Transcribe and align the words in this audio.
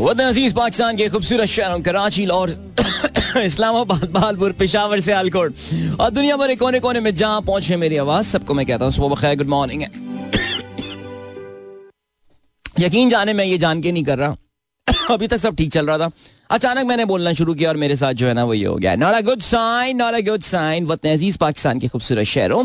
वतन 0.00 0.24
अज़ीज़ 0.24 0.54
पाकिस्तान 0.54 0.96
के 0.96 1.08
खूबसूरत 1.08 1.44
शहरों 1.44 1.80
कराची, 1.80 2.26
लाहौर, 2.26 2.74
इस्लामाबाद 3.36 4.10
बालपुर 4.10 4.52
पिशावर 4.52 5.00
से 5.00 5.12
आलकोट 5.12 5.54
और 6.00 6.10
दुनिया 6.10 6.36
भर 6.36 6.48
के 6.48 6.56
कोने 6.56 6.80
कोने 6.80 7.00
में 7.00 7.14
जहाँ 7.14 7.42
पहुँचे 7.42 7.76
मेरी 7.76 7.96
आवाज़, 7.96 8.26
सबको 8.26 8.54
मैं 8.54 8.66
कहता 8.66 8.84
हूँ, 8.84 8.92
सुबह 8.92 9.08
बखैर, 9.08 9.36
गुड 9.36 9.46
मॉर्निंग 9.46 9.82
है। 9.82 9.88
यकीन 12.80 13.08
जाने 13.08 13.32
मैं 13.32 13.44
ये 13.44 13.58
जान 13.58 13.82
के 13.82 13.92
नहीं 13.92 14.04
कर 14.04 14.18
रहा। 14.18 14.36
अभी 15.14 15.28
तक 15.28 15.38
सब 15.38 15.56
ठीक 15.56 15.72
चल 15.72 15.86
रहा 15.86 15.98
था। 15.98 16.10
अचानक 16.50 16.86
मैंने 16.86 17.04
बोलना 17.04 17.32
शुरू 17.32 17.54
किया 17.54 17.68
और 17.70 17.76
मेरे 17.76 17.96
साथ 17.96 18.12
जो 18.12 18.26
है 18.26 18.32
ना 18.34 18.44
वो 18.44 18.54
ये 18.54 18.64
हो 18.64 18.74
गया। 18.76 18.94
Not 18.96 19.14
a 19.14 19.20
good 19.20 19.40
sign 19.42 19.96
not 19.96 20.14
a 20.14 20.20
good 20.20 20.42
sign 20.42 20.86
वतन 20.86 21.08
अज़ीज़ 21.10 21.38
पाकिस्तान 21.38 21.78
के 21.78 21.88
खूबसूरत 21.88 22.26
शहरों, 22.26 22.64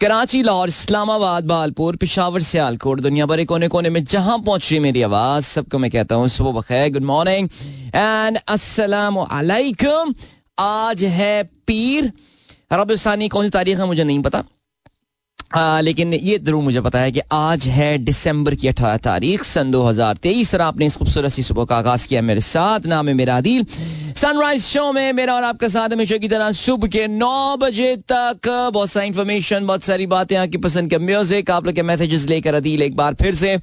कराची, 0.00 0.42
लाहौर, 0.42 0.68
इस्लामाबाद 0.68 1.44
बालपुर 1.44 1.96
पिशावर, 1.96 2.42
सियालकोट, 2.42 3.00
दुनिया 3.00 3.26
भर 3.26 3.44
कोने 3.44 3.68
कोने 3.68 3.90
में 3.90 4.02
जहाँ 4.04 4.38
पहुँच 4.38 4.70
रही 4.70 4.80
मेरी 4.80 5.02
आवाज़, 5.02 5.44
सबको 5.44 5.78
मैं 5.78 5.90
कहता 5.90 6.14
हूँ, 6.14 6.28
सुबह 6.28 6.52
बखैर 6.52 6.90
गुड 6.92 7.04
मॉर्निंग 7.04 7.48
एंड 7.94 8.38
वालेकुम 8.48 10.14
आज 10.58 11.04
है 11.04 11.42
पीर। 11.66 12.12
रबसानी 12.72 13.28
कौन 13.28 13.44
सी 13.44 13.50
तारीख 13.50 13.78
है 13.78 13.86
मुझे 13.86 14.04
नहीं 14.04 14.22
पता। 14.22 14.42
आ, 15.56 15.80
लेकिन 15.80 16.12
ये 16.14 16.38
ज़रूर 16.38 16.62
मुझे 16.62 16.80
पता 16.80 16.98
है 16.98 17.12
कि 17.12 17.20
आज 17.32 17.66
है 17.66 17.96
दिसंबर 17.98 18.54
की 18.54 18.68
अठारह 18.68 18.96
तारीख 19.04 19.44
सन 19.44 19.70
2023 19.72 20.52
और 20.54 20.60
आपने 20.60 20.86
इस 20.86 20.96
खूबसूरत 20.96 21.32
सी 21.32 21.42
सुबह 21.42 21.64
का 21.64 21.76
आगाज़ 21.76 22.06
किया 22.08 22.22
मेरे 22.22 22.40
साथ। 22.40 22.86
नाम 22.86 23.08
है 23.08 23.14
मेरा 23.14 23.40
दिल 23.40 23.64
सनराइज 24.16 24.62
शो 24.64 24.92
में 24.92 25.12
मेरा 25.12 25.34
और 25.34 25.44
आपका 25.44 25.68
साथ 25.68 25.92
हमेशा 25.92 26.16
की 26.16 26.28
तरह 26.28 26.50
सुबह 26.52 26.88
के 26.88 27.06
नौ 27.08 27.56
बजे 27.56 27.94
तक 28.12 28.48
बहुत 28.74 28.90
सारी 28.90 29.06
इन्फॉर्मेशन 29.06 29.66
बहुत 29.66 29.84
सारी 29.84 30.06
बातें 30.06 30.36
आपकी 30.36 30.58
पसंद 30.58 30.90
के 30.90 30.98
म्यूज़िक 30.98 31.50
आप 31.50 31.66
लोग 31.66 31.74
के 31.74 31.82
मैसेजेस 31.84 32.26
लेकर 32.28 32.54
अदील 32.54 32.82
एक 32.82 32.96
बार 32.96 33.14
फिर 33.22 33.34
से 33.34 33.56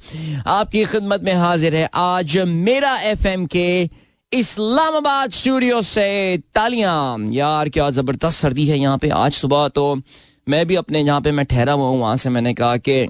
आपकी 0.48 0.84
खिदमत 0.86 1.22
में 1.24 1.34
हाजिर 1.36 1.76
है 1.76 1.88
आज 1.94 2.38
मेरा 2.66 2.96
एफएम 3.12 3.46
के 3.46 3.68
इस्लामाबाद 4.32 5.30
स्टूडियो 5.32 5.80
से 5.84 6.10
तालियाँ। 6.54 7.18
यार 7.32 7.68
क्या 7.68 7.90
ज़बरदस्त 7.92 8.40
सर्दी 8.40 8.66
है 8.66 8.78
यहाँ 8.78 8.98
पे 8.98 9.08
आज 9.22 9.32
सुबह 9.34 9.68
तो। 9.68 9.90
मैं 10.46 10.64
भी 10.66 10.74
अपने 10.76 11.04
जहाँ 11.04 11.20
पे 11.20 11.32
मैं 11.32 11.46
ठहरा 11.46 11.72
हुआ 11.72 11.88
हूँ 11.88 12.00
वहाँ 12.00 12.16
से 12.16 12.30
मैंने 12.30 12.54
कहा 12.54 12.76
कि 12.78 13.06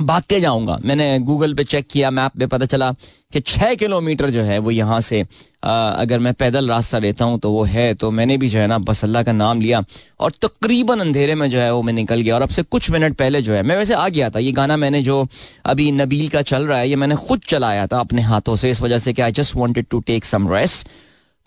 भाग 0.00 0.22
के 0.28 0.38
जाऊँगा। 0.40 0.78
मैंने 0.84 1.18
गूगल 1.20 1.54
पे 1.54 1.64
चेक 1.64 1.86
किया 1.90 2.10
मैप 2.10 2.36
पे 2.38 2.46
पता 2.46 2.66
चला 2.66 2.90
कि 3.32 3.40
छः 3.40 3.74
किलोमीटर 3.74 4.30
जो 4.30 4.42
है 4.42 4.58
वो 4.58 4.70
यहाँ 4.70 5.00
से 5.00 5.20
आ, 5.64 5.88
अगर 5.90 6.18
मैं 6.18 6.32
पैदल 6.34 6.68
रास्ता 6.70 6.98
लेता 6.98 7.24
हूँ 7.24 7.38
तो 7.40 7.50
वो 7.52 7.62
है। 7.64 7.92
तो 7.94 8.10
मैंने 8.10 8.36
भी 8.38 8.48
जो 8.48 8.58
है 8.58 8.66
ना 8.66 8.78
बस 8.80 9.04
अल्लाह 9.04 9.22
का 9.22 9.32
नाम 9.32 9.60
लिया 9.60 9.82
और 10.20 10.32
तकरीबन 10.42 11.00
अंधेरे 11.00 11.34
में 11.34 11.48
जो 11.50 11.58
है 11.58 11.72
वो 11.74 11.82
मैं 11.82 11.92
निकल 11.92 12.20
गया 12.20 12.34
और 12.34 12.42
अब 12.42 12.48
से 12.48 12.62
कुछ 12.62 12.90
मिनट 12.90 13.16
पहले 13.16 13.42
जो 13.42 13.52
है 13.52 13.62
मैं 13.62 13.76
वैसे 13.76 13.94
आ 13.94 14.08
गया 14.08 14.30
था। 14.30 14.38
ये 14.38 14.52
गाना 14.52 14.76
मैंने 14.76 15.02
जो 15.02 15.26
अभी 15.66 15.90
नबील 15.92 16.28
का 16.28 16.42
चल 16.42 16.66
रहा 16.66 16.78
है 16.78 16.88
ये 16.88 16.96
मैंने 16.96 17.16
खुद 17.28 17.40
चलाया 17.48 17.86
था 17.86 18.00
अपने 18.00 18.22
हाथों 18.22 18.56
से। 18.56 18.70
इस 18.70 18.82
वजह 18.82 18.98
से 18.98 19.12
कि 19.12 19.22
I 19.22 19.32
just 19.32 19.56
wanted 19.56 19.86
to 19.90 20.00
take 20.00 20.24
some 20.24 20.52
rest 20.52 20.88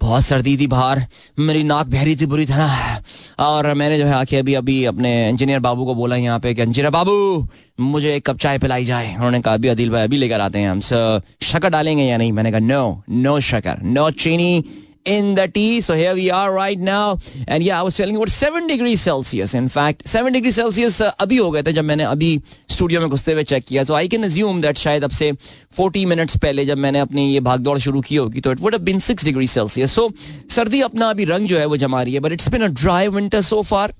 बहुत 0.01 0.23
सर्दी 0.23 0.57
थी 0.57 0.67
बाहर। 0.67 1.01
मेरी 1.39 1.63
नाक 1.63 1.87
बहरी 1.87 2.15
थी, 2.15 2.25
बुरी 2.25 2.45
तरह। 2.45 3.01
और 3.39 3.73
मैंने 3.73 3.97
जो 3.97 4.05
है 4.05 4.13
आके 4.13 4.37
अभी 4.37 4.53
अभी 4.53 4.83
अपने 4.85 5.29
इंजीनियर 5.29 5.59
बाबू 5.59 5.85
को 5.85 5.95
बोला 5.95 6.15
यहाँ 6.15 6.39
पे 6.39 6.53
कि 6.53 6.61
इंजीनियर 6.61 6.91
बाबू, 6.91 7.47
मुझे 7.79 8.15
एक 8.15 8.25
कप 8.25 8.37
चाय 8.37 8.57
पिलाई 8.57 8.85
जाए। 8.85 9.13
उन्होंने 9.15 9.41
कहा, 9.41 9.53
अभी 9.53 9.67
अदिल 9.67 9.89
भाई, 9.89 10.03
अभी 10.03 10.17
लेकर 10.17 10.39
आते 10.39 10.59
हैं 10.59 10.69
हम। 10.69 10.79
सर 10.79 11.21
शकर 11.41 11.69
डालेंगे 11.69 12.03
या 12.03 12.17
नहीं? 12.17 12.31
मैंने 12.31 12.51
कहा 12.51 12.59
नो 12.59 13.03
नो 13.09 13.39
शकर 13.39 13.81
नो 13.83 14.09
चीनी 14.11 14.63
in 15.05 15.35
the 15.35 15.47
tea. 15.47 15.81
So 15.81 15.93
here 15.93 16.13
we 16.15 16.29
are 16.31 16.51
right 16.53 16.79
now. 16.79 17.17
And 17.47 17.63
yeah, 17.63 17.79
I 17.79 17.83
was 17.83 17.95
telling 17.95 18.15
you 18.15 18.21
about 18.21 18.29
7 18.29 18.67
degrees 18.67 19.01
Celsius. 19.01 19.53
In 19.53 19.69
fact, 19.69 20.07
7 20.07 20.33
degrees 20.33 20.59
Celsius 20.59 21.01
अभी 21.01 21.37
हो 21.37 21.49
गए 21.51 21.63
थे 21.63 21.73
जब 21.73 21.83
मैंने 21.83 22.03
अभी 22.03 22.29
स्टूडियो 22.71 23.01
में 23.01 23.09
घुसते 23.09 23.33
हुए 23.33 23.43
चेक 23.43 23.65
किया. 23.65 23.83
So 23.83 23.95
I 23.95 24.07
can 24.07 24.29
assume 24.29 24.61
that 24.61 24.77
शायद 24.77 25.03
अब 25.03 25.11
से 25.11 25.31
40 25.79 26.05
मिनट्स 26.05 26.37
पहले 26.37 26.65
जब 26.65 26.77
मैंने 26.77 26.99
अपनी 26.99 27.31
ये 27.33 27.39
भागदौड़ 27.49 27.77
शुरू 27.79 28.01
की 28.01 28.15
होगी 28.15 28.41
तो 28.41 28.51
it 28.51 28.61
have 28.61 28.77
been 28.83 28.99
6 28.99 29.23
degree 29.25 29.47
Celsius. 29.47 29.91
So 29.91 30.11
सर्दी 30.55 30.81
अपना 30.81 31.09
अभी 31.09 31.25
रंग 31.25 31.47
जो 31.47 31.57
है 31.59 31.65
वो 31.65 31.77
जमा 31.77 32.01
रही 32.01 32.13
है. 32.13 32.19
But 32.19 32.31
it's 32.31 32.49
been 32.49 32.61
a 32.61 32.67
dry 32.81 33.07
winter 33.07 33.41
so 33.41 33.61
far 33.61 33.93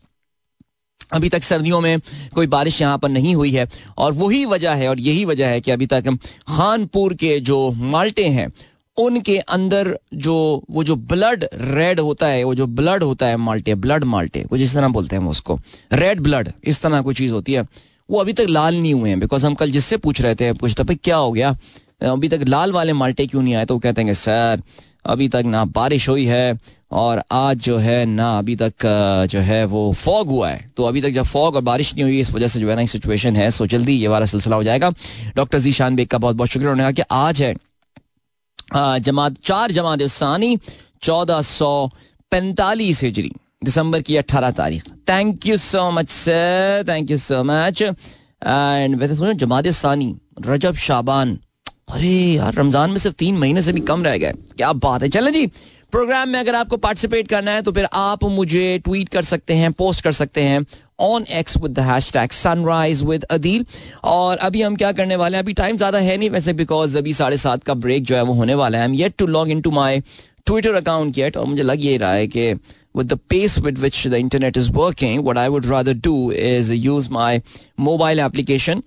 अभी 1.14 1.30
तक 1.30 1.44
सर्दियों 1.44 1.80
में 1.82 2.00
कोई 2.36 2.48
बारिश 2.48 2.80
यहाँ 2.82 2.98
पर 2.98 3.10
नहीं 3.10 3.34
हुई 3.36 3.52
है 3.52 3.68
और 3.98 4.14
वही 4.14 4.46
वजह 4.46 4.74
है 4.74 4.88
और 4.90 5.00
यही 5.00 5.26
वजह 5.26 5.48
है 5.48 5.60
कि 5.62 5.72
अभी 5.72 5.86
तक 5.88 6.08
खानपुर 6.48 7.14
के 7.14 7.40
जो 7.50 7.60
माल्टे 7.94 8.26
हैं 8.38 8.48
उनके 8.98 9.38
अंदर 9.38 9.98
जो, 10.14 10.64
वो 10.72 10.84
जो 10.84 10.96
ब्लड 10.96 11.44
रेड 11.54 12.00
होता 12.00 12.28
है, 12.28 12.44
वो 12.44 12.54
जो 12.56 12.68
ब्लड 12.68 13.04
होता 13.04 13.28
है 13.28 13.38
माल्टे 13.38 13.76
ब्लड 13.76 14.04
माल्टे 14.06 14.44
कुछ 14.44 14.62
इस 14.62 14.74
तरह 14.76 14.88
बोलते 14.90 15.16
हैं 15.16 15.24
उसको 15.26 15.60
रेड 15.94 16.20
ब्लड 16.20 16.52
इस 16.64 16.82
तरह 16.82 17.02
कोई 17.02 17.16
चीज़ 17.16 17.34
होती 17.34 17.54
है, 17.54 17.66
वो 18.10 18.20
अभी 18.20 18.34
तक 18.34 18.46
लाल 18.50 18.76
नहीं 18.76 18.94
हुए 18.94 19.10
हैं 19.10 19.20
बिकॉज़ 19.20 19.46
हम 19.46 19.54
कल 19.56 19.72
जिससे 19.72 19.98
पूछ 19.98 20.22
रहे 20.22 20.36
थे 20.36 20.52
पूछते 20.54 20.84
भाई, 20.84 20.96
क्या 20.96 21.18
हो 21.18 21.32
गया? 21.32 21.56
अभी 22.04 22.30
तक 22.30 22.44
लाल 22.48 22.72
वाले 22.72 22.94
माल्टे 22.94 23.26
क्यों 23.28 23.42
नहीं 23.42 23.56
आए? 23.56 23.66
तो 23.66 23.74
वो 23.74 23.80
कहते 23.80 24.02
हैं 24.02 24.14
सर, 24.16 24.62
अभी 25.06 25.28
तक 25.30 25.44
ना 25.46 25.66
बारिश 25.66 26.08
हुई 26.10 26.26
है, 26.26 26.58
और 26.92 27.22
आज 27.32 27.58
जो 27.60 27.78
है 27.78 28.06
ना 28.06 28.38
अभी 28.38 28.56
तक 28.56 28.86
जो 29.32 29.40
है 29.40 29.64
वो 29.66 29.92
फॉग 29.94 30.28
हुआ 30.28 30.50
है। 30.50 30.72
तो 30.78 30.84
अभी 30.84 31.02
तक 31.02 31.10
जब 31.10 31.24
फॉग 31.26 31.56
और 31.56 31.62
बारिश 31.64 31.94
नहीं 31.94 32.04
हुई, 32.04 32.20
इस 32.20 32.32
वजह 32.32 32.48
से 32.48 32.60
जो 32.60 32.70
है 32.70 32.76
ना 32.76 32.86
सिचुएशन 32.86 33.36
है 33.36 33.50
सो 33.52 33.66
जल्दी 33.68 33.94
ये 33.94 34.08
वाला 34.08 34.26
सिलसिला 34.26 34.56
हो 34.56 34.64
जाएगा। 34.64 34.92
डॉक्टर 35.36 35.60
जी 35.60 35.72
शान 35.74 35.96
बेग 35.96 36.08
का 36.08 36.18
बहुत 36.18 36.36
बहुत 36.36 36.50
शुक्रिया, 36.50 36.72
उन्होंने 36.72 36.94
कहा 36.94 37.04
कि 37.04 37.14
आज 37.16 37.42
है 37.42 37.56
जमात, 38.70 39.36
चार 39.46 39.72
जमात 39.72 40.02
सानी, 40.02 40.58
चौदह 41.04 41.42
सौ 41.42 41.90
पैंतालीस 42.32 43.04
हिजरी, 43.04 43.32
दिसंबर 43.64 44.02
की 44.02 44.18
अट्ठारह 44.18 44.52
तारीख। 44.52 44.84
Thank 45.10 45.48
you 45.48 45.58
so 45.58 45.90
much 45.92 46.10
sir 46.10 46.86
thank 46.88 47.12
you 47.12 47.18
so 47.18 47.44
much 47.44 47.82
and 47.82 48.96
वैसे 48.96 49.34
जमात 49.36 49.68
सानी, 49.68 50.16
रजब, 50.46 50.76
शाबान। 50.76 51.38
अरे 51.90 52.08
यार, 52.08 52.54
रमज़ान 52.54 52.90
में 52.90 52.98
सिर्फ़ 52.98 53.16
तीन 53.16 53.38
महीने 53.38 53.62
से 53.62 53.74
भी 53.74 53.82
कम 53.82 54.04
रह 54.04 54.18
गए। 54.18 54.34
क्या 54.58 54.72
बात 54.74 55.04
है, 55.04 55.10
चलें 55.10 55.32
जी। 55.34 55.46
प्रोग्राम 55.96 56.30
में 56.30 56.40
अगर 56.40 56.56
आपको 56.56 56.78
पार्टिसिपेट 56.78 57.28
करना 57.28 57.52
है 57.52 57.62
तो 57.62 57.72
फिर 57.72 57.88
आप 57.94 58.24
मुझे 58.24 58.80
ट्वीट 58.80 59.10
कर 59.10 59.22
सकते 59.24 59.54
हैं 59.54 59.72
पोस्ट 59.72 60.04
कर 60.04 60.12
सकते 60.12 60.42
हैं 60.42 60.66
on 61.00 61.26
X 61.32 61.58
with 61.58 61.80
hashtag 62.14 62.32
sunrise 62.32 63.04
with 63.04 63.24
Adeel 63.24 63.66
और 64.04 64.38
अभी 64.38 64.62
हम 64.62 64.76
क्या 64.76 64.92
करने 64.92 65.16
वाले 65.16 65.38
हैं? 65.38 65.44
अभी 65.44 65.54
टाइम 65.54 65.78
ज़्यादा 65.78 66.00
है 66.00 66.18
नहीं 66.18 66.30
वैसे 66.30 66.54
बिकॉज़ 66.54 66.98
अभी 66.98 67.14
साढ़े 67.14 67.38
सात 67.38 67.64
का 67.64 67.74
ब्रेक 67.74 68.04
जो 68.04 68.16
है 68.16 68.22
वो 68.22 68.34
होने 68.34 68.56
वाला 68.56 68.78
है। 68.78 68.84
I 68.84 68.90
am 68.90 68.96
yet 68.96 69.16
to 69.18 69.28
log 69.28 69.50
in 69.50 69.62
to 69.62 69.72
my 69.72 70.00
Twitter 70.46 70.74
account 70.74 71.18
yet 71.18 71.38
और 71.38 71.46
मुझे 71.46 71.64
लग 71.64 71.86
ये 71.86 71.98
रहा 71.98 72.12
है 72.12 72.28
कि 72.28 72.54
with 72.98 73.08
the 73.14 73.20
pace 73.34 73.58
with 73.64 73.80
which 73.86 74.04
the 74.12 74.20
internet 74.26 74.60
is 74.64 74.68
working, 74.76 75.24
what 75.30 75.38
I 75.38 75.48
would 75.54 75.72
rather 75.72 75.96
do 76.10 76.18
is 76.44 76.76
use 76.90 77.10
my 77.16 77.32
mobile 77.88 78.26
application. 78.28 78.82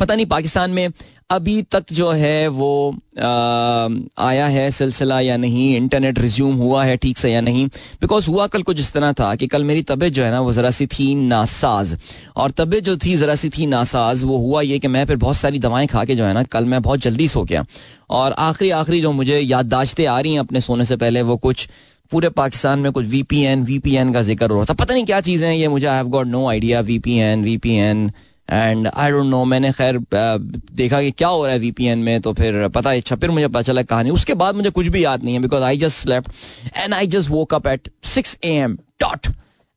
पता 0.00 0.14
नहीं 0.14 0.26
पाकिस्तान 0.26 0.70
में 0.70 0.88
अभी 1.32 1.60
तक 1.72 1.92
जो 1.92 2.10
है 2.10 2.48
वो 2.48 2.70
आ, 3.18 3.88
आया 4.26 4.46
है 4.46 4.70
सिलसिला 4.70 5.20
या 5.20 5.36
नहीं 5.36 5.76
इंटरनेट 5.76 6.18
रिज्यूम 6.18 6.56
हुआ 6.56 6.84
है 6.84 6.96
ठीक 6.96 7.18
से 7.18 7.32
या 7.32 7.40
नहीं? 7.40 7.66
बिकॉज़ 8.00 8.28
हुआ 8.30 8.46
कल 8.46 8.62
कुछ 8.62 8.80
इस 8.80 8.92
तरह 8.92 9.12
था 9.12 9.34
कि 9.34 9.46
कल 9.46 9.64
मेरी 9.64 9.82
तबीयत 9.82 10.12
जो 10.12 10.24
है 10.24 10.30
ना 10.30 10.40
वो 10.40 10.52
ज़रा 10.52 10.70
सी 10.70 10.86
थी 10.86 11.14
नासाज। 11.14 11.96
और 12.36 12.50
तबीयत 12.50 12.84
जो 12.84 12.96
थी 12.96 13.14
ज़रा 13.16 13.34
सी 13.34 13.48
थी 13.48 13.66
नासाज 13.66 14.24
वो 14.24 14.38
हुआ 14.38 14.62
ये 14.62 14.78
कि 14.78 14.88
मैं 14.88 15.04
फिर 15.06 15.16
बहुत 15.16 15.36
सारी 15.36 15.58
दवाएँ 15.58 15.86
खा 15.86 16.04
के 16.04 16.14
जो 16.14 16.24
है 16.24 16.32
ना 16.34 16.42
कल 16.52 16.64
मैं 16.64 16.82
बहुत 16.82 17.00
जल्दी 17.00 17.28
सो 17.28 17.44
गया। 17.44 17.64
और 18.10 18.32
आखिरी 18.32 18.70
आखिरी 18.72 19.00
जो 19.00 19.12
मुझे 19.12 19.38
याददाश्तें 19.38 20.06
आ 20.06 20.18
रही 20.20 20.32
हैं 20.32 20.40
अपने 20.40 20.60
सोने 20.60 20.84
से 20.84 20.96
पहले 20.96 21.22
वो 21.22 21.36
कुछ 21.38 21.68
पूरे 22.12 22.28
पाकिस्तान 22.30 22.78
में 22.78 22.90
कुछ 22.92 23.06
वीपीएन 23.06 23.62
वीपीएन 23.64 24.12
का 24.12 24.22
ज़िक्र 24.22 24.50
हो 24.50 24.56
रहा 24.56 24.64
था। 24.64 24.74
पता 24.74 24.94
नहीं 24.94 25.04
क्या 25.04 25.20
चीज़ें 25.20 25.52
ये 25.52 25.68
मुझे 25.68 25.86
I 25.86 25.96
have 25.96 26.08
got 26.08 26.26
no 26.26 26.46
idea 26.48 26.80
VPN 26.82 27.44
VPN 27.44 28.10
and 28.52 28.88
I 28.88 29.10
don't 29.10 29.26
know 29.26 29.44
मैंने 29.44 29.70
खैर 29.72 29.98
देखा 30.12 31.00
कि 31.02 31.10
क्या 31.10 31.28
हो 31.28 31.44
रहा 31.44 31.52
है 31.52 31.58
वीपीएन 31.58 31.98
में 31.98 32.20
तो 32.20 32.32
फिर 32.32 32.66
पता 32.68 32.92
अच्छा 32.92 33.16
फिर 33.16 33.30
मुझे 33.30 33.48
पता 33.48 33.62
चला 33.62 33.82
कहानी। 33.84 34.10
उसके 34.10 34.34
बाद 34.34 34.54
मुझे 34.54 34.70
कुछ 34.70 34.86
भी 34.86 35.04
याद 35.04 35.24
नहीं 35.24 35.34
है 35.34 35.40
because 35.40 35.62
I 35.62 35.76
just 35.78 36.02
slept 36.02 36.76
and 36.76 36.94
I 36.94 37.06
just 37.08 37.30
woke 37.30 37.54
up 37.54 37.66
at 37.66 37.88
six 38.06 38.36
a 38.44 38.52
m 38.54 38.76
dot 39.00 39.26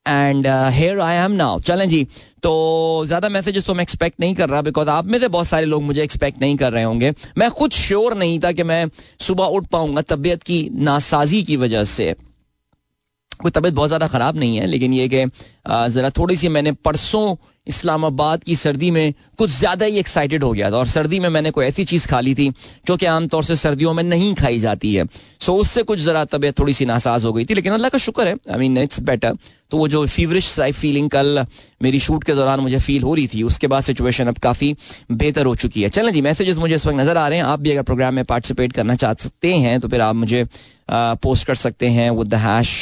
and 0.06 0.48
here 0.48 1.00
I 1.02 1.16
am 1.16 1.32
now 1.34 1.60
चलें 1.62 1.88
जी 1.90 2.04
तो 2.44 2.52
ज़्यादा 3.08 3.30
मैसेजेस 3.30 3.66
तो 3.66 3.74
मैं 3.74 3.84
एक्सपेक्ट 3.84 4.20
नहीं 4.20 4.36
कर 4.36 4.50
रहा 4.50 4.62
बिकॉज़ 4.62 4.90
आप 4.90 5.06
में 5.06 5.20
से 5.20 5.28
बहुत 5.28 5.48
सारे 5.48 5.66
लोग 5.66 5.84
मुझे 5.84 6.04
एक्सपेक्ट 6.04 6.42
नहीं 6.42 6.56
कर 6.58 6.72
रहे 6.74 6.84
होंगे। 6.84 7.14
मैं 7.38 7.50
खुद 7.52 7.72
श्योर 7.74 8.18
नहीं 8.18 8.40
था 8.40 8.52
कि 8.52 8.64
मैं 8.64 8.86
सुबह 9.20 9.46
उठ 9.46 9.68
पाऊँगा 9.68 10.02
तबीयत 10.10 10.44
की 10.44 10.68
नासाजी 10.74 11.42
की 11.44 11.58
वजह 11.58 11.84
से। 11.86 12.14
कोई 13.40 13.52
तबीयत 13.52 13.74
बहुत 13.74 13.90
ज़्यादा 13.90 14.08
खराब 14.08 14.38
नहीं 14.38 14.58
है, 14.58 14.66
लेकिन 14.66 14.94
ये 14.94 15.08
कि 15.08 15.26
जरा 15.94 16.10
थोड़ी 16.10 16.36
सी 16.36 16.50
मैंने 16.50 16.72
परसों 16.86 17.36
इस्लामाबाद 17.68 18.44
की 18.44 18.56
सर्दी 18.56 18.92
में 18.92 19.14
कुछ 19.38 19.52
ज़्यादा 19.52 19.86
ही 19.86 19.98
एक्साइटेड 20.00 20.44
हो 20.44 20.52
गया 20.52 20.72
था। 20.72 20.78
और 20.78 20.88
सर्दी 20.88 21.20
में 21.20 21.30
मैंने 21.30 21.52
कोई 21.52 21.66
ऐसी 21.66 21.86
चीज़ 21.86 22.08
खा 22.08 22.20
ली 22.22 22.36
थी 22.36 22.50
जो 22.88 22.98
कि 22.98 23.06
आमतौर 23.08 23.44
से 23.44 23.56
सर्दियों 23.58 23.94
में 23.94 24.04
नहीं 24.04 24.34
खाई 24.36 24.60
जाती 24.60 24.94
है। 24.96 25.06
सो 25.06 25.52
so, 25.52 25.60
उससे 25.60 25.84
कुछ 25.84 26.00
जरा 26.00 26.24
तबीयत 26.28 26.60
थोड़ी 26.60 26.74
सी 26.74 26.86
नासाज 26.86 27.26
हो 27.26 27.34
गई 27.34 27.46
थी 27.46 27.54
लेकिन 27.54 27.74
अल्लाह 27.74 27.90
का 27.90 27.98
शुक्र 27.98 28.28
है। 28.28 28.36
आई 28.52 28.58
मीन 28.60 28.78
इट्स 28.78 29.00
बेटर 29.02 29.38
तो 29.72 29.78
वो 29.78 29.88
जो 29.88 30.06
फीवरिश 30.06 30.48
साइड 30.48 30.76
फीलिंग 30.76 31.10
कल 31.10 31.46
मेरी 31.84 32.00
शूट 32.00 32.24
के 32.24 32.34
दौरान 32.36 32.60
मुझे 32.60 32.80
फील 32.80 33.04
हो 33.04 33.14
रही 33.16 33.28
थी 33.28 33.42
उसके 33.44 33.68
बाद 33.68 33.84
सिचुएशन 33.84 34.28
अब 34.28 34.38
काफ़ी 34.38 34.76
बेहतर 35.12 35.46
हो 35.46 35.56
चुकी 35.56 35.82
है। 35.84 35.90
चलें 35.90 36.12
जी 36.14 36.22
मैसेजेस 36.22 36.58
मुझे 36.58 36.76
इस 36.76 36.86
वक्त 36.86 36.98
नज़र 36.98 37.18
आ 37.18 37.28
रहे 37.28 37.38
हैं। 37.38 37.46
आप 37.46 37.60
भी 37.60 37.72
अगर 37.72 37.82
प्रोग्राम 37.84 38.14
में 38.16 38.24
पार्टिसिपेट 38.26 38.74
करना 38.74 38.96
चाह 38.96 39.14
सकते 39.16 39.54
हैं 39.56 39.80
तो 39.80 39.88
फिर 39.88 40.02
आप 40.02 40.16
मुझे 40.16 40.46
पोस्ट 40.92 41.48
कर 41.48 41.56
सकते 41.58 41.88
हैं 41.90 42.10
with 42.12 42.28
the 42.28 42.36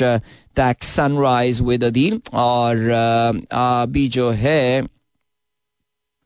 hashtag 0.56 0.84
sunrise 0.84 1.62
with 1.62 1.84
Adeel 1.84 2.20
और 2.34 2.90
अभी 3.52 4.08
जो 4.10 4.30
है, 4.32 4.84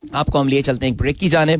आपको 0.02 0.38
हम 0.38 0.48
लिए 0.48 0.62
चलते 0.62 0.86
हैं 0.86 0.92
एक 0.92 0.98
ब्रेक 0.98 1.18
की 1.18 1.28
जाने 1.28 1.56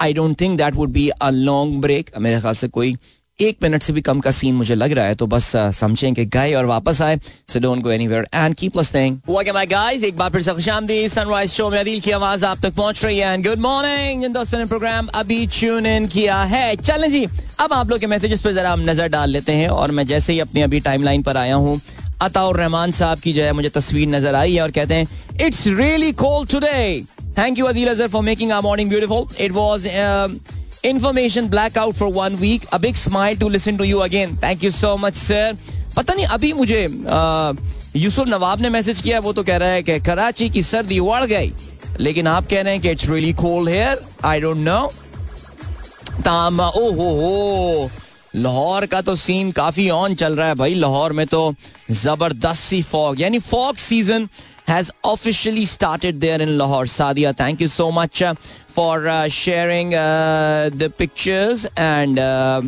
I 0.00 0.12
don't 0.12 0.40
think 0.40 0.56
that 0.58 0.74
would 0.74 0.90
be 0.90 1.08
a 1.10 1.30
long 1.30 1.80
break 1.80 2.10
मेरे 2.18 2.40
ख्याल 2.40 2.54
से 2.54 2.68
कोई 2.68 2.96
एक 3.38 3.56
मिनट 3.62 3.82
से 3.82 3.92
भी 3.92 4.00
कम 4.00 4.20
का 4.20 4.30
सीन 4.30 4.54
मुझे 4.54 4.74
लग 4.74 4.92
रहा 4.92 5.04
है 5.06 5.14
तो 5.14 5.26
बस 5.26 5.44
समझें 5.74 6.12
कि 6.14 6.24
गए 6.26 6.52
और 6.54 6.64
वापस 6.66 7.00
आए। 7.02 7.18
So 7.48 7.60
don't 7.60 7.82
go 7.82 7.90
anywhere 7.90 8.26
and 8.34 8.54
keep 8.54 8.76
listening 8.76 9.16
welcome 9.28 9.54
my 9.54 9.66
guys 9.66 10.04
एक 10.04 10.16
बार 10.16 10.30
फिर 10.30 10.42
से 10.42 10.52
खुशामदी 10.54 11.08
सनराइज 11.08 11.50
शो 11.52 11.68
में 11.70 11.78
अदील 11.78 12.00
की 12.00 12.10
आवाज़ 12.10 12.44
आप 12.44 12.60
तक 12.62 12.74
पहुँच 12.74 13.04
रही 13.04 13.18
है 13.18 13.32
एंड 13.34 13.46
गुड 13.48 13.60
मॉर्निंग 13.60 14.24
इन 14.24 14.32
दोस्तों 14.32 14.58
ने 14.58 14.66
प्रोग्राम 14.66 15.06
अभी 15.14 15.46
ट्यून 15.58 15.86
इन 15.86 16.06
किया 16.08 16.42
है। 16.44 16.76
चलें 16.76 17.10
जी, 17.10 17.26
अब 17.60 17.72
आप 17.72 17.90
लोग 17.90 18.00
के 18.00 18.06
मैसेजेस 18.06 18.42
पे 18.42 18.52
जरा 18.52 18.72
हम 18.72 18.90
नज़र 18.90 19.08
डाल 19.08 19.30
लेते 19.30 19.52
हैं 19.52 19.68
और 19.70 19.90
मैं 19.90 20.06
जैसे 20.06 20.32
ही 20.32 20.40
अपनी 20.40 20.60
अभी 20.60 20.80
टाइमलाइन 20.80 21.22
पर 21.22 21.36
आया 21.36 21.54
हूँ 21.56 21.80
अताउर 22.24 22.56
रहमान 22.56 22.90
साहब 22.92 23.20
की 23.20 23.32
जो 23.32 23.42
है 23.42 23.52
मुझे 23.52 23.68
तस्वीर 23.76 24.08
नज़र 24.08 24.34
आई 24.34 24.54
है 24.54 24.62
और 24.62 24.70
कहते 24.70 24.94
हैं 24.94 25.46
it's 25.46 25.66
really 25.66 26.12
cold 26.24 26.50
today 26.50 27.04
thank 27.38 27.58
you 27.58 27.66
Adeel 27.66 27.88
Azhar 27.88 28.08
for 28.08 28.22
making 28.22 28.52
our 28.52 28.62
morning 28.62 28.90
beautiful 28.90 29.44
it 29.44 29.52
was 29.52 29.88
information 30.84 31.48
blackout 31.48 31.94
for 31.94 32.08
one 32.08 32.38
week. 32.38 32.64
A 32.72 32.78
big 32.78 32.96
smile 32.96 33.36
to 33.36 33.48
listen 33.48 33.76
to 33.78 33.86
you 33.86 34.02
again. 34.02 34.34
Thank 34.36 34.62
you 34.62 34.70
so 34.72 34.96
much, 34.98 35.14
sir. 35.16 35.54
पता 35.96 36.14
नहीं 36.14 36.26
अभी 36.26 36.52
मुझे 36.52 36.82
यूसुफ 37.96 38.28
नवाब 38.28 38.60
ने 38.60 38.68
message 38.70 39.00
किया 39.00 39.18
वो 39.20 39.32
तो 39.32 39.42
कह 39.44 39.56
रहा 39.56 39.68
है 39.68 39.82
कि 39.82 39.98
कराची 40.00 40.48
की 40.50 40.62
सर्दी 40.62 40.98
उड़ 40.98 41.24
गई 41.24 41.52
लेकिन 42.00 42.26
आप 42.26 42.46
कह 42.50 42.60
रहे 42.62 42.72
हैं 42.72 42.82
कि 42.82 42.90
it's 42.90 43.08
really 43.08 43.32
cold 43.40 43.68
here 43.68 44.04
I 44.24 44.40
don't 44.40 44.56
know 44.68 44.80
ताम 46.24 46.60
ओ 46.60 46.90
हो 46.92 47.10
हो 47.20 47.90
लाहौर 48.36 48.86
का 48.86 49.00
तो 49.00 49.14
सीन 49.16 49.50
काफ़ी 49.52 49.88
ऑन 49.90 50.14
चल 50.14 50.36
रहा 50.36 50.48
है 50.48 50.54
भाई। 50.54 50.74
लाहौर 50.74 51.12
में 51.12 51.26
तो 51.26 51.54
ज़बरदस्त 51.90 52.62
सी 52.62 52.82
फॉग 52.82 53.20
यानी 53.20 53.38
fog 53.38 53.76
season 53.76 54.28
in 56.40 56.56
Lahore. 56.56 56.86
Sadia, 56.86 57.32
thank 57.34 57.60
you 57.60 57.66
so 57.66 57.90
much 57.90 58.22
uh, 58.22 58.34
for 58.68 59.08
uh, 59.08 59.28
sharing 59.28 59.92
uh, 59.92 60.70
the 60.72 60.88
pictures 60.88 61.66
and 61.76 62.18
uh, 62.18 62.62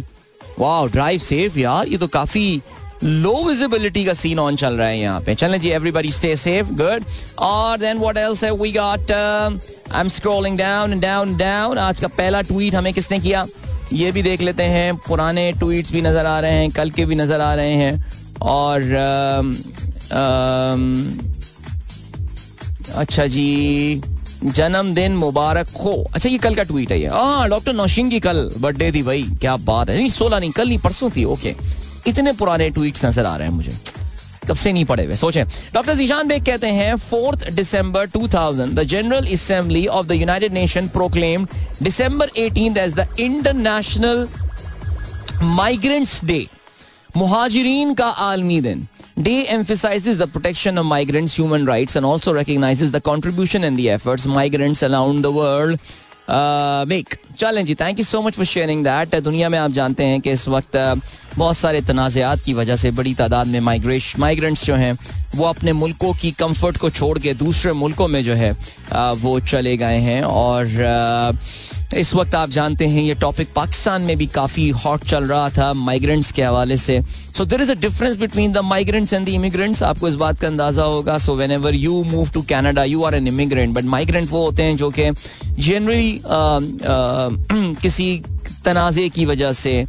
wow, 0.58 0.88
drive 0.88 1.22
safe 1.22 1.56
यार। 1.56 1.88
ये 1.88 1.98
तो 1.98 2.06
काफ़ी 2.06 2.60
लो 3.02 3.42
विजिबिलिटी 3.44 4.04
का 4.04 4.14
सीन 4.14 4.38
ऑन 4.38 4.56
चल 4.56 4.74
रहा 4.74 4.88
है 4.88 4.98
यहाँ 4.98 5.20
पे। 5.20 5.34
चलें 5.34 5.60
जी 5.60 5.70
एवरीबडी 5.70 6.10
स्टे 6.10 6.34
सेफ़ 6.36 6.72
गुड 6.82 7.04
और 7.38 7.78
देन 7.78 7.98
व्हाट 7.98 8.16
एल्स 8.16 8.44
है? 8.44 8.50
We 8.52 8.72
got 8.72 9.12
I 9.12 10.00
am 10.00 10.08
scrolling 10.08 10.58
down 10.58 11.00
down 11.00 11.36
down 11.36 11.78
आज 11.78 12.00
का 12.00 12.08
पहला 12.08 12.40
ट्वीट 12.42 12.74
हमें 12.74 12.92
किसने 12.94 13.18
किया? 13.18 13.46
ये 13.92 14.10
भी 14.12 14.22
देख 14.22 14.40
लेते 14.40 14.62
हैं 14.62 14.96
पुराने 15.06 15.52
ट्वीट्स 15.52 15.92
भी 15.92 16.00
नज़र 16.02 16.26
आ 16.26 16.38
रहे 16.40 16.52
हैं 16.52 16.70
कल 16.70 16.90
के 16.90 17.04
भी 17.06 17.14
नज़र 17.14 17.40
आ 17.40 17.54
रहे 17.54 17.74
हैं 17.74 17.94
और 18.42 18.82
uh, 19.00 19.42
uh, 20.10 20.78
अच्छा 22.96 23.26
जी 23.26 24.02
जन्मदिन 24.44 25.12
मुबारक 25.16 25.68
हो। 25.84 25.92
अच्छा 26.14 26.28
ये 26.28 26.38
कल 26.38 26.54
का 26.54 26.62
ट्वीट 26.62 26.90
है 26.92 27.00
ये। 27.00 27.08
हाँ 27.08 27.48
डॉक्टर 27.48 27.72
नौशिंग 27.72 28.10
की 28.10 28.20
कल 28.20 28.50
बर्थडे 28.60 28.90
थी 28.92 29.02
भाई 29.02 29.22
क्या 29.40 29.56
बात 29.58 29.90
है। 29.90 29.96
नहीं 29.96 30.08
सोलह 30.10 30.38
नहीं 30.38 30.50
कल 30.52 30.68
नहीं 30.68 30.78
परसों 30.78 31.10
थी 31.10 31.24
ओके 31.24 31.54
इतने 32.06 32.32
पुराने 32.32 32.68
ट्वीट्स 32.70 33.04
नज़र 33.04 33.26
आ 33.26 33.36
रहे 33.36 33.48
हैं 33.48 33.54
मुझे। 33.54 33.72
कब 34.48 34.56
से 34.62 34.72
नहीं 34.72 34.84
पड़े 34.90 35.04
हुए 35.04 35.16
सोचे 35.16 35.44
डॉक्टर 35.74 35.94
जीशान 35.94 36.28
बेग 36.28 36.44
कहते 36.46 36.68
हैं 36.78 36.94
fourth 37.10 37.48
December 37.60 38.08
2000 38.16 38.74
the 38.78 38.82
general 38.94 39.32
assembly 39.34 39.86
of 39.98 40.06
the 40.06 40.12
United 40.20 40.52
Nation 40.52 40.88
proclaim 40.96 41.46
December 41.82 42.30
18 42.46 42.78
as 42.78 42.94
the 42.94 43.06
international 43.20 44.26
migrants 45.42 46.20
day 46.24 46.46
मुहाजिरीन 47.16 47.94
का 47.94 48.08
आलमी 48.30 48.60
दिन 48.60 48.86
Day 49.16 49.46
emphasizes 49.46 50.18
the 50.18 50.26
protection 50.26 50.76
of 50.76 50.86
migrants' 50.86 51.34
human 51.36 51.64
rights 51.66 51.94
and 51.94 52.04
also 52.04 52.32
recognizes 52.34 52.90
the 52.90 53.00
contribution 53.00 53.62
and 53.62 53.76
the 53.76 53.88
efforts 53.88 54.26
migrants 54.26 54.82
around 54.82 55.22
the 55.22 55.30
world 55.30 55.78
make 56.30 57.14
चलें 57.38 57.64
जी 57.64 57.74
thank 57.74 57.98
you 57.98 58.04
so 58.04 58.20
much 58.22 58.34
for 58.34 58.44
sharing 58.44 58.84
that 58.84 59.14
दुनिया 59.14 59.48
में 59.48 59.58
आप 59.58 59.70
जानते 59.70 60.04
हैं 60.04 60.20
कि 60.20 60.30
इस 60.30 60.46
वक्त 60.48 60.76
uh, 60.76 60.98
बहुत 61.38 61.56
सारे 61.56 61.80
तनाज़ात 61.80 62.42
की 62.42 62.54
वजह 62.54 62.76
से 62.76 62.90
बड़ी 62.90 63.14
तादाद 63.14 63.46
में 63.46 63.60
माइग्रेश 63.60 64.18
माइग्रेंट्स 64.18 64.64
जो 64.66 64.74
हैं 64.74 64.96
वो 65.34 65.44
अपने 65.44 65.72
मुल्कों 65.72 66.12
की 66.14 66.30
कंफर्ट 66.30 66.76
को 66.76 66.90
छोड़ 66.90 67.18
के 67.18 67.34
दूसरे 67.34 67.72
मुल्कों 67.72 68.08
में 68.08 68.22
जो 68.24 68.34
है 68.34 68.52
uh, 68.54 69.14
वो 69.16 69.38
चले 69.40 69.76
गए 69.76 69.98
हैं 69.98 70.22
और 70.22 70.66
uh, 70.66 71.36
इस 71.98 72.14
वक्त 72.14 72.34
आप 72.34 72.50
जानते 72.50 72.86
हैं, 72.86 73.02
ये 73.02 73.14
टॉपिक 73.14 73.48
पाकिस्तान 73.56 74.02
में 74.02 74.16
भी 74.18 74.26
काफ़ी 74.26 74.68
हॉट 74.84 75.04
चल 75.04 75.24
रहा 75.24 75.48
था 75.50 75.72
माइग्रेंट्स 75.72 76.30
के 76.32 76.42
हवाले 76.42 76.76
से। 76.76 77.00
So 77.36 77.44
there 77.44 77.60
is 77.62 77.70
a 77.72 77.74
difference 77.80 78.16
between 78.16 78.52
the 78.52 78.58
migrants 78.64 79.12
and 79.12 79.26
the 79.26 79.28
immigrants 79.28 79.82
आपको 79.82 80.08
इस 80.08 80.14
बात 80.14 80.40
का 80.40 80.46
अंदाज़ा 80.48 80.84
होगा 80.84 81.18
so 81.18 81.34
whenever 81.50 81.74
you 81.74 82.02
move 82.04 82.30
to 82.30 82.42
Canada 82.42 82.84
you 82.84 83.02
are 83.02 83.14
an 83.14 83.26
immigrant 83.28 83.74
but 83.74 83.84
migrant 83.94 84.30
वो 84.30 84.44
होते 84.44 84.62
हैं 84.62 84.76
जो 84.76 84.90
कि 84.90 85.10
जनरली 85.58 86.20
किसी 87.82 88.22
तनाज़े 88.64 89.08
की 89.08 89.24
वजह 89.26 89.52
से 89.52 89.84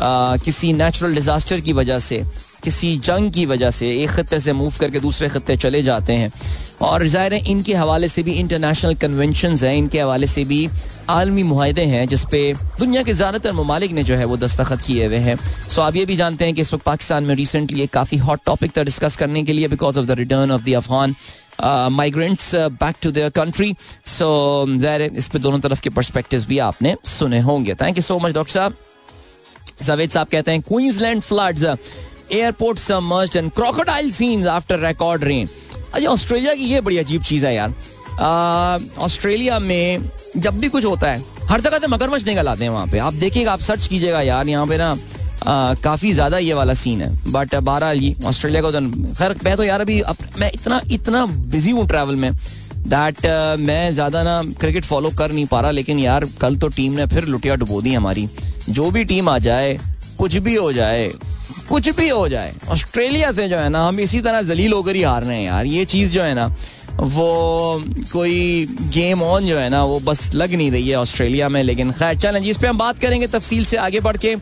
किसी 0.00 0.72
नेचुरल 0.72 1.14
डिजास्टर 1.14 1.60
की 1.60 1.72
वजह 1.72 1.98
से 1.98 2.22
किसी 2.60 2.96
जंग 3.00 3.30
की 3.32 3.46
वजह 3.46 3.70
से 3.70 3.90
एक 4.02 4.10
खत्े 4.10 4.40
से 4.40 4.52
मूव 4.52 4.72
करके 4.80 5.00
दूसरे 5.00 5.28
खत्े 5.28 5.56
चले 5.56 5.82
जाते 5.82 6.12
हैं। 6.12 6.32
और 6.82 7.06
ज़ाहिर 7.06 7.34
है, 7.34 7.40
इनके 7.46 7.74
हवाले 7.74 8.08
से 8.08 8.22
भी 8.22 8.32
इंटरनेशनल 8.34 8.94
कन्वेंशन 8.96 9.56
हैं, 9.56 9.74
इनके 9.76 10.00
हवाले 10.00 10.26
से 10.26 10.44
भी 10.44 10.68
आलमी 11.10 11.42
माहे 11.42 11.84
हैं 11.86 12.06
जिसपे 12.08 12.42
दुनिया 12.78 13.02
के 13.02 13.12
ज़्यादातर 13.12 13.52
ममालिक 13.52 13.92
ने 13.92 14.02
जो 14.04 14.14
है 14.16 14.24
वो 14.24 14.36
दस्तखत 14.36 14.80
किए 14.86 15.06
हुए 15.06 15.16
हैं। 15.18 15.36
सो 15.68 15.82
आप 15.82 15.96
ये 15.96 16.04
भी 16.06 16.16
जानते 16.16 16.44
हैं 16.44 16.54
कि 16.54 16.60
इस 16.60 16.72
वक्त 16.74 16.84
पाकिस्तान 16.84 17.24
में 17.24 17.34
रिसेंटली 17.34 17.82
एक 17.82 17.92
काफ़ी 17.92 18.18
हॉट 18.18 18.40
टॉपिक 18.46 18.76
था 18.76 18.82
डिस्कस 18.84 19.16
करने 19.16 19.42
के 19.42 19.52
लिए 19.52 19.68
because 19.68 19.98
of 19.98 20.06
the 20.06 20.18
return 20.18 20.50
of 20.50 20.62
the 20.64 20.74
Afghan 20.74 21.14
migrants 21.92 22.54
back 22.54 22.96
to 23.02 23.10
their 23.10 23.30
country 23.30 23.74
so 24.08 24.28
ज़ाहिर 24.70 25.02
इस 25.02 25.28
पे 25.28 25.38
दोनों 25.38 25.58
तरफ़ 25.60 25.80
के 25.80 25.90
परस्पेक्टिव 25.90 26.44
भी 26.48 26.58
आपने 26.60 26.94
सुने 27.08 27.40
होंगे। 27.40 27.74
Thank 27.74 27.96
you 27.96 28.02
so 28.02 28.18
much 28.18 28.34
doctor 28.34 28.52
साहब। 28.52 28.76
जावेद 29.82 30.10
साहब 30.10 30.28
कहते 30.28 30.50
हैं 30.50 30.60
Queensland 30.62 31.20
floods 31.22 31.64
airport 32.32 32.78
submerged 32.78 33.36
and 33.36 33.50
crocodile 33.52 34.10
scenes 34.12 34.46
after 34.48 34.78
record 34.86 35.24
rain. 35.24 35.48
अच्छा 35.94 36.08
ऑस्ट्रेलिया 36.08 36.54
की 36.54 36.64
ये 36.64 36.80
बड़ी 36.80 36.98
अजीब 36.98 37.22
चीज़ 37.22 37.46
है 37.46 37.54
यार। 37.54 37.74
ऑस्ट्रेलिया 38.98 39.58
में 39.58 40.10
जब 40.36 40.58
भी 40.60 40.68
कुछ 40.68 40.84
होता 40.84 41.10
है, 41.10 41.24
हर 41.48 41.60
जगह 41.60 41.78
से 41.78 41.86
मगरमच्छ 41.86 42.26
निकल 42.26 42.48
आते 42.48 42.64
हैं 42.64 42.70
वहाँ 42.70 42.86
पे। 42.86 42.98
आप 42.98 43.14
देखिएगा, 43.14 43.52
आप 43.52 43.60
सर्च 43.60 43.86
कीजिएगा 43.86 44.20
यार, 44.22 44.48
यहाँ 44.48 44.66
पे 44.66 44.76
ना 44.78 44.96
काफ़ी 45.82 46.12
ज़्यादा 46.12 46.38
ये 46.38 46.54
वाला 46.54 46.74
सीन 46.74 47.02
है। 47.02 47.32
बट 47.32 47.54
बारह 47.56 47.90
ये 47.92 48.14
ऑस्ट्रेलिया 48.26 48.62
को 48.62 48.70
तो 48.72 48.80
खैर, 49.14 49.34
मैं 49.44 49.56
तो 49.56 49.64
यार 49.64 49.80
अभी 49.80 50.02
मैं 50.38 50.50
इतना 50.54 50.80
इतना 50.92 51.24
बिज़ी 51.26 51.70
हूँ 51.70 51.86
ट्रैवल 51.88 52.16
में 52.16 52.32
दैट 52.86 53.26
मैं 53.60 53.92
ज़्यादा 53.94 54.22
ना 54.22 54.42
क्रिकेट 54.60 54.84
फॉलो 54.84 55.10
कर 55.18 55.32
नहीं 55.32 55.46
पा 55.46 55.60
रहा। 55.60 55.70
लेकिन 55.70 55.98
यार, 55.98 56.24
कल 56.40 56.56
तो 56.56 56.68
टीम 56.68 56.92
ने 56.92 57.06
फिर 57.06 57.24
लुटिया 57.26 57.54
डुबो 57.54 57.80
दी 57.82 57.94
हमारी। 57.94 58.28
जो 58.68 58.90
भी 58.90 59.04
टीम 59.04 59.28
आ 59.28 59.38
जाए, 59.40 59.78
कुछ 60.18 60.36
भी 60.36 60.54
हो 60.54 60.72
जाए 60.72 61.12
कुछ 61.70 61.88
भी 61.88 62.08
हो 62.08 62.28
जाए, 62.28 62.54
ऑस्ट्रेलिया 62.68 63.30
से 63.32 63.48
जो 63.48 63.56
है 63.56 63.68
ना, 63.68 63.86
हम 63.86 64.00
इसी 64.00 64.20
तरह 64.20 64.42
जलील 64.42 64.72
होकर 64.72 64.96
ही 64.96 65.02
हार 65.02 65.22
रहे 65.22 65.36
हैं 65.36 65.44
यार। 65.44 65.66
ये 65.66 65.84
चीज़ 65.84 66.12
जो 66.12 66.22
है 66.22 66.34
ना, 66.34 66.46
वो 66.92 67.82
कोई 68.12 68.66
गेम 68.94 69.22
ऑन 69.22 69.46
जो 69.46 69.58
है 69.58 69.68
ना, 69.70 69.84
वो 69.84 70.00
बस 70.00 70.30
लग 70.34 70.54
नहीं 70.54 70.70
रही 70.70 70.88
है 70.88 70.96
ऑस्ट्रेलिया 70.96 71.48
में। 71.48 71.62
लेकिन 71.62 71.92
खैर, 71.92 72.16
चलें 72.16 72.42
जिस 72.42 72.58
पे 72.58 72.66
हम 72.66 72.78
बात 72.78 72.98
करेंगे 72.98 73.26
तफसील 73.26 73.64
से 73.64 73.76
आगे 73.76 74.00
बढ़ 74.00 74.16
के। 74.16 74.34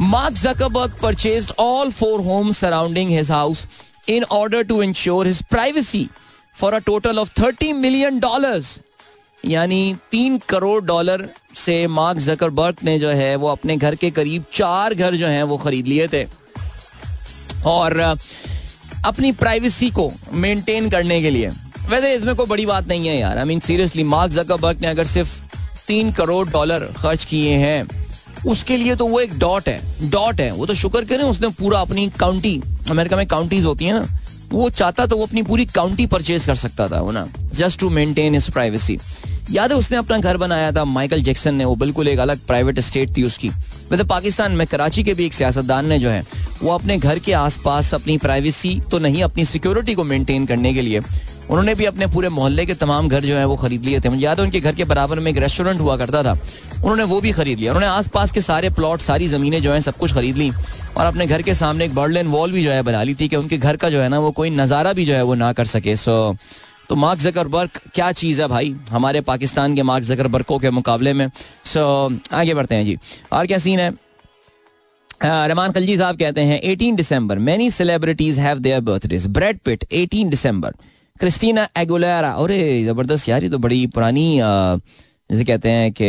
Mark 0.00 0.34
Zuckerberg 0.34 0.98
purchase 1.02 1.52
all 1.58 1.90
four 1.92 2.20
home 2.20 2.52
surrounding 2.52 3.10
his 3.10 3.30
house 3.30 3.66
in 4.08 4.24
order 4.32 4.62
to 4.62 4.82
ensure 4.82 5.26
his 5.26 5.42
privacy 5.42 6.08
for 6.56 6.74
a 6.74 6.78
total 6.78 7.18
of 7.18 7.32
thirty 7.40 7.72
million 7.72 8.18
dollars 8.20 8.78
यानी 9.44 9.96
तीन 10.10 10.38
करोड़ 10.48 10.82
डॉलर 10.84 11.28
से 11.56 11.86
मार्क 11.86 12.18
जकरबर्ग 12.18 12.76
ने 12.84 12.98
जो 12.98 13.10
है, 13.10 13.34
वो 13.36 13.48
अपने 13.48 13.76
घर 13.76 13.94
के 13.94 14.10
करीब 14.10 14.44
चार 14.52 14.94
घर 14.94 15.14
जो 15.14 15.26
हैं, 15.26 15.42
वो 15.42 15.56
खरीद 15.56 15.86
लिए 15.86 16.08
थे। 16.08 16.24
और 17.66 17.98
अपनी 19.04 19.32
प्राइवेसी 19.32 19.90
को 19.90 20.10
मेंटेन 20.32 20.88
करने 20.90 21.20
के 21.22 21.30
लिए। 21.30 21.50
वैसे 21.88 22.14
इसमें 22.14 22.34
कोई 22.34 22.46
बड़ी 22.46 22.66
बात 22.66 22.88
नहीं 22.88 23.08
है 23.08 23.18
यार। 23.18 23.38
I 23.38 23.44
mean 23.44 23.60
seriously 23.60 24.04
Mark 24.04 24.32
Zuckerberg 24.32 24.80
ने 24.80 24.86
अगर 24.86 25.04
सिर्फ़ 25.04 25.40
तीन 25.86 26.12
करोड़ 26.12 26.48
डॉलर 26.48 26.84
खर्च 26.96 27.24
किए 27.24 27.54
हैं, 27.54 27.86
उसके 28.46 28.76
लिए 28.76 28.94
तो 28.96 29.06
वो 29.06 29.20
एक 29.20 29.38
डॉट 29.38 29.68
है। 29.68 30.10
डॉट 30.10 30.40
है। 30.40 30.50
वो 30.52 30.66
तो 30.66 30.74
शुक्र 30.74 31.04
करें, 31.04 31.24
उसने 31.24 31.48
पूरा 31.48 31.80
अपनी 31.80 32.08
काउंटी 32.20 32.60
अमेरिका 32.90 33.16
में 33.16 33.26
काउंटीज 33.26 33.64
होती 33.64 33.84
है 33.84 33.92
ना, 33.92 34.06
वो 34.50 34.68
चाहता 34.70 35.06
तो 35.06 35.16
वो 35.16 35.26
अपनी 35.26 35.42
पूरी 35.42 35.64
काउंटी 35.66 36.06
परचेज 36.06 36.46
कर 36.46 36.54
सकता 36.54 36.88
था, 36.88 37.00
वो 37.00 37.10
ना। 37.10 37.26
Just 37.54 37.80
to 37.80 37.90
maintain 37.90 38.34
his 38.34 38.50
privacy 38.50 38.98
याद 39.50 39.72
है 39.72 39.76
उसने 39.78 39.96
अपना 39.96 40.18
घर 40.18 40.36
बनाया 40.36 40.70
था 40.72 40.84
माइकल 40.86 41.20
जैक्सन 41.22 41.54
ने। 41.54 41.64
वो 41.64 41.74
बिल्कुल 41.76 42.08
एक 42.08 42.18
अलग 42.18 42.46
प्राइवेट 42.46 42.80
स्टेट 42.80 43.16
थी 43.16 43.22
उसकी। 43.22 43.48
वैसे 43.90 44.04
पाकिस्तान 44.04 44.52
में 44.52 44.66
कराची 44.66 45.02
के 45.04 45.14
भी 45.14 45.26
एक 45.26 45.34
सियासतदान 45.34 45.86
ने 45.86 45.98
जो 45.98 46.08
है, 46.08 46.24
वो 46.62 46.70
अपने 46.70 46.98
घर 46.98 47.18
के 47.18 47.32
आसपास 47.34 47.92
अपनी 47.94 48.16
प्राइवेसी 48.18 48.80
तो 48.90 48.98
नहीं, 48.98 49.22
अपनी 49.22 49.44
सिक्योरिटी 49.44 49.94
को 49.94 50.04
मेंटेन 50.04 50.46
करने 50.46 50.72
के 50.74 50.82
लिए, 50.82 51.00
उन्होंने 51.50 51.74
भी 51.74 51.84
अपने 51.84 52.06
पूरे 52.06 52.28
मोहल्ले 52.30 52.64
के 52.66 52.74
तमाम 52.74 53.08
घर 53.08 53.24
जो 53.24 53.36
है 53.36 53.44
वो 53.44 53.56
खरीद 53.56 53.84
लिए 53.84 54.00
थे। 54.00 54.08
मुझे 54.08 54.22
याद 54.22 54.38
है 54.40 54.44
उनके 54.44 54.60
घर 54.60 54.74
के 54.74 54.84
बराबर 54.84 55.20
में 55.20 55.30
एक 55.30 55.38
रेस्टोरेंट 55.38 55.80
हुआ 55.80 55.96
करता 55.96 56.22
था, 56.22 56.32
उन्होंने 56.74 57.04
वो 57.04 57.20
भी 57.20 57.32
खरीद 57.32 57.58
लिया। 57.58 57.72
उन्होंने 57.72 57.86
आसपास 57.88 58.32
के 58.32 58.40
सारे 58.40 58.70
प्लॉट 58.70 59.00
सारी 59.02 59.28
जमीनें 59.28 59.60
जो 59.62 59.72
है 59.72 59.80
सब 59.80 59.96
कुछ 59.96 60.14
खरीद 60.14 60.38
ली 60.38 60.50
और 60.96 61.06
अपने 61.06 61.26
घर 61.26 61.42
के 61.42 61.54
सामने 61.54 61.84
एक 61.84 61.94
बर्डलैंड 61.94 62.28
वॉल 62.30 62.52
भी 62.52 62.62
जो 62.64 62.70
है 62.70 62.82
बना 62.82 63.02
ली 63.02 63.14
थी 63.14 63.28
कि 63.28 63.36
उनके 63.36 63.58
घर 63.58 63.76
का 63.76 63.90
जो 63.90 64.00
है 64.00 64.08
ना, 64.08 64.18
वो 64.18 64.30
कोई 64.32 64.50
नज़ारा 64.52 64.92
भी 64.92 65.04
जो 65.04 65.14
है 65.14 65.22
वो 65.22 65.34
ना 65.34 65.52
कर 65.52 65.64
सके। 65.66 65.96
सो 65.96 66.36
तो 66.88 66.94
मार्क 66.96 67.20
जकरबर्ग 67.20 67.80
क्या 67.94 68.10
चीज़ 68.12 68.40
है 68.42 68.48
भाई 68.48 68.74
हमारे 68.90 69.20
पाकिस्तान 69.22 69.74
के 69.74 69.82
मार्क 69.82 70.04
जकरबर्गों 70.04 70.58
के 70.58 70.70
मुकाबले 70.70 71.12
में? 71.12 71.28
सो 71.64 72.08
so, 72.08 72.32
आगे 72.32 72.54
बढ़ते 72.54 72.74
हैं 72.74 72.84
जी। 72.84 72.98
और 73.32 73.46
क्या 73.46 73.58
सीन 73.58 73.78
है? 73.80 73.92
रमान 75.48 75.72
खलजी 75.72 75.96
साहब 75.96 76.18
कहते 76.18 76.40
हैं 76.40 76.60
18 76.64 76.96
December 76.96 77.38
many 77.38 77.70
celebrities 77.70 78.38
have 78.38 78.58
their 78.58 78.80
birthdays 78.80 79.26
Brad 79.26 79.58
Pitt 79.64 79.84
18 79.92 80.30
December. 80.30 80.74
Christina 81.20 81.68
Aguilera 81.78 82.30
अरे 82.32 82.84
ज़बरदस्त 82.84 83.28
यार 83.28 83.42
ये 83.44 83.50
तो 83.50 83.58
बड़ी 83.58 83.86
पुरानी 83.86 84.26
जैसे 84.38 85.44
कहते 85.44 85.70
हैं 85.70 85.92
कि 86.00 86.08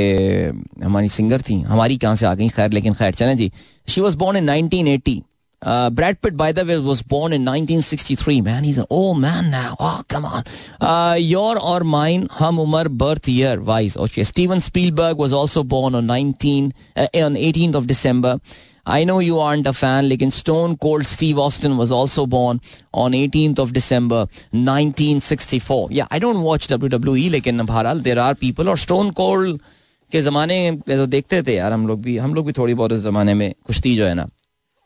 हमारी 0.84 1.10
सिंगर 1.10 1.42
थी। 1.42 1.60
हमारी 1.62 1.98
कहाँ 1.98 2.16
से 2.16 2.26
आ 2.26 2.34
गई? 2.36 2.50
खैर 2.50 2.72
लेकिन 2.72 2.94
खैर 2.94 3.14
चलें 3.14 3.38
जी। 3.38 3.52
She 3.88 4.02
was 4.02 4.18
born 4.18 4.38
in 4.38 4.50
1980 4.52 5.22
Uh, 5.63 5.91
Brad 5.91 6.23
Pitt, 6.23 6.39
by 6.39 6.53
the 6.53 6.65
way, 6.65 6.79
was 6.79 7.03
born 7.03 7.35
in 7.35 7.43
1963. 7.43 8.41
Man, 8.41 8.65
he's 8.65 8.79
an 8.79 8.87
old 8.89 9.21
man 9.21 9.51
now. 9.51 9.77
Oh, 9.79 10.03
come 10.09 10.25
on. 10.25 10.45
Uh, 10.81 11.17
your 11.19 11.61
or 11.63 11.81
mine, 11.85 12.29
hum 12.31 12.59
umar 12.59 12.89
birth 12.89 13.29
year 13.29 13.61
wise. 13.61 13.95
Okay. 13.95 14.25
Steven 14.25 14.59
Spielberg 14.61 15.19
was 15.19 15.35
also 15.35 15.63
born 15.63 15.95
on 15.95 16.07
19 16.07 16.73
uh, 16.97 17.09
on 17.15 17.35
18th 17.35 17.75
of 17.75 17.87
December. 17.87 18.41
I 18.87 19.05
know 19.05 19.19
you 19.19 19.39
aren't 19.39 19.67
a 19.67 19.75
fan, 19.75 20.09
लेकिन 20.09 20.33
Stone 20.33 20.79
Cold 20.79 21.07
Steve 21.07 21.39
Austin 21.39 21.77
was 21.77 21.93
also 21.93 22.25
born 22.27 22.61
on 22.95 23.13
18th 23.13 23.59
of 23.59 23.75
December 23.75 24.27
1964. 24.53 25.89
Yeah, 25.91 26.07
I 26.11 26.19
don't 26.19 26.43
watch 26.43 26.69
WWE, 26.69 27.31
लेकिन 27.31 27.67
बहरहाल 27.67 28.03
there 28.03 28.19
are 28.19 28.35
people 28.35 28.69
और 28.69 28.79
Stone 28.79 29.13
Cold 29.13 29.61
के 30.13 30.21
जमाने 30.23 30.81
तो 30.89 31.07
देखते 31.07 31.43
थे 31.43 31.55
यार 31.55 31.73
हम 31.73 31.87
लोग 31.87 32.03
भी 32.03 32.17
हम 32.19 32.35
लोग 32.35 32.47
भी 32.47 32.53
थोड़ी 32.53 32.75
बहुत 32.75 32.93
इस 32.93 33.01
जमाने 33.01 33.35
में 33.35 33.55
कुश्ती 33.67 33.97
जो 33.97 34.07
है 34.07 34.15
ना 34.15 34.29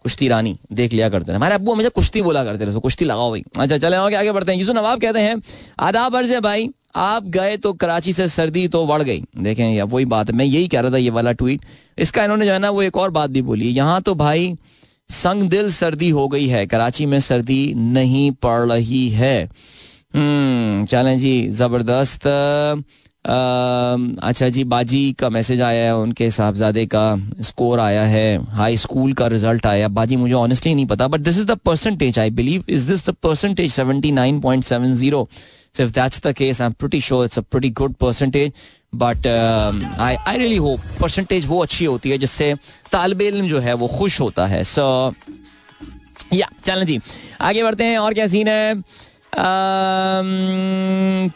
कुश्ती 0.04 0.28
रानी, 0.28 0.58
देख 0.72 0.94
लिया 0.94 1.10
करते 1.10 1.32
थे। 1.32 1.36
हमारे 1.36 1.56
अब्बू 1.56 1.74
हमेशा 1.74 1.90
कुश्ती 1.90 2.22
बोला 2.22 2.44
करते 2.44 2.68
थे 2.68 2.80
कुश्ती 2.80 3.06
लगाओ 3.06 3.30
भाई। 3.32 3.44
अच्छा 3.60 3.78
चले 3.78 3.96
आगे 3.96 4.16
आगे 4.16 4.32
बढ़ते 4.32 4.52
हैं। 4.52 4.60
यूसुफ 4.60 4.76
नवाब 4.76 5.02
कहते 5.02 5.20
हैं, 5.20 5.42
आदाब 5.80 6.16
अर्ज़ 6.16 6.32
है 6.34 6.40
भाई, 6.40 6.70
आप 6.96 7.26
गए 7.26 7.58
तो 7.58 7.74
कराची 7.74 8.14
से 8.14 8.28
सर्दी 8.28 8.68
तो 8.68 8.86
बढ़ 8.88 9.02
गई। 9.02 9.24
देखें, 9.38 9.74
या 9.74 9.84
वही 9.86 10.06
बात 10.06 10.30
है। 10.30 10.36
मैं 10.36 10.46
यही 10.46 10.68
कह 10.68 10.82
रहा 10.82 10.92
था, 10.92 10.98
ये 10.98 11.10
वाला 11.10 11.32
ट्वीट 11.32 11.66
इसका 11.98 12.24
इन्होंने 12.24 12.46
जो 12.46 12.52
है 12.52 12.60
ना, 12.60 12.70
वो 12.70 12.82
एक 12.82 12.98
और 12.98 13.12
बात 13.12 13.30
भी 13.30 13.42
बोली। 13.42 13.70
यहाँ 13.70 14.02
तो 14.02 14.16
भाई, 14.16 14.56
संग 15.10 15.50
दिल 15.50 15.72
सर्दी 15.72 16.10
हो 16.10 16.28
गई 16.28 16.48
है। 16.48 16.66
कराची 16.68 17.06
में 17.06 17.20
सर्दी 17.20 17.74
नहीं 17.74 18.32
पड़ 18.32 18.72
रही 18.72 19.10
है। 19.10 19.50
हम्म 20.16 20.86
चलें 20.86 21.18
जी, 21.20 21.50
ज़बरदस्त। 21.50 22.28
अच्छा 23.30 24.50
जी 24.50 24.64
बाजी 24.64 25.12
का 25.20 25.30
मैसेज 25.30 25.62
आया 25.62 25.84
है 25.86 25.96
उनके 25.98 26.30
साहबजादे 26.32 26.86
का 26.86 27.04
स्कोर 27.42 27.80
आया 27.80 28.04
है 28.04 28.52
हाई 28.56 28.78
स्कूल 28.78 29.14
का 29.14 29.28
रिज़ल्ट 29.28 29.66
आया 29.66 29.88
बाजी 29.88 30.16
मुझे 30.16 30.34
ऑनेस्टली 30.34 30.76
नहीं 30.76 30.86
पता 30.86 31.08
but 31.08 31.20
this 31.20 31.38
is 31.38 31.46
the 31.46 31.58
percentage 31.66 32.20
I 32.20 32.30
believe 32.40 32.64
is 32.70 32.88
this 32.92 33.10
the 33.10 33.14
percentage 33.24 33.72
seventy 33.72 34.12
nine 34.12 34.40
point 34.40 34.64
seven 34.64 34.96
zero 34.96 35.28
So 35.78 35.84
if 35.84 35.92
that's 35.94 36.20
the 36.20 36.32
case, 36.34 36.60
I'm 36.66 36.74
pretty 36.74 37.00
sure 37.08 37.26
it's 37.26 37.38
a 37.38 37.44
pretty 37.54 37.70
good 37.80 37.98
percentage. 38.04 38.52
But 38.96 39.28
I 39.28 40.16
I 40.16 40.38
really 40.38 40.56
hope 40.56 40.80
percentage 41.02 41.46
वो 41.48 41.62
अच्छी 41.64 41.86
होती 41.86 42.10
है 42.10 42.18
जिससे 42.18 42.54
तालब 42.92 43.22
इल्म 43.22 43.48
जो 43.48 43.60
है 43.60 43.74
वो 43.74 43.88
खुश 43.88 44.20
होता 44.22 44.46
है। 44.48 44.64
सो 44.64 45.14
या 46.34 46.48
चलें 46.66 46.86
जी। 46.86 47.00
आगे 47.42 47.64
बढ़ते 47.64 47.84
हैं 47.84 47.98
और 47.98 48.14
क्या 48.14 48.28
सीन 48.28 48.48
है? 48.48 48.76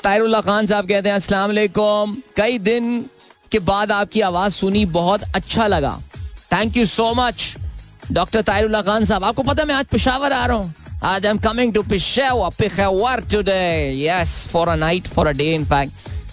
तायरुल्ला 0.03 0.41
खान 0.41 0.65
साहब 0.65 0.87
कहते 0.87 1.09
हैं 1.09 1.15
अस्सलाम 1.15 1.47
वालेकुम। 1.49 2.15
कई 2.37 2.57
दिन 2.59 3.05
के 3.51 3.59
बाद 3.59 3.91
आपकी 3.91 4.21
आवाज़ 4.21 4.53
सुनी 4.53 4.85
बहुत 4.93 5.21
अच्छा 5.35 5.67
लगा। 5.67 5.99
Thank 6.53 6.77
you 6.77 6.85
so 6.85 7.13
much 7.17 7.55
doctor 8.11 8.41
Tayrullah 8.41 8.81
Khan 8.81 9.05
साहब। 9.05 9.23
आपको 9.23 9.43
पता 9.43 9.65
मैं 9.65 9.75
आज 9.75 9.85
पिशावर 9.91 10.33
आ 10.33 10.45
रहा 10.45 10.57
हूँ। 10.57 10.73
आज 11.03 11.25
I 11.25 11.29
am 11.31 11.37
coming 11.39 11.73
to 11.73 11.81
Peshawar 11.83 12.49
Peshawar 12.59 13.21
today 13.31 13.93
yes 14.03 14.47
for 14.51 14.67
a 14.67 14.75
night 14.75 15.07
for 15.07 15.27
a 15.27 15.31
day 15.31 15.53
in 15.55 15.65
fact 15.65 15.91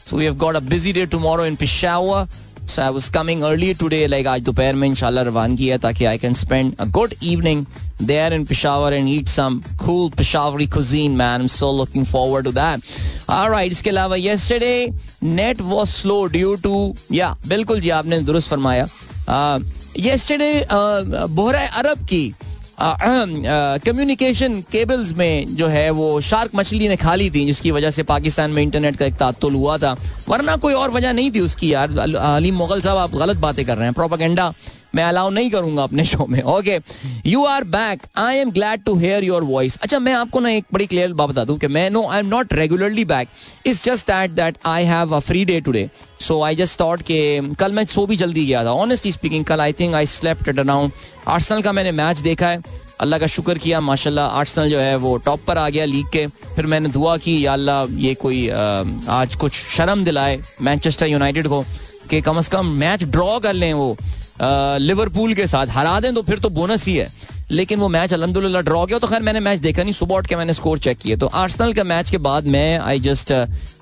so 0.09 0.17
we 0.17 0.25
have 0.25 0.35
got 0.45 0.57
a 0.57 0.61
busy 0.71 0.93
day 0.93 1.07
tomorrow 1.07 1.45
in 1.47 1.57
Peshawar 1.57 2.27
So 2.71 2.83
I 2.83 2.91
was 2.95 3.07
coming 3.15 3.41
early 3.43 3.69
today, 3.75 4.07
like 4.11 4.27
आज 4.27 4.43
दोपहर 4.45 4.75
में 4.75 4.87
इंशाल्लाह 4.89 5.25
रवानगी 5.25 5.69
है 5.69 5.79
ताकि 5.79 6.05
I 6.05 6.19
can 6.19 6.35
spend 6.35 6.75
a 6.81 6.85
good 6.97 7.15
evening 7.31 7.65
there 8.01 8.33
in 8.33 8.47
Peshawar 8.47 8.93
and 8.93 9.09
eat 9.09 9.29
some 9.29 9.63
cool 9.79 10.11
Peshawari 10.11 10.71
cuisine, 10.71 11.17
man. 11.17 11.41
I'm 11.43 11.49
so 11.49 11.71
looking 11.71 12.05
forward 12.05 12.45
to 12.45 12.53
that. 12.53 12.81
All 13.29 13.51
right, 13.51 13.71
इसके 13.73 13.91
अलावा 13.91 14.17
yesterday 14.19 14.93
net 15.23 15.61
was 15.61 15.91
slow 15.91 16.29
due 16.29 16.57
to 16.59 16.95
yeah 17.11 17.35
बिल्कुल 17.49 17.81
जी 17.81 17.91
आपने 17.91 18.21
दुरुस्त 18.21 18.51
फरमाया 18.51 18.87
uh, 19.29 19.61
yesterday 19.97 20.55
uh, 20.63 21.27
Bohra 21.31 21.67
अरब 21.79 22.07
की 22.07 22.35
communication 22.81 24.61
cables 24.73 25.13
में 25.13 25.57
जो 25.57 25.67
है 25.67 25.89
वो 25.91 26.21
शार्क 26.21 26.55
मछली 26.55 26.89
ने 26.89 26.97
खा 26.97 27.15
ली 27.15 27.31
थी 27.31 27.45
जिसकी 27.47 27.71
वजह 27.71 27.91
से 27.91 28.03
पाकिस्तान 28.03 28.51
में 28.51 28.63
इंटरनेट 28.63 28.97
का 28.97 29.07
एक 29.07 29.15
तातुल 29.15 29.55
हुआ 29.55 29.77
था 29.79 29.97
वरना 30.29 30.57
कोई 30.57 30.75
और 30.75 30.91
वजह 30.91 31.13
नहीं 31.13 31.31
थी 31.31 31.41
उसकी 31.41 31.73
यार 31.73 31.99
अलीम 31.99 32.55
मुगल 32.57 32.81
साहब 32.81 32.97
आप 32.99 33.15
गलत 33.15 33.37
बातें 33.37 33.65
कर 33.65 33.77
रहे 33.77 33.85
हैं 33.85 33.95
प्रोपागेंडा 33.95 34.53
मैं 34.95 35.05
अलाउ 35.05 35.31
नहीं 35.31 35.51
करूँगा 35.51 35.83
अपने 35.83 36.05
शो 36.05 36.27
में। 36.27 36.41
Okay 36.43 36.79
you 37.27 37.45
are 37.47 37.65
back 37.67 38.03
I 38.19 38.37
am 38.37 38.51
glad 38.51 38.83
to 38.85 38.95
hear 38.99 39.25
your 39.25 39.45
voice 39.45 39.79
अच्छा 39.83 39.99
मैं 39.99 40.13
आपको 40.15 40.41
ना 40.41 40.51
एक 40.51 40.65
बड़ी 40.73 40.87
क्लियर 40.87 41.13
बात 41.13 41.29
बता 41.29 41.45
दूँ 41.45 41.59
कि 41.59 41.67
मैं 41.69 41.89
no 41.91 42.07
I 42.09 42.21
am 42.21 42.27
not 42.29 42.53
regularly 42.53 43.05
back 43.05 43.29
it's 43.67 43.85
just 43.85 44.07
that 44.07 44.31
that 44.31 44.59
I 44.67 44.85
have 44.85 45.15
a 45.17 45.19
free 45.21 45.45
day 45.45 45.61
today 45.61 45.89
so 46.21 46.43
I 46.43 46.57
just 46.57 46.81
thought 46.81 47.03
के 47.03 47.41
कल 47.61 47.73
मैं 47.73 47.85
सो 47.87 48.07
भी 48.07 48.17
जल्दी 48.17 48.47
गया 48.47 48.65
था। 48.65 48.73
ऑनेस्टली 48.73 49.13
स्पीकिंग 49.13 49.45
कल 49.45 49.61
I 49.61 49.73
think 49.73 49.95
I 49.95 50.07
slept 50.09 50.49
at 50.49 50.59
around 50.59 50.93
Arsenal 51.29 51.63
का 51.63 51.73
मैंने 51.73 51.93
मैच 51.93 52.19
देखा 52.21 52.49
है। 52.49 52.63
अल्लाह 53.01 53.19
का 53.19 53.27
शुक्र 53.27 53.59
किया, 53.59 53.81
माशाल्लाह 53.81 54.27
आर्सनल 54.39 54.71
जो 54.71 54.79
है 54.79 54.97
वो 54.97 55.17
टॉप 55.17 55.45
पर 55.47 55.59
आ 55.59 55.69
गया 55.69 55.85
लीग 55.85 56.07
के। 56.13 56.27
फिर 56.57 56.67
मैंने 56.67 56.89
दुआ 56.89 57.17
की, 57.17 57.45
या 57.45 57.53
अल्लाह 57.53 57.87
ये 57.99 58.15
कोई 58.15 58.49
आज 58.49 59.37
कुछ 59.41 59.53
शर्म 59.53 60.05
दिलाए 60.05 60.39
मैनचेस्टर 60.63 61.07
यूनाइटेड 61.07 61.49
को, 61.49 61.63
कि 62.11 62.21
कम 62.21 62.41
से 62.41 62.51
कम 62.53 62.67
मैच 62.79 63.05
ड्रॉ 63.05 63.39
कर 63.39 63.53
लें 63.53 63.73
वो। 63.73 63.97
लिवरपूल 64.41 65.35
के 65.35 65.47
साथ। 65.47 65.67
हरा 65.71 65.99
दें 66.01 66.15
तो 66.15 66.23
फिर 66.23 66.39
तो 66.39 66.49
बोनस 66.51 66.87
ही 66.87 66.97
है। 66.97 67.09
लेकिन 67.51 67.79
वो 67.79 67.89
मैच 67.89 68.13
अलहमदुल्ला 68.15 68.61
ड्रॉ 68.61 68.85
गया 68.87 68.99
तो 68.99 69.07
खैर, 69.07 69.23
मैंने 69.23 69.41
मैच 69.41 69.59
देखा 69.61 69.83
नहीं। 69.83 69.93
सुबह 69.93 70.17
उठ 70.17 70.27
के 70.27 70.37
मैंने 70.37 70.55
स्कोर 70.55 70.79
चेक 70.79 70.99
किए। 70.99 71.17
तो 71.17 71.27
आर्सनल 71.27 71.73
का 71.73 71.85
मैच 71.85 72.11
के 72.11 72.19
बाद 72.19 72.47
मैं 72.47 72.79
आई 72.79 73.01
जस्ट 73.01 73.33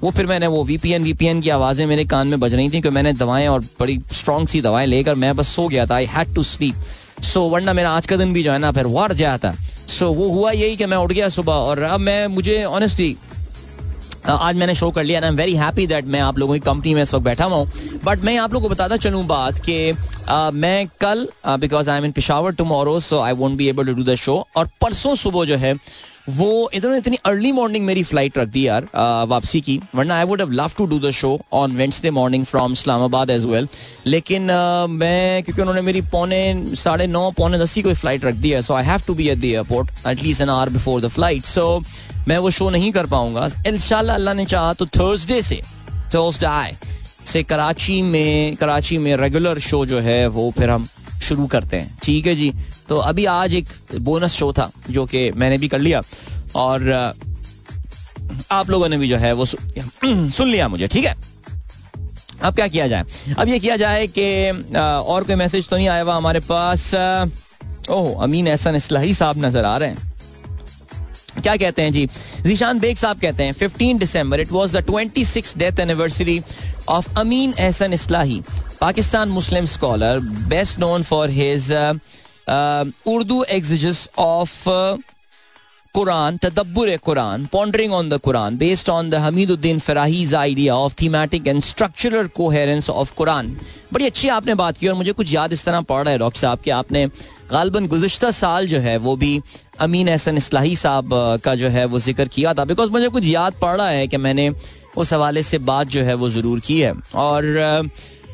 वो 0.03 0.11
फिर 0.11 0.27
मैंने 0.27 0.47
वो 0.47 0.63
वीपीएन 0.65 1.03
वीपीएन 1.03 1.41
की 1.41 1.51
आवाज़ें 1.51 1.85
मेरे 1.87 2.05
कान 2.05 2.29
में 2.29 2.41
बज 2.41 2.55
रही 2.55 2.67
थी 2.67 2.71
क्योंकि 2.71 2.91
मैंने 2.91 3.13
दवाएँ 3.15 3.47
और 3.49 3.65
बड़ी 3.81 3.99
स्ट्रॉन्ग 4.13 4.49
सी 4.49 4.61
दवाएँ 4.61 4.87
लेकर 4.87 5.15
मैं 5.15 5.35
बस 5.37 5.49
सो 5.49 5.67
गया 5.69 5.87
था। 5.87 5.95
I 5.95 6.07
had 6.07 6.35
to 6.35 6.43
sleep 6.45 7.23
so 7.25 7.41
वरना 7.51 7.73
मेरा 7.73 7.91
आज 7.91 8.07
का 8.07 8.17
दिन 8.17 8.33
भी 8.33 8.43
जो 8.43 8.53
है 8.53 8.59
ना, 8.59 8.71
फिर 8.73 8.87
वार 8.87 9.13
जाता। 9.13 9.55
सो 9.89 10.13
वो 10.13 10.29
हुआ 10.31 10.51
यही 10.53 10.77
कि 10.77 10.87
मैं 10.87 10.97
उठ 10.97 11.13
गया 11.13 11.29
सुबह 11.29 11.53
और 11.53 11.83
अब 11.83 12.01
मैं, 12.01 12.27
मुझे 12.27 12.63
ऑनेस्टली 12.65 13.17
आज 14.27 14.57
मैंने 14.57 14.75
शो 14.75 14.91
कर 14.91 15.05
लिया 15.05 15.19
and 15.19 15.25
I 15.25 15.31
am 15.31 15.37
very 15.37 15.55
happy 15.57 15.87
that 15.87 16.05
मैं 16.07 16.21
आप 16.21 16.39
लोगों 16.39 16.55
की 16.55 16.61
कंपनी 16.61 16.95
में 16.95 17.03
इस 17.03 17.15
वक्त 17.15 17.25
बैठा 17.25 17.45
हुआ 17.45 17.57
हूँ। 17.57 18.01
बट 18.05 18.25
मैं 18.25 18.37
आप 18.39 18.53
लोगों 18.53 18.69
को 18.69 18.75
बताता 18.75 18.97
चलूँ 18.97 19.25
बात 19.27 19.59
कि 19.69 19.93
मैं 20.55 20.87
कल 21.01 21.27
because 21.49 21.91
I 21.91 21.99
am 21.99 22.05
in 22.05 22.13
Peshawar 22.13 22.53
tomorrow 22.55 22.99
so 23.01 23.21
I 23.21 23.33
won't 23.33 23.57
be 23.59 23.69
able 23.69 23.87
to 23.87 23.95
do 23.95 24.05
the 24.05 24.15
show 24.17 24.45
और 24.57 24.69
परसों 24.81 25.15
सुबह 25.17 25.45
जो 25.45 25.57
है, 25.57 25.75
वो 26.31 26.71
इधर 26.75 26.95
इतनी 26.95 27.19
अर्ली 27.27 27.51
मॉर्निंग 27.53 27.85
मेरी 27.87 28.03
फ़्लाइट 28.03 28.39
रख 28.39 28.49
दी 28.49 28.67
यार 28.67 28.87
वापसी 29.29 29.61
की। 29.61 29.79
वरना 29.95 30.17
I 30.17 30.25
would 30.25 30.41
have 30.41 30.51
love 30.53 30.73
to 30.79 30.87
do 30.87 30.99
the 31.01 31.11
show 31.11 31.31
on 31.53 31.77
Wednesday 31.77 32.11
morning 32.11 32.45
from 32.45 32.73
Islamabad 32.73 33.31
as 33.31 33.45
well 33.45 33.69
लेकिन 34.07 34.43
मैं, 34.91 35.43
क्योंकि 35.43 35.61
उन्होंने 35.63 35.81
मेरी 35.81 36.01
पौने 36.11 36.75
साढ़े 36.77 37.07
नौ, 37.07 37.31
पौने 37.31 37.59
दस 37.59 37.75
की 37.75 37.83
कोई 37.83 37.95
फ़्लाइट 37.95 38.25
रख 38.25 38.35
दी 38.35 38.51
है 38.51 38.63
so 38.63 38.75
I 38.75 38.85
have 38.85 39.03
to 39.07 39.15
be 39.15 39.29
at 39.29 39.39
the 39.39 39.45
airport 39.45 40.07
at least 40.07 40.41
an 40.41 40.49
hour 40.51 40.69
before 40.71 41.01
the 41.01 41.09
flight 41.09 41.45
so 41.45 41.83
मैं 42.29 42.39
वो 42.39 42.51
शो 42.51 42.69
नहीं 42.71 42.91
कर 42.93 43.07
पाऊँगा। 43.07 43.49
इंशाल्लाह 43.67 44.17
अल्लाह 44.17 44.35
ने 44.35 44.45
चाहा 44.47 44.73
तो 44.75 44.87
थर्सडे 44.89 45.41
से 45.43 45.61
थर्सडे 46.15 46.47
आए। 46.47 46.77
से 47.27 47.43
कराची 47.43 48.01
में 48.03 48.57
कराची 48.57 48.99
में 48.99 49.17
रेगुलर 49.17 49.59
शो 49.61 49.85
जो 49.87 50.01
है, 50.01 50.27
वो 50.29 50.51
फिर 50.59 50.71
हम 50.71 50.89
शुरू 51.23 51.47
करते 51.47 51.77
हैं। 51.77 51.99
ठीक 52.03 52.27
है 52.27 52.35
जी? 52.35 52.53
तो 52.89 52.97
अभी 52.99 53.25
आज 53.27 53.55
एक 53.55 53.69
बोनस 54.01 54.33
शो 54.33 54.53
था, 54.53 54.71
जो 54.91 55.05
कि 55.07 55.31
मैंने 55.33 55.59
भी 55.59 55.69
कर 55.69 55.79
लिया। 55.79 56.03
और 56.57 57.15
आप 58.53 58.71
लोगों 58.71 58.89
ने 58.89 58.99
भी 58.99 59.09
जो 59.09 59.17
है, 59.17 59.33
वो 59.33 59.45
सुन 59.45 60.49
लिया 60.49 60.69
मुझे, 60.69 60.89
ठीक 60.89 61.05
है? 61.05 61.15
अब 62.43 62.55
क्या 62.55 62.67
किया 62.69 62.87
जाए? 62.89 63.05
अब 63.39 63.49
ये 63.49 63.59
किया 63.59 63.77
जाए 63.77 64.07
कि 64.09 64.27
और 64.79 65.25
कोई 65.25 65.35
मैसेज 65.37 65.69
तो 65.69 65.77
नहीं 65.77 65.89
आया 65.89 66.03
हुआ 66.03 66.17
हमारे 66.17 66.41
पास। 66.43 66.95
ओह, 67.91 68.23
अमीन 68.23 68.49
एहसन 68.49 68.77
इसलाही 68.77 69.15
साहब 69.15 69.45
नज़र 69.45 69.65
आ 69.65 69.77
रहे 69.77 69.89
हैं। 69.89 70.08
क्या 71.49 71.57
कहते 71.57 71.83
हैं 71.83 71.93
जी? 71.93 72.07
जीशान 72.47 72.79
बेग 72.79 72.97
साहब 72.97 73.21
कहते 73.21 73.43
हैं 73.43 73.55
15 73.57 73.99
December 73.99 74.41
it 74.41 74.53
was 74.53 74.77
the 74.77 74.85
26th 74.91 75.57
death 75.59 75.81
anniversary 75.81 76.41
of 76.89 77.19
Amin 77.21 77.55
Ahsan 77.59 77.93
Islahi 77.93 78.41
Pakistan 78.81 79.29
Muslim 79.29 79.65
scholar 79.67 80.21
best 80.49 80.79
known 80.81 81.03
for 81.03 81.31
his 81.31 81.73
Urdu 83.07 83.43
exegesis 83.51 84.09
of 84.19 84.69
Quran 85.95 86.37
Tadabbur 86.37 86.97
Quran 87.05 87.45
pondering 87.53 87.93
on 87.93 88.09
the 88.09 88.17
Quran 88.25 88.57
based 88.57 88.89
on 88.91 89.09
the 89.11 89.15
Hamiduddin 89.25 89.79
Farahi's 89.79 90.35
idea 90.35 90.75
of 90.77 90.95
thematic 91.01 91.47
and 91.47 91.63
structural 91.63 92.27
coherence 92.35 92.91
of 92.91 93.15
Quran 93.15 93.57
बड़ी 93.93 94.07
अच्छी 94.07 94.29
आपने 94.29 94.55
बात 94.55 94.79
की 94.79 94.89
और 94.89 94.95
मुझे 94.95 95.13
कुछ 95.13 95.33
याद 95.33 95.53
इस 95.53 95.65
तरह 95.65 95.81
पड़ 95.81 96.03
रहा 96.03 96.13
है, 96.13 96.19
डॉक्टर 96.19 96.41
साहब, 96.41 96.59
कि 96.59 96.71
आपने 96.71 97.07
गालबन 97.51 97.87
गुजशत 97.89 98.25
साल 98.33 98.67
जो 98.69 98.79
है 98.81 98.97
वो 98.99 99.17
भी 99.17 99.41
अमीन 99.81 100.09
एहसन 100.09 100.37
इसलाही 100.37 100.77
साहब 100.77 101.11
का 101.45 101.55
जो 101.55 101.69
है 101.69 101.85
वो 101.87 101.99
ज़िक्र 102.01 102.29
किया 102.29 102.55
था। 102.55 102.65
बिकॉज़ 102.65 102.91
मुझे 102.91 103.09
कुछ 103.09 103.27
याद 103.27 103.55
पड़ 103.63 103.77
रहा 103.77 103.89
है 103.89 104.07
कि 104.07 104.17
मैंने 104.19 104.51
उस 104.97 105.13
हवाले 105.13 105.43
से 105.43 105.59
बात 105.61 105.89
जो 105.89 106.03
है 106.03 106.15
वो 106.15 106.29
ज़रूर 106.31 106.61
की 106.61 106.81
है। 106.81 106.93
और 107.17 107.45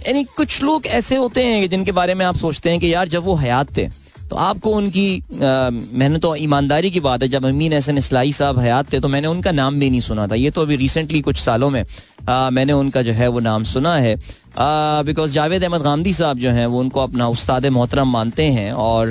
यानी 0.06 0.24
कुछ 0.36 0.62
लोग 0.62 0.86
ऐसे 0.86 1.16
होते 1.16 1.42
हैं 1.44 1.68
जिनके 1.70 1.92
बारे 1.92 2.14
में 2.14 2.24
आप 2.26 2.36
सोचते 2.36 2.70
हैं 2.70 2.80
कि 2.80 2.92
यार 2.94 3.08
जब 3.08 3.24
वो 3.24 3.34
हयात 3.36 3.76
थे 3.76 3.88
तो 4.30 4.36
आपको 4.36 4.70
उनकी 4.72 5.22
मैंने 5.32 6.18
तो 6.18 6.34
ईमानदारी 6.36 6.90
की 6.90 7.00
बात 7.00 7.22
है 7.22 7.28
जब 7.28 7.46
अमीन 7.46 7.72
एहसन 7.72 7.98
इसलाई 7.98 8.32
साहब 8.32 8.58
हयात 8.58 8.92
थे 8.92 9.00
तो 9.00 9.08
मैंने 9.08 9.28
उनका 9.28 9.52
नाम 9.52 9.80
भी 9.80 9.90
नहीं 9.90 10.00
सुना 10.00 10.26
था। 10.28 10.34
ये 10.34 10.50
तो 10.50 10.62
अभी 10.62 10.76
रिसेंटली 10.76 11.20
कुछ 11.20 11.40
सालों 11.40 11.70
में 11.70 11.84
आ, 12.28 12.50
मैंने 12.50 12.72
उनका 12.72 13.02
जो 13.02 13.12
है 13.12 13.28
वो 13.28 13.40
नाम 13.40 13.64
सुना 13.64 13.94
है। 13.96 14.16
बिकॉज़ 14.56 15.32
जावेद 15.32 15.64
अहमद 15.64 15.82
गांधी 15.82 16.12
साहब 16.12 16.38
जो 16.38 16.50
हैं, 16.50 16.66
वो 16.66 16.80
उनको 16.80 17.00
अपना 17.00 17.28
उस्ताद 17.28 17.66
मोहतरम 17.66 18.08
मानते 18.08 18.42
हैं 18.52 18.72
और 18.72 19.06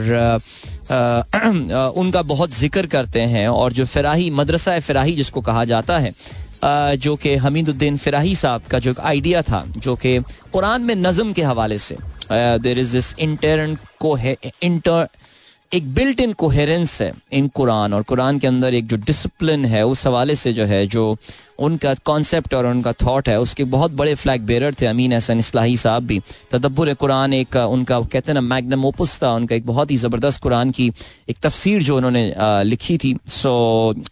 उनका 1.97 2.21
बहुत 2.23 2.53
ज़िक्र 2.53 2.87
करते 2.87 3.21
हैं 3.33 3.47
और 3.47 3.73
जो 3.73 3.85
फ़िराही, 3.85 4.29
मदरसा 4.31 4.79
फ़िराही 4.79 5.15
जिसको 5.15 5.41
कहा 5.41 5.65
जाता 5.65 5.97
है 5.99 6.13
जो 6.97 7.15
कि 7.15 7.35
हमीदुद्दीन 7.35 7.97
फ़िराही 7.97 8.35
साहब 8.35 8.61
का 8.71 8.79
जो 8.79 8.91
एक 8.91 8.99
आइडिया 9.01 9.41
था, 9.41 9.63
जो 9.77 9.95
कि 9.95 10.17
कुरान 10.53 10.81
में 10.81 10.95
नज़म 10.95 11.33
के 11.33 11.41
हवाले 11.43 11.77
से 11.77 11.97
there 12.31 12.79
is 12.79 12.93
this 12.93 13.13
inter 13.19 13.75
inter 14.63 15.07
एक 15.71 15.93
बिल्ट 15.93 16.19
इन 16.19 16.33
कोहेरेंस 16.33 17.01
है 17.01 17.11
इन 17.33 17.47
कुरान 17.55 17.93
और 17.93 18.03
कुरान 18.03 18.39
के 18.39 18.47
अंदर 18.47 18.73
एक 18.73 18.87
जो 18.87 18.97
डिसिप्लिन 18.97 19.65
है, 19.65 19.85
उस 19.85 20.05
हवाले 20.07 20.35
से 20.35 20.53
जो 20.53 20.65
है, 20.65 20.85
जो 20.87 21.17
उनका 21.63 21.93
कॉन्सेप्ट 22.05 22.53
और 22.53 22.65
उनका 22.65 22.91
थॉट 23.03 23.29
है, 23.29 23.39
उसके 23.39 23.63
बहुत 23.73 23.91
बड़े 23.93 24.15
फ्लैग 24.15 24.41
बेरर 24.45 24.73
थे 24.81 24.85
अमीन 24.85 25.13
एहसन 25.13 25.39
इसलाही 25.39 25.77
साहब 25.77 26.03
भी। 26.07 26.19
तदब्बर 26.51 26.93
कुरान 26.95 27.33
एक 27.33 27.55
उनका 27.57 27.99
कहते 28.01 28.31
हैं 28.31 28.33
ना 28.33 28.41
मैग्नम 28.43 28.85
ओपस 28.85 29.19
था, 29.23 29.31
उनका 29.33 29.55
एक 29.55 29.65
बहुत 29.65 29.91
ही 29.91 29.97
ज़बरदस्त 29.97 30.41
कुरान 30.41 30.71
की 30.71 30.91
एक 31.29 31.37
तफसीर 31.43 31.83
जो 31.83 31.97
उन्होंने 31.97 32.33
लिखी 32.65 32.97
थी। 32.97 33.15
सो 33.27 33.53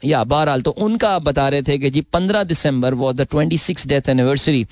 या, 0.05 0.24
बहरहाल 0.24 0.62
तो 0.62 0.72
उनका 0.72 1.10
आप 1.10 1.22
बता 1.24 1.50
रहे 1.50 1.62
थे 1.62 1.77
कि 1.77 1.89
जी, 1.89 2.01
पंद्रह 2.13 2.43
दिसंबर 2.46 2.93
वो 2.93 3.13
the 3.13 3.27
twenty 3.31 3.58
six 3.58 3.88
death 3.88 4.10
anniversary 4.10 4.65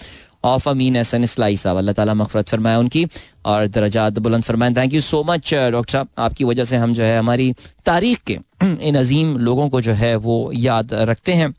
of 0.46 0.70
Amin 0.70 0.96
Ahsan 0.96 1.24
Islahi 1.24 1.58
साहब। 1.58 1.78
अल्लाह 1.78 1.94
ताला 1.94 2.14
मफरत 2.14 2.50
फरमाए 2.50 2.76
उनकी 2.78 3.06
और 3.46 3.68
दर्जात 3.68 4.20
बुलंद 4.20 4.44
फरमाए। 4.44 4.74
Thank 4.74 4.94
you 4.94 5.02
so 5.02 5.24
much 5.24 5.54
doctor 5.54 5.92
साहब। 5.92 6.08
आपकी 6.18 6.44
वजह 6.44 6.64
से 6.64 6.78
हम 6.78 6.94
जो 6.94 7.04
है, 7.04 7.18
हमारी 7.20 7.54
तारीख 7.86 8.20
के, 8.28 8.38
इन 8.64 8.96
अजीम 8.96 9.38
लोगों 9.38 9.68
को 9.70 9.82
जो 9.82 9.94
है, 9.94 10.16
वो 10.16 10.52
याद 10.56 10.94
रखते 10.94 11.34
हैं। 11.34 11.54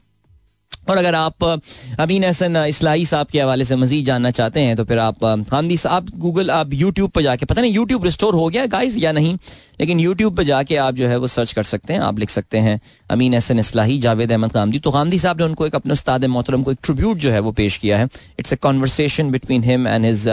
और 0.88 0.96
अगर 0.96 1.14
आप 1.14 1.44
अमीन 2.00 2.24
हसन 2.24 2.56
इसलाई 2.68 3.04
साहब 3.04 3.26
के 3.26 3.40
हवाले 3.40 3.64
से 3.64 3.76
मजीद 3.76 4.04
जानना 4.04 4.30
चाहते 4.30 4.60
हैं 4.60 4.76
तो 4.76 4.84
फिर 4.84 4.98
आप 4.98 5.24
हामदी 5.52 5.78
आप 5.88 6.06
गूगल, 6.16 6.50
आप 6.50 6.72
यूट्यूब 6.74 7.10
पर 7.10 7.22
जाके, 7.22 7.46
पता 7.46 7.60
नहीं 7.60 7.72
यूट्यूब 7.72 8.04
रिस्टोर 8.04 8.34
हो 8.34 8.48
गया 8.48 8.66
गाइस 8.66 8.96
या 8.98 9.12
नहीं? 9.12 9.36
लेकिन 9.80 10.00
यूट्यूब 10.00 10.36
पर 10.36 10.42
जाके 10.42 10.76
आप 10.76 10.94
जो 10.94 11.08
है 11.08 11.16
वो 11.16 11.26
सर्च 11.26 11.52
कर 11.52 11.62
सकते 11.62 11.92
हैं 11.92 12.00
आप 12.00 12.18
लिख 12.18 12.30
सकते 12.30 12.58
हैं 12.58 12.80
अमीन 13.10 13.34
हसन 13.34 13.58
इसलाही 13.58 13.98
जावेद 13.98 14.32
अहमद 14.32 14.52
गांधी 14.54 14.78
तो 14.78 14.90
गांधी 14.90 15.18
साहब 15.18 15.38
ने 15.38 15.44
उनको 15.44 15.66
एक 15.66 15.74
अपने 15.74 15.92
उस्ताद 15.92 16.24
मोहतरम 16.24 16.62
को 16.62 16.72
एक 16.72 16.78
ट्रिब्यूट 16.84 17.16
जो 17.16 17.30
है 17.30 17.40
वो 17.40 17.52
पेश 17.52 17.76
किया 17.76 17.98
है। 17.98 18.08
It's 18.38 18.52
a 18.52 18.56
conversation 18.56 19.30
between 19.30 19.64
him 19.64 19.86
and 19.86 20.04
his 20.04 20.28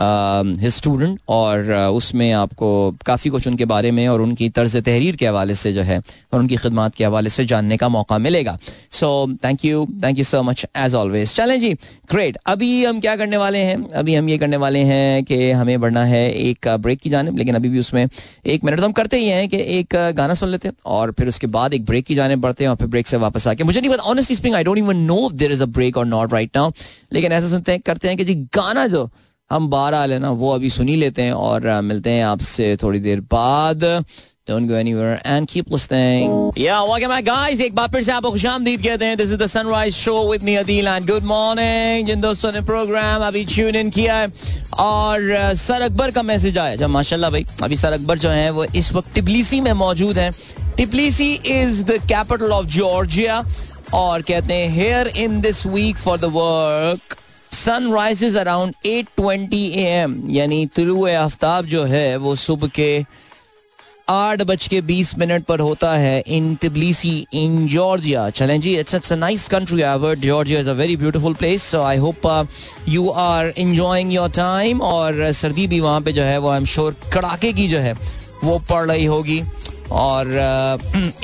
his 0.00 0.72
student 0.72 1.18
और 1.28 1.64
uh, 1.64 1.94
उसमें 1.96 2.32
आपको 2.32 2.68
काफ़ी 3.06 3.30
कुछ 3.30 3.46
उनके 3.46 3.64
बारे 3.64 3.90
में 3.90 4.06
और 4.08 4.20
उनकी 4.20 4.48
तर्ज 4.48 4.76
तहरीर 4.76 5.16
के 5.16 5.26
हवाले 5.26 5.54
से 5.54 5.72
जो 5.72 5.82
है 5.82 5.98
और 6.32 6.40
उनकी 6.40 6.56
खदमात 6.56 6.94
के 6.94 7.04
हवाले 7.04 7.28
से 7.28 7.44
जानने 7.44 7.76
का 7.76 7.88
मौका 7.88 8.18
मिलेगा। 8.18 8.56
So 8.90 9.08
thank 9.44 9.64
you 9.64 9.84
thank 10.04 10.18
you 10.18 10.24
so 10.24 10.42
much 10.42 10.64
as 10.76 10.94
always 10.94 11.34
चलें 11.34 11.58
जी 11.60 11.72
ग्रेट 12.12 12.38
अभी 12.46 12.84
हम 12.84 13.00
क्या 13.00 13.16
करने 13.16 13.36
वाले 13.36 13.58
हैं? 13.58 13.90
अभी 13.90 14.14
हम 14.14 14.28
ये 14.28 14.38
करने 14.38 14.56
वाले 14.56 14.78
हैं 14.78 15.24
कि 15.24 15.50
हमें 15.50 15.80
बढ़ना 15.80 16.04
है 16.04 16.30
एक 16.32 16.68
ब्रेक 16.68 17.00
की 17.00 17.10
जानब 17.10 17.38
लेकिन 17.38 17.54
अभी 17.54 17.68
भी 17.68 17.78
उसमें 17.78 18.06
एक 18.46 18.64
मिनट 18.64 18.77
तो 18.80 18.86
हम 18.86 18.92
करते 18.92 19.18
ही 19.18 19.28
हैं 19.28 19.48
कि 19.48 19.56
एक 19.78 19.94
गाना 20.16 20.34
सुन 20.34 20.48
लेते 20.48 20.68
हैं 20.68 20.74
और 20.86 21.12
फिर 21.12 21.28
उसके 21.28 21.46
बाद 21.46 21.74
एक 21.74 21.84
ब्रेक 21.84 22.06
की 22.06 22.14
जाने 22.14 22.36
पड़ते 22.36 22.64
हैं 22.64 22.70
और 22.70 22.76
फिर 22.76 22.86
ब्रेक 22.88 23.06
से 23.06 23.16
वापस 23.16 23.46
आके। 23.48 23.64
मुझे 23.64 23.80
नहीं 23.80 23.90
पता 23.90 24.02
honestly 24.02 24.36
speaking 24.36 24.56
I 24.56 24.64
don't 24.64 24.78
even 24.78 24.96
know 24.96 25.28
there 25.34 25.52
is 25.52 25.62
a 25.62 25.66
break 25.68 25.96
और 25.96 26.06
नॉट 26.06 26.32
राइट 26.32 26.56
नाउ 26.56 26.70
लेकिन 27.12 27.32
ऐसा 27.32 27.48
सुनते 27.48 27.72
हैं, 27.72 27.80
करते 27.80 28.08
हैं 28.08 28.16
कि 28.16 28.24
जी, 28.24 28.34
गाना 28.34 28.86
जो 28.86 29.08
हम 29.50 29.68
बारह 29.70 30.04
लेना 30.06 30.30
वो 30.30 30.50
अभी 30.54 30.70
सुनी 30.70 30.96
लेते 30.96 31.22
हैं 31.22 31.32
और 31.32 31.70
मिलते 31.82 32.10
हैं 32.10 32.24
आपसे 32.24 32.76
थोड़ी 32.82 33.00
देर 33.00 33.20
बाद। 33.32 33.84
Don't 34.48 34.66
go 34.66 34.76
anywhere 34.76 35.20
and 35.26 35.46
keep 35.46 35.70
listening. 35.70 36.52
Yeah, 36.56 36.82
welcome 36.82 37.10
back, 37.10 37.24
guys. 37.24 37.60
एक 37.60 37.74
बार 37.74 37.88
फिर 37.92 38.02
से 38.02 38.12
आपको 38.12 38.30
खुशामदीद 38.30 38.82
कहते 38.82 39.04
हैं. 39.04 39.16
This 39.16 39.30
is 39.30 39.38
the 39.42 39.48
Sunrise 39.54 39.96
Show 39.96 40.22
with 40.28 40.42
me, 40.42 40.54
Adil, 40.60 40.88
and 40.92 41.06
good 41.06 41.26
morning. 41.30 42.06
जिन 42.06 42.20
दोस्तों 42.20 42.52
ने 42.52 42.60
प्रोग्राम 42.70 43.22
अभी 43.26 43.44
ट्यून 43.44 43.76
इन 43.76 43.90
किया 43.90 44.16
है 44.16 44.28
और 44.78 45.54
सर 45.56 45.82
अकबर 45.82 46.10
का 46.10 46.22
मैसेज 46.22 46.58
आया 46.58 46.76
जब 46.76 46.90
माशाल्लाह 46.90 47.30
भाई 47.30 47.44
अभी 47.62 47.76
सर 47.76 47.92
अकबर 47.92 48.18
जो 48.18 48.30
है 48.30 48.50
वो 48.50 48.64
इस 48.64 48.92
वक्त 48.92 49.12
टिबलीसी 49.14 49.60
में 49.60 49.72
मौजूद 49.82 50.18
हैं. 50.18 50.32
Tbilisi 50.76 51.32
is 51.34 51.84
the 51.84 52.00
capital 52.08 52.52
of 52.52 52.66
Georgia 52.78 53.44
और 53.94 54.22
कहते 54.32 54.54
हैं 54.54 54.68
here 54.78 55.12
in 55.26 55.40
this 55.40 55.64
week 55.66 55.96
for 55.96 56.18
the 56.18 56.32
work 56.40 57.16
sun 57.52 57.92
rises 57.92 58.36
around 58.36 58.74
8:20 58.86 59.70
AM 59.86 60.20
यानी 60.30 60.66
तुलु 60.76 61.06
आफ्ताब 61.08 61.66
जो 61.66 61.84
है 61.84 62.16
वो 62.16 62.34
सुबह 62.48 62.68
के 62.80 62.92
आठ 64.10 64.42
बज 64.42 64.66
के 64.68 64.80
बीस 64.80 65.16
मिनट 65.18 65.44
पर 65.44 65.60
होता 65.60 65.92
है 65.92 66.22
इन 66.26 66.54
तिबलीसी 66.54 67.26
इन 67.32 67.66
जॉर्जिया। 67.68 68.28
चलें 68.30 68.60
जी 68.60 68.74
it's 68.78 68.94
it's 68.94 69.12
a 69.12 69.16
nice 69.16 69.48
country 69.48 69.82
ever 69.82 70.18
Georgia 70.18 70.60
is 70.60 70.70
a 70.70 70.72
very 70.72 70.96
beautiful 70.96 71.34
place 71.34 71.62
so 71.62 71.82
I 71.82 71.96
hope 71.96 72.48
you 72.88 73.08
are 73.08 73.52
enjoying 73.58 74.12
your 74.12 74.30
time 74.30 74.80
और 74.82 75.30
सर्दी 75.32 75.66
भी 75.66 75.80
वहाँ 75.80 76.00
पे 76.00 76.12
जो 76.12 76.22
है 76.22 76.38
वो 76.38 76.48
आई 76.48 76.58
एम 76.58 76.64
श्योर 76.64 76.96
कड़ाके 77.14 77.52
की 77.52 77.68
जो 77.68 77.78
है 77.78 77.92
वो 78.44 78.58
पड़ 78.70 78.90
रही 78.90 79.04
होगी। 79.04 79.42
और 79.90 80.30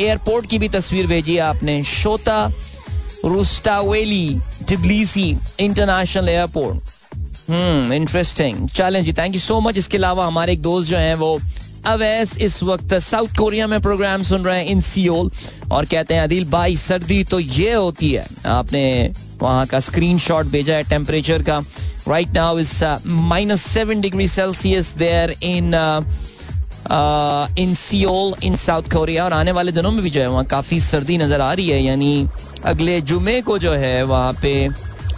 एयरपोर्ट 0.01 0.45
uh, 0.45 0.51
की 0.51 0.59
भी 0.59 0.69
तस्वीर 0.69 1.07
भेजी 1.07 1.39
आपने 1.39 1.83
Shota 1.85 2.47
Rustaveli 3.25 4.39
Tbilisi 4.69 5.37
international 5.61 6.29
airport 6.29 6.93
hmm 7.51 7.93
interesting 7.93 8.69
चलें 8.69 9.05
जी 9.05 9.13
थैंक 9.13 9.35
यू 9.35 9.41
सो 9.41 9.61
मच 9.61 9.79
इसके 9.79 9.97
अलावा 9.97 10.27
हमारे 10.27 10.53
एक 10.53 10.63
दोस्त 10.63 10.89
जो 10.91 10.97
हैं 10.97 11.15
वो 11.15 11.39
अवैस 11.87 12.37
इस 12.39 12.63
वक्त 12.63 12.95
साउथ 12.95 13.37
कोरिया 13.39 13.67
में 13.67 13.81
प्रोग्राम 13.81 14.23
सुन 14.23 14.45
रहे 14.45 14.59
हैं 14.59 14.67
इन 14.67 14.81
सियोल 14.81 15.31
और 15.73 15.85
कहते 15.85 16.15
हैं, 16.15 16.23
अदिल 16.23 16.45
भाई, 16.51 16.77
सर्दी 16.77 17.23
तो 17.25 17.41
ये 17.41 17.73
होती 17.73 18.13
है। 18.13 18.27
आपने 18.47 19.13
वहाँ 19.41 19.67
का 19.67 19.81
स्क्रीन 19.81 20.19
शॉट 20.19 20.47
भेजा 20.47 20.77
है 20.77 20.83
टेम्परेचर 20.89 21.43
का। 21.43 21.59
Right 22.09 22.29
now 22.35 22.59
is 22.59 22.85
minus 23.07 23.63
seven 23.63 24.01
degree 24.01 24.27
Celsius 24.29 24.95
there 24.99 25.31
in 25.43 25.75
in 27.59 27.75
Seoul 27.75 28.35
in 28.45 28.57
South 28.57 28.91
Korea 28.93 29.25
और 29.25 29.33
आने 29.33 29.53
वाले 29.53 29.73
दिनों 29.73 29.91
में 29.91 30.03
भी 30.03 30.11
जो 30.11 30.21
है 30.21 30.29
वहाँ 30.31 30.45
काफ़ी 30.47 30.81
सर्दी 30.81 31.19
नज़र 31.19 31.41
आ 31.41 31.53
रही 31.53 31.69
है। 31.69 31.83
यानी 31.83 32.27
अगले 32.65 33.01
जुमे 33.03 33.41
को 33.43 33.59
जो 33.59 33.73
है 33.73 34.03
वहाँ 34.05 34.33
पे 34.43 34.53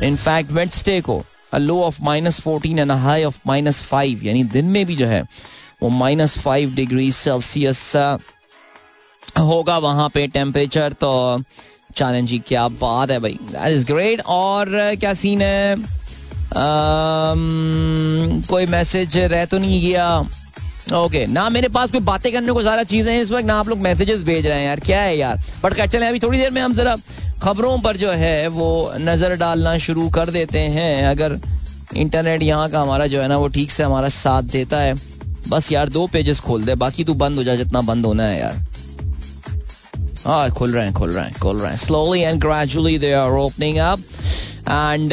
इनफैक्ट 0.02 0.52
वेंसडे 0.52 1.00
को 1.00 1.22
low 1.58 1.80
of 1.82 2.02
minus 2.02 2.40
fourteen 2.40 2.78
and 2.78 2.92
high 2.92 3.24
of 3.24 3.38
minus 3.46 3.82
five 3.82 4.24
यानी 4.24 4.42
दिन 4.46 4.66
में 4.66 4.84
भी 4.86 4.96
जो 4.96 5.06
है 5.06 5.22
वो 5.86 5.90
माइनस 5.92 6.38
फाइव 6.38 6.70
डिग्री 6.74 7.10
सेल्सियस 7.12 7.80
होगा 9.38 9.76
वहाँ 9.78 10.08
पे 10.14 10.26
टेम्परेचर। 10.28 10.92
तो 10.92 11.10
चैलेंज 11.96 12.28
जी 12.28 12.38
क्या 12.38 12.66
बात 12.70 13.10
है 13.10 13.18
भाई। 13.20 13.38
दैट 13.42 13.68
इज़ 13.68 13.86
ग्रेट 13.86 14.20
और 14.20 14.68
क्या 15.00 15.12
सीन 15.14 15.42
है? 15.42 15.76
um, 15.76 17.42
कोई 18.48 18.66
मैसेज 18.66 19.16
रह 19.18 19.44
तो 19.44 19.58
नहीं 19.58 19.80
गया। 19.82 20.08
ओके 20.18 20.94
okay, 20.96 21.32
ना 21.32 21.48
मेरे 21.50 21.68
पास 21.68 21.90
कोई 21.90 22.00
बातें 22.00 22.32
करने 22.32 22.52
को 22.52 22.62
ज़्यादा 22.62 22.82
चीज़ें 22.84 23.12
हैं 23.12 23.20
इस 23.22 23.30
वक्त 23.30 23.46
ना 23.46 23.54
आप 23.60 23.68
लोग 23.68 23.78
मैसेजेस 23.80 24.22
भेज 24.22 24.46
रहे 24.46 24.58
हैं 24.58 24.66
यार। 24.66 24.80
क्या 24.80 25.00
है 25.02 25.16
यार? 25.16 25.40
बट 25.62 25.74
क्या 25.74 25.86
चले 25.86 26.06
अभी 26.06 26.18
थोड़ी 26.20 26.38
देर 26.38 26.50
में 26.50 26.60
हम 26.62 26.74
जरा 26.74 26.96
खबरों 27.42 27.78
पर 27.78 27.96
जो 27.96 28.10
है 28.12 28.46
वो 28.48 28.92
नज़र 29.00 29.36
डालना 29.36 29.76
शुरू 29.78 30.08
कर 30.10 30.30
देते 30.30 30.58
हैं। 30.58 31.06
अगर 31.06 31.38
इंटरनेट 31.96 32.42
यहाँ 32.42 32.68
का 32.70 32.80
हमारा 32.80 33.06
जो 33.06 33.20
है 33.22 33.28
ना 33.28 33.36
वो 33.36 33.48
ठीक 33.48 33.70
से 33.70 33.82
हमारा 33.82 34.08
साथ 34.10 34.42
देता 34.52 34.80
है। 34.80 34.94
बस 35.48 35.70
यार, 35.72 35.88
दो 35.88 36.06
पेजेस 36.06 36.40
खोल 36.40 36.64
दे, 36.64 36.74
बाकी 36.76 37.04
तू 37.04 37.14
बंद 37.14 37.36
हो 37.36 37.44
जा 37.44 37.54
जितना 37.54 37.80
बंद 37.82 38.06
होना 38.06 38.22
है 38.22 38.38
यार। 38.40 38.64
हाँ 40.24 40.50
खुल 40.50 40.72
रहे 40.72 40.84
हैं, 40.84 40.92
खुल 40.94 41.10
रहे 41.10 41.24
हैं, 41.24 41.34
खुल 41.40 41.58
रहे 41.58 41.70
हैं। 41.70 41.76
Slowly 41.78 42.20
and 42.20 42.40
gradually 42.40 42.98
they 42.98 43.12
are 43.12 43.30
opening 43.30 43.76
up 43.78 43.98
and 44.68 45.12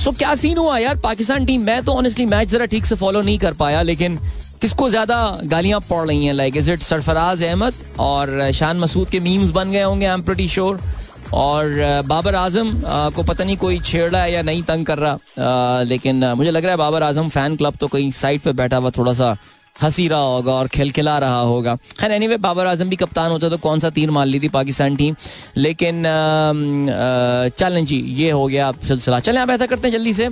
so 0.00 0.12
क्या 0.12 0.34
सीन 0.34 0.58
हुआ 0.58 0.78
यार? 0.78 0.96
पाकिस्तान 0.98 1.44
टीम 1.46 1.60
मैं 1.62 1.82
तो 1.84 1.92
ऑनेस्टली 1.92 2.26
मैच 2.26 2.48
जरा 2.48 2.64
ठीक 2.66 2.86
से 2.86 2.94
फॉलो 2.96 3.22
नहीं 3.22 3.38
कर 3.38 3.52
पाया, 3.54 3.82
लेकिन 3.82 4.18
किसको 4.60 4.88
ज़्यादा 4.90 5.38
गालियाँ 5.44 5.80
पड़ 5.80 6.06
रही 6.08 6.24
हैं? 6.26 6.32
Like 6.32 6.56
is 6.56 6.70
it 6.70 6.82
Sarfaraz 6.82 7.42
Ahmed 7.44 7.74
और 8.00 8.50
शान 8.52 8.78
मसूद 8.78 9.10
के 9.10 9.20
मीम्स 9.20 9.50
बन 9.50 9.70
गए 9.72 9.82
होंगे? 9.82 10.06
आई 10.06 10.14
एम 10.14 10.22
प्रीटी 10.22 10.48
श्योर 10.48 10.80
और 11.32 12.02
बाबर 12.06 12.34
आज़म 12.34 12.72
को 13.14 13.22
पता 13.22 13.44
नहीं 13.44 13.56
कोई 13.56 13.78
छेड़ 13.80 14.10
रहा 14.10 14.22
है 14.22 14.32
या 14.32 14.42
नहीं 14.42 14.62
तंग 14.62 14.86
कर 14.86 14.98
रहा 14.98 15.82
लेकिन 15.82 16.24
मुझे 16.36 16.50
लग 16.50 16.62
रहा 16.62 16.70
है 16.70 16.76
बाबर 16.78 17.02
आज़म 17.02 17.28
फ़ैन 17.28 17.56
क्लब 17.56 17.76
तो 17.80 17.86
कहीं 17.86 18.10
साइड 18.10 18.40
पे 18.40 18.52
बैठा 18.52 18.76
हुआ 18.76 18.90
थोड़ा 18.90 19.12
सा 19.12 19.36
हँसी 19.82 20.06
रहा 20.08 20.20
होगा 20.20 20.52
और 20.52 20.68
खिलखिला 20.68 21.18
रहा 21.18 21.40
होगा। 21.40 21.74
खैर 22.00 22.12
एनीवे 22.12 22.36
बाबर 22.38 22.66
आज़म 22.66 22.88
भी 22.88 22.96
कप्तान 22.96 23.30
होता 23.30 23.48
तो 23.48 23.56
कौन 23.58 23.78
सा 23.80 23.90
तीर 23.90 24.10
मार 24.10 24.26
ली 24.26 24.40
थी 24.40 24.48
पाकिस्तान 24.48 24.96
टीम 24.96 25.14
लेकिन 25.56 26.02
चलें 27.58 27.84
जी, 27.84 27.96
ये 27.96 28.30
हो 28.30 28.46
गया 28.46 28.66
आप 28.68 28.80
सिलसिला। 28.88 29.20
चलें 29.20 29.40
आप 29.40 29.50
ऐसा 29.50 29.66
करते 29.66 29.88
हैं 29.88 29.92
जल्दी 29.92 30.12
से। 30.12 30.26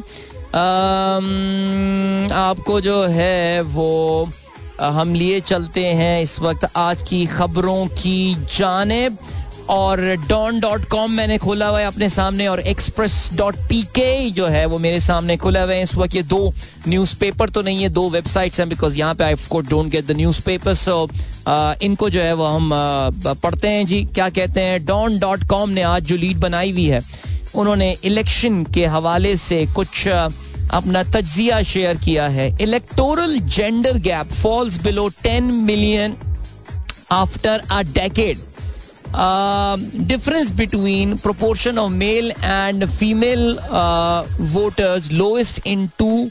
आपको 2.35 2.81
जो 2.81 3.03
है 3.07 3.63
वो 3.63 4.29
हम 4.81 5.15
लिए 5.15 5.41
चलते 5.41 5.85
हैं 5.87 6.21
इस 6.23 6.39
वक्त 6.41 6.69
आज 6.77 7.03
की 7.09 7.25
खबरों 7.29 7.87
की 7.95 8.35
जानब। 8.57 9.19
और 9.71 10.01
डॉन 10.29 10.59
डॉट 10.61 10.85
कॉम 10.89 11.11
मैंने 11.13 11.37
खोला 11.39 11.67
हुआ 11.69 11.81
है 11.81 11.87
अपने 11.87 12.09
सामने 12.09 12.47
और 12.49 12.61
एक्सप्रेस 12.61 13.31
डॉट 13.35 13.57
पी 13.69 13.83
के 13.95 14.31
जो 14.31 14.47
है 14.47 14.65
वो 14.67 14.79
मेरे 14.79 15.01
सामने 15.01 15.37
खुला 15.37 15.63
हुआ 15.63 15.73
है। 15.73 15.83
इस 15.83 15.95
वक्त 15.95 16.15
ये 16.15 16.23
दो 16.25 16.53
न्यूज़ 16.89 17.15
पेपर 17.21 17.51
तो 17.51 17.63
नहीं 17.63 17.83
है, 17.83 17.89
दो 17.89 18.09
वेबसाइट्स 18.11 18.61
हैं 18.61 18.69
बिकॉज़ 18.69 18.99
यहाँ 18.99 19.15
पे 19.15 19.25
I 19.25 19.35
court 19.51 19.69
don't 19.71 19.91
get 19.91 20.07
the 20.07 20.17
newspaper 20.43 20.75
so 20.75 21.09
इनको 21.83 22.11
जो 22.11 22.21
है 22.21 22.33
वो 22.35 22.47
हम 22.47 22.71
पढ़ते 23.43 23.69
हैं 23.69 23.85
जी। 23.87 24.03
क्या 24.05 24.29
कहते 24.31 24.61
हैं? 24.61 24.85
डॉन 24.87 25.19
डॉट 25.19 25.47
कॉम 25.49 25.71
ने 25.71 25.83
आज 25.85 26.05
जो 26.05 26.17
लीड 26.17 26.39
बनाई 26.41 26.71
हुई 26.73 26.87
है, 26.87 27.03
उन्होंने 27.55 27.97
इलेक्शन 28.05 28.65
के 28.75 28.87
हवाले 28.87 29.37
से 29.37 29.65
कुछ 29.77 30.07
अपना 30.09 31.03
तजिया 31.13 31.63
शेयर 31.65 31.97
किया 31.99 32.27
है। 32.29 32.51
Electoral 32.63 33.39
gender 33.39 33.99
gap 34.01 34.33
falls 34.33 34.83
below 34.83 35.09
ten 35.23 35.45
million 35.45 36.17
after 37.13 37.63
a 37.71 37.83
decade 37.85 38.39
difference 39.15 40.51
between 40.51 41.17
proportion 41.17 41.79
of 41.79 41.93
male 41.93 42.31
and 42.45 42.87
female 42.87 43.59
voters 44.53 45.11
lowest 45.13 45.67
in 45.67 45.87
two 45.99 46.31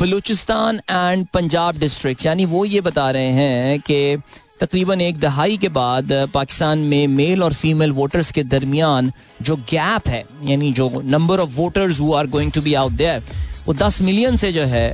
Balochistan 0.00 0.80
and 0.90 1.26
Punjab 1.34 1.78
district 1.78 2.26
यानी 2.26 2.44
वो 2.44 2.64
ये 2.64 2.80
बता 2.80 3.10
रहे 3.10 3.30
हैं 3.32 3.80
कि 3.80 4.16
तकरीबन 4.60 5.00
एक 5.00 5.18
दहाई 5.20 5.56
के 5.58 5.68
बाद 5.68 6.12
पाकिस्तान 6.34 6.78
में 6.78 7.06
मेल 7.08 7.42
और 7.42 7.52
फीमेल 7.52 7.92
वोटर्स 7.92 8.30
के 8.32 8.42
दरमियान 8.42 9.12
जो 9.42 9.56
गैप 9.70 10.08
है, 10.08 10.24
यानी 10.44 10.72
जो 10.72 10.90
number 11.04 11.40
of 11.40 11.56
voters 11.56 12.00
who 12.00 12.12
are 12.14 12.26
going 12.26 12.52
to 12.52 12.60
be 12.62 12.74
out 12.74 12.92
there 12.92 13.22
वो 13.66 13.74
दस 13.74 14.00
मिलियन 14.02 14.36
से 14.36 14.52
जो 14.52 14.62
है 14.66 14.88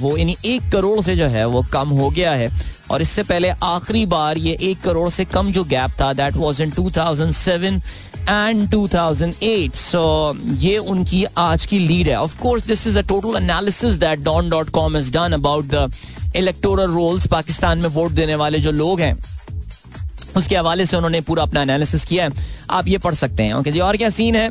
वो 0.00 0.16
यानी 0.16 0.36
एक 0.44 0.70
करोड़ 0.72 1.00
से 1.02 1.16
जो 1.16 1.26
है, 1.26 1.44
वो 1.46 1.62
कम 1.72 1.88
हो 1.90 2.10
गया 2.10 2.32
है। 2.32 2.50
और 2.90 3.02
इससे 3.02 3.22
पहले 3.22 3.48
आखिरी 3.48 4.04
बार 4.06 4.38
ये 4.38 4.56
एक 4.62 4.80
करोड़ 4.80 5.08
से 5.10 5.24
कम 5.24 5.50
जो 5.52 5.64
गैप 5.64 5.90
था 6.00 6.12
that 6.12 6.36
was 6.36 6.62
in 6.62 6.70
2007 6.72 7.80
and 8.28 8.68
2008 8.70 9.74
so 9.74 10.36
ये 10.58 10.76
उनकी 10.78 11.24
आज 11.38 11.66
की 11.66 11.78
लीड 11.78 12.08
है। 12.08 12.16
Of 12.16 12.38
course 12.40 12.66
this 12.66 12.86
is 12.86 12.98
a 12.98 13.02
total 13.08 13.36
analysis 13.36 13.98
that 14.00 14.20
Dawn 14.20 14.50
dot 14.50 14.70
com 14.70 14.96
is 14.96 15.12
done 15.12 15.32
about 15.32 15.64
the 15.64 15.90
electoral 16.36 16.90
rolls 16.90 17.26
Pakistan 17.26 17.78
में 17.78 17.88
वोट 17.88 18.12
देने 18.12 18.34
वाले 18.34 18.58
जो 18.58 18.72
लोग 18.72 19.00
हैं। 19.00 19.16
उसके 20.36 20.56
हवाले 20.56 20.86
से 20.86 20.96
उन्होंने 20.96 21.20
पूरा 21.20 21.42
अपना 21.42 21.62
एनालिसिस 21.62 22.04
किया 22.04 22.24
है। 22.24 22.46
आप 22.70 22.88
ये 22.88 22.98
पढ़ 22.98 23.14
सकते 23.14 23.42
हैं। 23.42 23.54
ओके 23.54 23.72
जी, 23.72 23.80
और 23.80 23.96
क्या 23.96 24.10
सीन 24.10 24.36
है? 24.36 24.50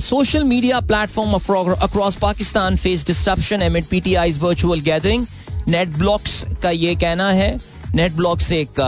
Social 0.00 0.44
media 0.44 0.80
platform 0.82 1.32
across 1.74 2.14
Pakistan 2.16 2.76
face 2.76 3.06
disruption 3.06 3.62
amid 3.62 3.84
PTI's 3.84 4.38
virtual 4.38 4.80
gathering 4.80 5.26
net 5.68 5.88
blocks 5.88 6.44
का 6.62 6.70
ये 6.70 6.94
कहना 6.94 7.30
है। 7.32 7.56
नेट 7.94 8.12
ब्लॉक्स 8.12 8.50
एक 8.52 8.80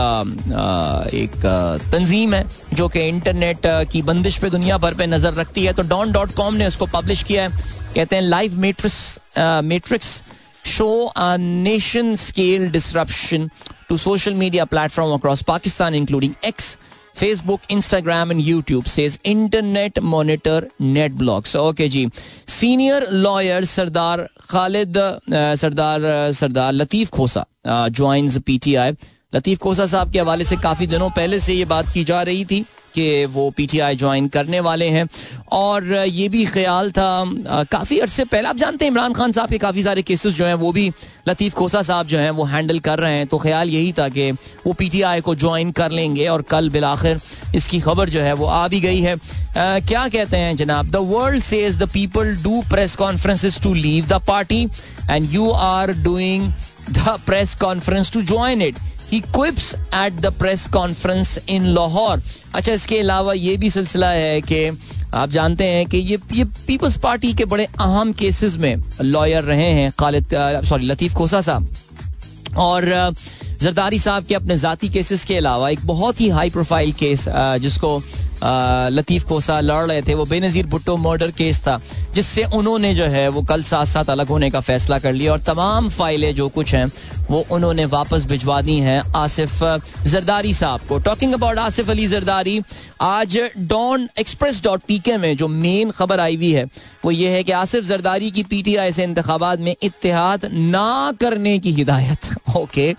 एक 1.15 1.45
तंजीम 1.91 2.33
है, 2.33 2.43
जो 2.73 2.87
कि 2.87 3.07
इंटरनेट 3.07 3.61
की 3.91 4.01
बंदिश 4.01 4.37
पे 4.37 4.49
दुनिया 4.49 4.77
भर 4.77 4.93
पे 4.93 5.07
नज़र 5.07 5.33
रखती 5.33 5.63
है। 5.65 5.73
तो 5.73 5.83
डॉन 5.85 6.11
डॉट 6.11 6.31
कॉम 6.35 6.53
ने 6.53 6.67
उसको 6.67 6.85
पब्लिश 6.85 7.23
किया 7.23 7.43
है। 7.43 7.75
कहते 7.95 8.15
हैं 8.15 8.23
live 8.23 8.57
metrics 8.59 9.19
metrics 9.63 10.21
show 10.67 10.89
nation 11.39 12.15
scale 12.25 12.69
disruption 12.71 13.49
to 13.89 13.97
social 13.97 14.33
media 14.43 14.65
platform 14.73 15.13
across 15.13 15.41
Pakistan 15.47 15.95
including 15.95 16.33
X 16.45 16.77
Facebook 17.17 17.61
Instagram 17.71 18.31
and 18.31 18.41
YouTube 18.45 18.85
says 18.95 19.19
internet 19.25 19.99
monitor 20.13 20.67
net 20.81 21.11
blocks 21.21 21.55
okay 21.55 21.87
ji 21.89 22.07
senior 22.59 23.07
lawyer 23.11 23.65
Sardar 23.65 24.27
Khalid 24.49 24.97
Sardar 25.61 26.01
Sardar 26.39 26.73
Latif 26.73 27.09
Khosa 27.11 27.45
joins 27.67 28.37
PTI 28.47 28.91
Latif 29.35 29.57
Khosa 29.59 29.85
sahab 29.85 30.11
के 30.11 30.19
हवाले 30.19 30.43
से 30.45 30.55
काफ़ी 30.63 30.87
दिनों 30.87 31.09
पहले 31.15 31.39
से 31.39 31.53
ये 31.53 31.65
बात 31.71 31.93
की 31.93 32.03
जा 32.11 32.21
रही 32.29 32.45
थी 32.45 32.63
कि 32.97 33.25
वो 33.27 33.49
पीटीआई 33.57 33.95
ज्वाइन 33.95 34.27
करने 34.27 34.59
वाले 34.59 34.89
हैं। 34.89 35.07
और 35.51 35.93
ये 35.95 36.27
भी 36.29 36.45
ख्याल 36.47 36.91
था 36.91 37.63
काफ़ी 37.71 37.99
अरसे 37.99 38.23
पहले। 38.25 38.47
आप 38.47 38.57
जानते 38.57 38.85
हैं, 38.85 38.91
इमरान 38.91 39.13
खान 39.13 39.31
साहब 39.31 39.49
के 39.49 39.57
काफ़ी 39.57 39.83
सारे 39.83 40.01
केसेस 40.01 40.33
जो 40.33 40.45
हैं, 40.45 40.53
वो 40.55 40.71
भी 40.71 40.91
लतीफ़ 41.27 41.53
खोसा 41.53 41.81
साहब 41.81 42.07
जो 42.07 42.17
हैं, 42.17 42.29
वो 42.31 42.43
हैंडल 42.45 42.79
कर 42.79 42.99
रहे 42.99 43.17
हैं। 43.17 43.27
तो 43.27 43.37
ख्याल 43.37 43.69
यही 43.69 43.91
था 43.93 44.07
कि 44.09 44.31
वो 44.65 44.73
पीटीआई 44.73 45.21
को 45.21 45.35
ज्वाइन 45.35 45.71
कर 45.71 45.91
लेंगे 45.91 46.27
और 46.27 46.41
कल 46.49 46.69
बिलाखिर 46.69 47.19
इसकी 47.55 47.79
खबर 47.79 48.09
जो 48.09 48.21
है, 48.21 48.33
वो 48.33 48.45
आ 48.45 48.67
भी 48.67 48.79
गई 48.81 49.01
है। 49.01 49.15
क्या 49.57 50.07
कहते 50.07 50.37
हैं 50.37 50.55
जनाब? 50.57 50.89
The 50.91 50.95
world 51.07 51.43
says 51.43 51.77
the 51.77 51.89
people 51.91 52.35
do 52.43 52.61
press 52.69 52.95
conferences 52.95 53.61
to 53.61 53.73
leave 53.73 54.07
the 54.07 54.21
party 54.27 54.63
and 55.09 55.29
you 55.31 55.49
are 55.51 55.91
doing 56.03 56.51
the 56.89 57.17
press 57.25 57.55
conference 57.55 58.11
to 58.13 58.21
join 58.23 58.61
it 58.61 58.75
he 59.11 59.19
quips 59.35 59.73
at 59.95 60.19
the 60.21 60.33
press 60.39 60.67
conference 60.67 61.37
in 61.49 61.65
Lahore 61.65 62.21
अच्छा 62.55 62.71
इसके 62.71 62.99
अलावा 62.99 63.33
ये 63.33 63.55
भी 63.57 63.69
सिलसिला 63.69 64.09
है 64.09 64.41
कि 64.41 64.67
आप 65.13 65.29
जानते 65.29 65.63
हैं 65.63 65.85
कि 65.85 65.97
ये 65.97 66.17
ये 66.33 66.43
पीपल्स 66.67 66.97
पार्टी 66.97 67.33
के 67.33 67.45
बड़े 67.45 67.65
अहम 67.65 68.11
केसेस 68.13 68.55
में 68.57 68.83
लॉयर 69.01 69.43
रहे 69.43 69.69
हैं, 69.73 69.91
खालिद 69.99 70.27
सॉरी 70.65 70.85
लतीफ 70.85 71.13
खोसा 71.13 71.41
साहब। 71.41 71.67
और 72.57 73.15
जरदारी 73.61 73.99
साहब 73.99 74.25
के 74.25 74.35
अपने 74.35 74.57
जाती 74.57 74.89
केसेस 74.89 75.25
के 75.25 75.37
अलावा 75.37 75.69
एक 75.69 75.79
बहुत 75.85 76.21
ही 76.21 76.29
हाई 76.29 76.49
प्रोफ़ाइल 76.49 76.93
केस 76.93 77.25
जिसको 77.29 78.03
लतीफ 78.89 79.23
कोसा 79.23 79.59
लड़ 79.59 79.87
रहे 79.87 80.01
थे, 80.01 80.13
वो 80.13 80.25
बेनजीर 80.25 80.65
भुट्टो 80.65 80.97
मर्डर 80.97 81.31
केस 81.31 81.59
था, 81.59 81.81
जिससे 82.13 82.43
उन्होंने 82.43 82.95
जो 82.95 83.03
है, 83.03 83.29
वो 83.29 83.41
कल 83.41 83.63
साथ 83.63 83.85
साथ 83.85 84.05
अलग 84.05 84.27
होने 84.27 84.49
का 84.49 84.59
फैसला 84.59 84.99
कर 84.99 85.13
लिया 85.13 85.31
और 85.31 85.39
तमाम 85.39 85.89
फाइलें 85.89 86.35
जो 86.35 86.49
कुछ 86.49 86.75
हैं, 86.75 86.91
वो 87.29 87.45
उन्होंने 87.51 87.85
वापस 87.85 88.25
भिजवा 88.25 88.61
दी 88.61 88.75
हैं 88.75 89.01
आसिफ 89.15 89.63
जरदारी 90.03 90.53
साहब 90.53 90.79
को। 90.89 90.99
टॉकिंग 90.99 91.33
अबाउट 91.33 91.57
आसिफ 91.57 91.89
अली 91.89 92.07
जरदारी, 92.07 92.61
आज 93.01 93.49
don 93.57 94.09
Express 94.19 94.63
dot 94.63 94.81
P 94.87 94.99
K 94.99 95.17
में 95.17 95.37
जो 95.37 95.47
मेन 95.47 95.91
खबर 95.91 96.19
आई 96.19 96.35
हुई 96.35 96.51
है, 96.51 96.65
वो 97.05 97.11
ये 97.11 97.29
है 97.29 97.43
कि 97.43 97.51
आसिफ 97.51 97.83
जरदारी 97.83 98.31
की 98.31 98.43
पी 98.43 98.49
टी 98.49 98.55
पीटीआई 98.55 98.91
से 98.91 99.03
इंतबात 99.03 99.59
में 99.59 99.75
इतिहाद 99.83 100.45
ना 100.53 101.13
करने 101.19 101.59
की 101.59 101.71
हिदायत। 101.71 102.35
ओके 102.55 102.95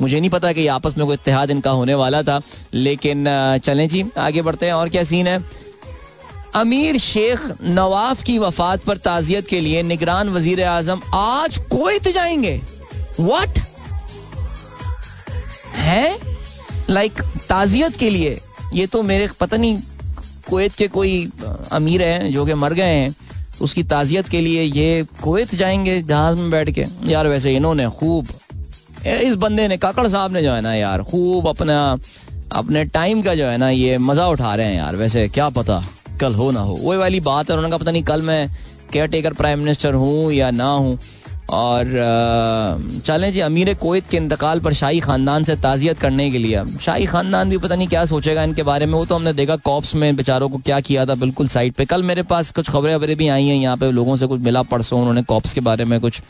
मुझे 0.00 0.20
नहीं 0.20 0.30
पता 0.30 0.52
कि 0.52 0.66
आपस 0.66 0.96
में 0.98 1.06
कोई 1.06 1.14
इतिहाद 1.14 1.50
इनका 1.50 1.70
होने 1.70 1.94
वाला 1.94 2.22
था, 2.22 2.40
लेकिन 2.74 3.24
चलें 3.64 3.88
जी, 3.88 4.04
आगे 4.18 4.42
बढ़ते 4.42 4.66
हैं, 4.66 4.72
और 4.72 4.88
क्या 4.88 5.02
सीन 5.04 5.26
है? 5.26 5.42
अमीर 6.54 6.98
शेख 6.98 7.40
नवाफ 7.62 8.22
की 8.22 8.38
वफात 8.38 8.84
पर 8.84 8.96
ताजियत 8.96 9.46
के 9.46 9.60
लिए 9.60 9.82
निगरान 9.82 10.28
वज़ीर 10.28 10.62
आज़म 10.64 11.00
आज 11.14 11.58
कोयत 11.70 12.08
जाएँगे। 12.08 12.60
वट 13.20 13.58
है? 15.74 16.18
लाइक 16.90 17.22
ताजियत 17.48 17.96
के 17.96 18.10
लिए, 18.10 18.40
ये 18.74 18.86
तो 18.86 19.02
मेरे, 19.02 19.28
पता 19.40 19.56
नहीं 19.56 19.78
कोयत 20.48 20.74
के 20.74 20.88
कोई 20.88 21.30
अमीर 21.72 22.02
हैं 22.02 22.30
जो 22.32 22.44
कि 22.46 22.54
मर 22.54 22.72
गए 22.72 22.94
हैं। 22.94 23.14
उसकी 23.60 23.82
ताजियत 23.82 24.28
के 24.28 24.40
लिए 24.40 24.62
ये 24.62 25.04
कोयत 25.22 25.54
जाएँगे 25.54 26.00
जहाज़ 26.02 26.36
में 26.36 26.50
बैठ 26.50 26.70
के। 26.70 26.84
यार, 27.06 27.26
वैसे 27.28 27.54
इन्होंने 27.56 27.88
खूब 27.90 28.28
इस 29.06 29.34
बंदे 29.34 29.66
ने, 29.68 29.76
काकड़ 29.76 30.06
साहब 30.08 30.32
ने 30.32 30.42
जो 30.42 30.52
है 30.52 30.60
ना 30.60 30.74
यार, 30.74 31.02
खूब 31.02 31.48
अपना, 31.48 31.98
अपने 32.52 32.84
टाइम 32.86 33.22
का 33.22 33.34
जो 33.34 33.46
है 33.46 33.56
ना 33.58 33.68
ये 33.70 33.98
मज़ा 33.98 34.26
उठा 34.28 34.54
रहे 34.54 34.66
हैं 34.66 34.76
यार। 34.76 34.96
वैसे 34.96 35.28
क्या 35.28 35.48
पता, 35.50 35.82
कल 36.20 36.34
हो 36.34 36.50
ना 36.50 36.60
हो। 36.60 36.74
वही 36.74 36.98
वाली 36.98 37.20
बात 37.20 37.50
है, 37.50 37.56
उन्होंने 37.56 37.70
कहा, 37.70 37.78
पता 37.78 37.90
नहीं 37.90 38.02
कल 38.02 38.22
मैं 38.22 38.48
केयर 38.92 39.06
टेकर 39.06 39.32
प्राइम 39.32 39.58
मिनिस्टर 39.58 39.94
हूँ 39.94 40.32
या 40.32 40.50
ना 40.50 40.66
हूँ। 40.66 40.98
और 41.50 41.84
चलें 43.06 43.32
जी, 43.32 43.40
अमीर 43.40 43.72
कोयत 43.74 44.06
के 44.06 44.16
इंतकाल 44.16 44.60
पर 44.60 44.72
शाही 44.72 44.98
खानदान 45.00 45.44
से 45.44 45.54
ताजियत 45.56 45.98
करने 45.98 46.30
के 46.30 46.38
लिए। 46.38 46.64
शाही 46.82 47.06
खानदान 47.06 47.50
भी 47.50 47.58
पता 47.58 47.74
नहीं 47.74 47.88
क्या 47.88 48.04
सोचेगा 48.04 48.42
इनके 48.42 48.62
बारे 48.62 48.86
में। 48.86 48.94
वो 48.94 49.04
तो 49.04 49.14
हमने 49.14 49.32
देखा 49.32 49.56
कॉप्स 49.56 49.94
में 49.94 50.16
बेचारों 50.16 50.48
को 50.48 50.58
क्या 50.58 50.80
किया 50.80 51.06
था 51.06 51.14
बिल्कुल 51.14 51.48
साइड 51.48 51.74
पे। 51.74 51.84
कल 51.84 52.02
मेरे 52.02 52.22
पास 52.24 52.50
कुछ 52.50 52.70
खबरें 52.70 52.94
वबरें 52.94 53.16
भी 53.16 53.28
आई 53.28 53.46
हैं, 53.46 53.56
यहाँ 53.56 53.76
पे 53.76 53.90
लोगों 53.90 54.16
से 54.16 54.26
कुछ 54.26 54.40
मिला, 54.40 54.62
परसों 54.64 55.00
उन्होंने 55.00 55.22
कॉप्स 55.22 55.52
के 55.52 55.60
बारे 55.60 55.84
में 55.84 56.00
कुछ 56.00 56.20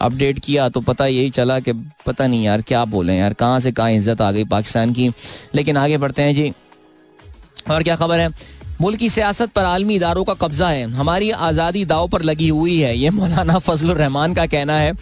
अपडेट 0.00 0.38
किया 0.38 0.68
तो 0.68 0.80
पता 0.80 1.06
यही 1.06 1.30
चला 1.30 1.58
कि 1.60 1.72
पता 2.06 2.26
नहीं 2.26 2.44
यार 2.44 2.62
क्या 2.62 2.84
बोले 2.86 3.16
यार, 3.16 3.32
कहाँ 3.34 3.60
से 3.60 3.72
कहाँ 3.72 3.90
इज़्ज़त 3.92 4.20
आ 4.20 4.30
गई 4.32 4.44
पाकिस्तान 4.46 4.92
की। 4.92 5.10
लेकिन 5.54 5.76
आगे 5.76 5.98
बढ़ते 5.98 6.22
हैं 6.22 6.34
जी। 6.34 6.52
और 7.70 7.82
क्या 7.82 7.96
खबर 7.96 8.20
है? 8.20 8.28
मुल्क 8.80 8.98
की 8.98 9.08
सियासत 9.08 9.50
पर 9.50 9.64
आलमी 9.64 9.94
इदारों 9.94 10.24
का 10.24 10.34
कब्जा 10.36 10.68
है। 10.68 10.84
हमारी 10.90 11.30
आज़ादी 11.30 11.84
दाव 11.84 12.08
पर 12.08 12.22
लगी 12.22 12.48
हुई 12.48 12.78
है। 12.80 12.96
ये 12.98 13.10
मौलाना 13.10 13.58
फजल 13.58 13.90
रहमान 13.90 14.34
का 14.34 14.46
कहना 14.46 14.78
है। 14.78 14.92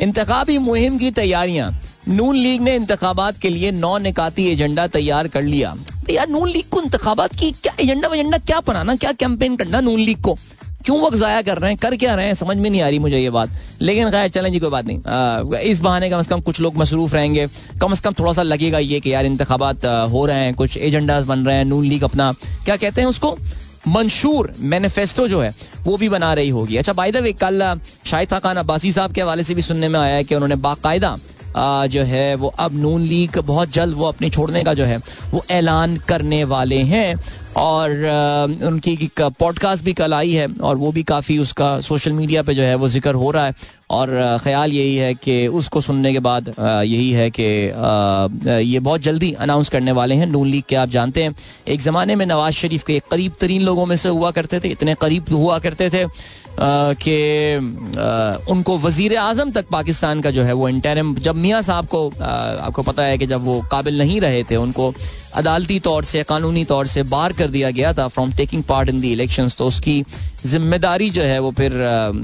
इंतबी 0.00 0.58
मुहिम 0.58 0.98
की 0.98 1.10
तैयारियाँ। 1.10 1.70
नून 2.08 2.36
लीग 2.36 2.60
ने 2.60 2.74
इंतबात 2.76 3.38
के 3.38 3.48
लिए 3.48 3.70
नौ 3.72 3.96
निकाती 3.98 4.46
एजेंडा 4.46 4.86
तैयार 4.88 5.28
कर 5.28 5.42
लिया। 5.42 5.74
यार 6.10 6.28
नून 6.28 6.48
लीग 6.48 6.68
को 6.70 6.80
इंतबात 6.82 7.34
की 7.34 7.50
क्या 7.52 7.74
एजेंडा 7.80 8.08
वेजेंडा 8.08 8.38
क्या 8.38 8.60
बनाना, 8.60 8.94
क्या 8.96 9.12
कैंपेन 9.12 9.56
करना 9.56 9.80
नून 9.80 10.00
लीग 10.00 10.20
को? 10.20 10.36
क्यों 10.84 11.00
वक्त 11.00 11.16
ज़ाया 11.16 11.40
कर 11.42 11.58
रहे 11.58 11.70
हैं? 11.70 11.78
कर 11.78 11.96
क्या 11.96 12.14
रहे 12.14 12.26
हैं? 12.26 12.34
समझ 12.34 12.56
में 12.56 12.68
नहीं 12.70 12.80
आ 12.82 12.88
रही 12.88 12.98
मुझे 12.98 13.18
ये 13.18 13.30
बात। 13.30 13.50
लेकिन 13.80 14.10
खैर 14.10 14.28
चलें 14.28 14.50
जी 14.52 14.58
कोई 14.58 14.70
बात 14.70 14.86
नहीं। 14.86 15.00
आ, 15.00 15.60
इस 15.60 15.80
बहाने 15.80 16.10
कम 16.10 16.22
से 16.22 16.28
कम 16.30 16.40
कुछ 16.40 16.60
लोग 16.60 16.76
मसरूफ 16.76 17.14
रहेंगे। 17.14 17.46
कम 17.80 17.94
से 17.94 18.02
कम 18.04 18.14
थोड़ा 18.18 18.32
सा 18.32 18.42
लगेगा 18.42 18.78
ये 18.78 19.00
कि 19.00 19.12
यार 19.14 19.26
इंतबात 19.26 19.84
हो 20.12 20.24
रहे 20.26 20.44
हैं 20.44 20.54
कुछ 20.54 20.76
एजेंडाज 20.76 21.24
बन 21.24 21.46
रहे 21.46 21.56
हैं 21.56 21.64
नून 21.64 21.84
लीग 21.84 22.04
अपना 22.04 22.32
क्या 22.64 22.76
कहते 22.76 23.00
हैं 23.00 23.08
उसको? 23.08 23.36
मंशूर 23.88 24.52
मैनिफेस्टो 24.60 25.26
जो 25.28 25.40
है 25.40 25.54
वो 25.84 25.96
भी 25.96 26.08
बना 26.08 26.32
रही 26.34 26.48
होगी। 26.48 26.76
अच्छा 26.76 26.92
बाय 26.92 27.12
द 27.12 27.16
वे 27.16 27.32
कल 27.32 27.62
शाहिद 28.06 28.32
खान 28.34 28.56
अब्बासी 28.56 28.92
साहब 28.92 29.12
के 29.12 29.20
हवाले 29.20 29.44
से 29.44 29.54
भी 29.54 29.62
सुनने 29.62 29.88
में 29.88 29.98
आया 30.00 30.14
है 30.14 30.24
कि 30.24 30.34
उन्होंने 30.34 30.56
बाकायदा 30.56 31.16
जो 31.56 32.02
है, 32.04 32.34
वो 32.34 32.48
अब 32.58 32.80
नून 32.80 33.02
लीग 33.02 33.38
बहुत 33.38 33.72
जल्द 33.72 33.96
वो 33.96 34.06
अपने 34.06 34.30
छोड़ने 34.30 34.62
का 34.64 34.74
जो 34.74 34.84
है, 34.84 34.96
वो 35.32 35.44
ऐलान 35.50 35.96
करने 36.08 36.42
वाले 36.46 36.78
हैं। 36.84 37.14
और 37.56 37.90
उनकी 38.64 39.10
पॉडकास्ट 39.20 39.84
भी 39.84 39.92
कल 39.92 40.14
आई 40.14 40.32
है, 40.32 40.46
और 40.54 40.76
वो 40.76 40.90
भी 40.92 41.02
काफ़ी 41.02 41.38
उसका 41.38 41.80
सोशल 41.80 42.12
मीडिया 42.12 42.42
पे 42.42 42.54
जो 42.54 42.62
है 42.62 42.74
वो 42.74 42.88
ज़िक्र 42.88 43.14
हो 43.14 43.30
रहा 43.30 43.46
है। 43.46 43.54
और 43.90 44.38
ख्याल 44.42 44.72
यही 44.72 44.94
है 44.96 45.14
कि 45.14 45.46
उसको 45.48 45.80
सुनने 45.80 46.12
के 46.12 46.18
बाद 46.20 46.48
यही 46.58 47.10
है 47.12 47.30
कि 47.30 47.42
ये 48.64 48.80
बहुत 48.80 49.00
जल्दी 49.00 49.32
अनाउंस 49.40 49.68
करने 49.68 49.92
वाले 49.92 50.14
हैं। 50.14 50.26
नून 50.26 50.48
लीग 50.48 50.64
के 50.68 50.76
आप 50.76 50.88
जानते 50.88 51.22
हैं, 51.22 51.34
एक 51.68 51.80
ज़माने 51.80 52.14
में 52.16 52.24
नवाज़ 52.26 52.54
शरीफ 52.54 52.84
के 52.84 53.00
करीब 53.10 53.32
तरीन 53.40 53.62
लोगों 53.62 53.86
में 53.86 53.96
से 53.96 54.08
हुआ 54.08 54.30
करते 54.30 54.60
थे, 54.60 54.68
इतने 54.68 54.94
करीब 54.94 55.32
हुआ 55.32 55.58
करते 55.58 55.90
थे 55.90 56.04
कि 56.58 57.16
उनको 58.52 58.76
वज़ीर 58.78 59.16
आज़म 59.16 59.50
तक 59.52 59.66
पाकिस्तान 59.72 60.20
का 60.20 60.30
जो 60.30 60.42
है 60.44 60.52
वो 60.52 60.68
इंटरम 60.68 61.14
जब 61.16 61.36
मियाँ 61.36 61.62
साहब 61.62 61.86
को 61.86 62.08
आपको 62.20 62.82
पता 62.82 63.02
है 63.02 63.18
कि 63.18 63.26
जब 63.26 63.44
वो 63.44 63.60
काबिल 63.72 63.98
नहीं 63.98 64.20
रहे 64.20 64.42
थे, 64.44 64.56
उनको 64.56 64.92
अदालती 65.34 65.78
तौर 65.80 66.04
से, 66.04 66.22
कानूनी 66.22 66.64
तौर 66.64 66.86
से 66.86 67.02
बार 67.04 67.32
कर 67.32 67.48
दिया 67.48 67.70
गया 67.70 67.92
था 67.92 68.06
from 68.08 68.32
taking 68.36 68.62
part 68.64 68.88
in 68.88 69.00
the 69.00 69.12
election 69.12 69.48
तो 69.58 69.66
उसकी 69.66 70.02
ज़िम्मेदारी 70.46 71.10
जो 71.10 71.22
है 71.22 71.38
वो 71.38 71.50
फिर 71.52 71.72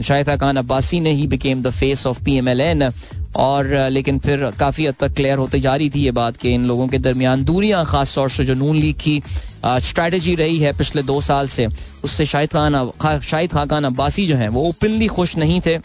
शाहिदा 0.05 0.37
खान 0.37 0.57
अब्बासी 0.57 1.01
ने 1.01 1.12
he 1.12 1.27
became 1.27 1.62
the 1.62 1.71
face 1.73 2.07
of 2.07 2.23
P 2.25 2.37
M 2.38 2.49
L 2.49 2.61
N 2.61 2.90
और 3.37 3.66
लेकिन 3.90 4.19
फिर 4.19 4.51
काफ़ी 4.59 4.87
हद 4.87 4.95
तक 5.01 5.14
क्लियर 5.14 5.38
होती 5.38 5.61
जा 5.61 5.75
रही 5.77 5.90
थी 5.90 6.01
ये 6.01 6.11
बात 6.19 6.37
कि 6.37 6.53
इन 6.55 6.64
लोगों 6.66 6.87
के 6.88 6.99
दरमियान 6.99 7.45
दूरियाँ 7.45 7.85
खास 7.87 8.14
तौर 8.14 8.31
से 8.31 8.45
जो 8.45 8.55
नून 8.55 8.77
लीग 8.77 8.97
की 9.01 9.23
स्ट्रैटेजी 9.64 10.35
रही 10.35 10.59
है 10.59 10.73
पिछले 10.79 11.03
दो 11.03 11.21
साल 11.21 11.49
से, 11.49 11.66
उससे 12.05 12.27
शाहिद 12.27 12.51
खान 12.53 13.21
शाहिद 13.21 13.53
खान 13.53 13.85
अब्बासी 13.85 14.27
जो 14.27 14.37
है 14.37 14.49
वो 14.49 14.62
ओपनली 14.69 15.07
खुश 15.09 15.37
नहीं 15.37 15.61
थे। 15.66 15.79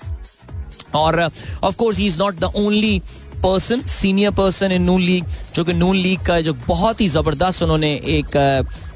और 0.96 1.20
of 1.64 1.76
course 1.78 1.98
he 1.98 2.06
is 2.06 2.18
not 2.20 2.40
the 2.40 2.52
only 2.56 3.02
person 3.44 3.82
senior 3.82 4.32
person 4.32 4.72
in 4.72 4.82
Noon 4.82 5.02
League 5.02 5.26
जो 5.56 5.64
कि 5.64 5.74
नून 5.74 5.96
लीग 5.96 6.26
का 6.26 6.40
जो 6.42 6.54
बहुत 6.68 7.02
ही 7.02 7.08
ज़बरदस्त 7.10 7.64
उन्होंने 7.64 7.94
एक 8.18 8.36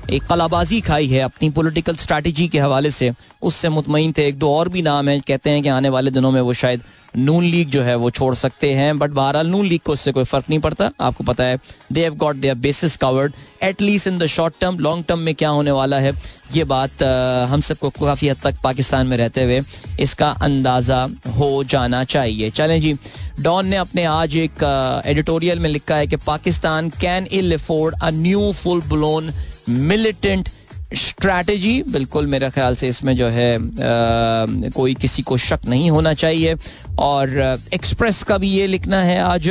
एक 0.10 0.24
कलाबाजी 0.24 0.80
खाई 0.82 1.08
है 1.08 1.20
अपनी 1.20 1.50
पॉलिटिकल 1.50 1.96
स्ट्रैटेजी 1.96 2.48
के 2.48 2.60
हवाले 2.60 2.92
से। 2.92 3.12
उससे 3.42 3.70
मुतमिन 3.70 4.14
थे, 4.18 4.28
एक 4.28 4.38
दो 4.40 4.52
और 4.54 4.70
भी 4.70 4.82
नाम 4.82 5.10
है, 5.10 5.20
कहते 5.20 5.50
हैं 5.50 5.62
कि 5.64 5.70
आने 5.70 5.90
वाले 5.90 6.12
दिनों 6.12 6.32
में 6.32 6.42
वो 6.42 6.54
शायद 6.54 6.82
नून 7.18 7.44
लीग 7.44 7.70
जो 7.70 7.82
है 7.82 7.96
वो 7.96 8.10
छोड़ 8.10 8.34
सकते 8.36 8.72
हैं 8.74 8.98
बट 9.00 9.12
बहरहाल 9.12 9.48
नून 9.48 9.66
लीग 9.66 9.80
को 9.86 9.94
उससे 9.94 10.12
कोई 10.12 10.24
फ़र्क 10.24 10.46
नहीं 10.50 10.60
पड़ता। 10.60 10.90
आपको 11.02 11.24
पता 11.24 11.44
है 11.44 11.60
they 11.92 12.04
have 12.04 12.16
got 12.16 12.36
their 12.36 12.56
bases 12.58 12.96
covered 12.98 13.34
at least 13.64 14.08
in 14.08 14.18
the 14.18 14.26
short 14.28 14.54
term 14.62 14.80
long 14.80 15.06
term 15.08 15.20
में 15.20 15.34
क्या 15.36 15.50
होने 15.50 15.72
वाला 15.72 16.00
है, 16.00 16.14
ये 16.54 16.64
बात 16.66 17.04
हम 17.50 17.62
सबको 17.62 17.90
काफ़ी 17.92 18.28
हद 18.30 18.38
तक 18.44 18.56
पाकिस्तान 18.64 19.08
में 19.08 19.18
रहते 19.18 19.44
हुए 19.44 19.62
इसका 20.00 20.30
अंदाज़ा 20.42 21.08
हो 21.38 21.64
जाना 21.66 22.04
चाहिए। 22.06 22.50
चलें 22.52 22.80
जी, 22.82 22.96
डॉन 23.40 23.68
ने 23.68 23.78
अपने 23.78 24.04
आज 24.06 24.36
एक 24.38 24.64
एडिटोरियल 25.06 25.60
में 25.60 25.70
लिखा 25.70 25.96
है 25.96 26.08
कि 26.08 26.16
Pakistan 26.18 26.90
can 27.02 27.28
ill 27.32 27.54
afford 27.54 27.96
a 27.96 28.10
new 28.12 28.52
full 28.54 28.82
blown 28.84 29.32
militant 29.70 30.50
strategy 30.94 31.84
बिल्कुल 31.90 32.28
मेरे 32.28 32.50
ख्याल 32.50 32.76
से 32.76 32.88
इसमें 32.88 33.16
जो 33.16 33.28
है 33.28 33.56
आ, 33.56 34.72
कोई 34.76 34.94
किसी 34.94 35.22
को 35.22 35.38
शक 35.38 35.60
नहीं 35.70 35.90
होना 35.92 36.14
चाहिए। 36.14 36.56
और 37.00 37.58
एक्सप्रेस 37.74 38.24
का 38.24 38.38
भी 38.38 38.50
ये 38.50 38.68
लिखना 38.68 39.02
है 39.04 39.20
आज 39.22 39.48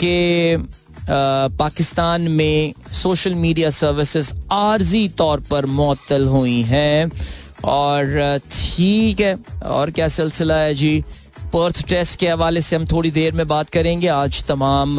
कि 0.00 0.66
पाकिस्तान 1.58 2.22
में 2.22 2.72
सोशल 2.92 3.34
मीडिया 3.34 3.70
सर्विसेज़ 3.70 4.32
आर्जी 4.52 5.08
तौर 5.08 5.40
पर 5.50 5.66
मअतल 5.66 6.26
हुई 6.26 6.60
हैं। 6.62 7.10
और 7.64 8.38
ठीक 8.52 9.20
है 9.20 9.36
और 9.64 9.90
क्या 9.90 10.08
सिलसिला 10.08 10.56
है 10.56 10.74
जी? 10.74 11.04
पर्थ 11.52 11.86
टेस्ट 11.88 12.18
के 12.18 12.28
हवाले 12.28 12.60
से 12.60 12.76
हम 12.76 12.86
थोड़ी 12.86 13.10
देर 13.10 13.32
में 13.34 13.46
बात 13.48 13.70
करेंगे। 13.70 14.08
आज 14.08 14.42
तमाम 14.44 14.96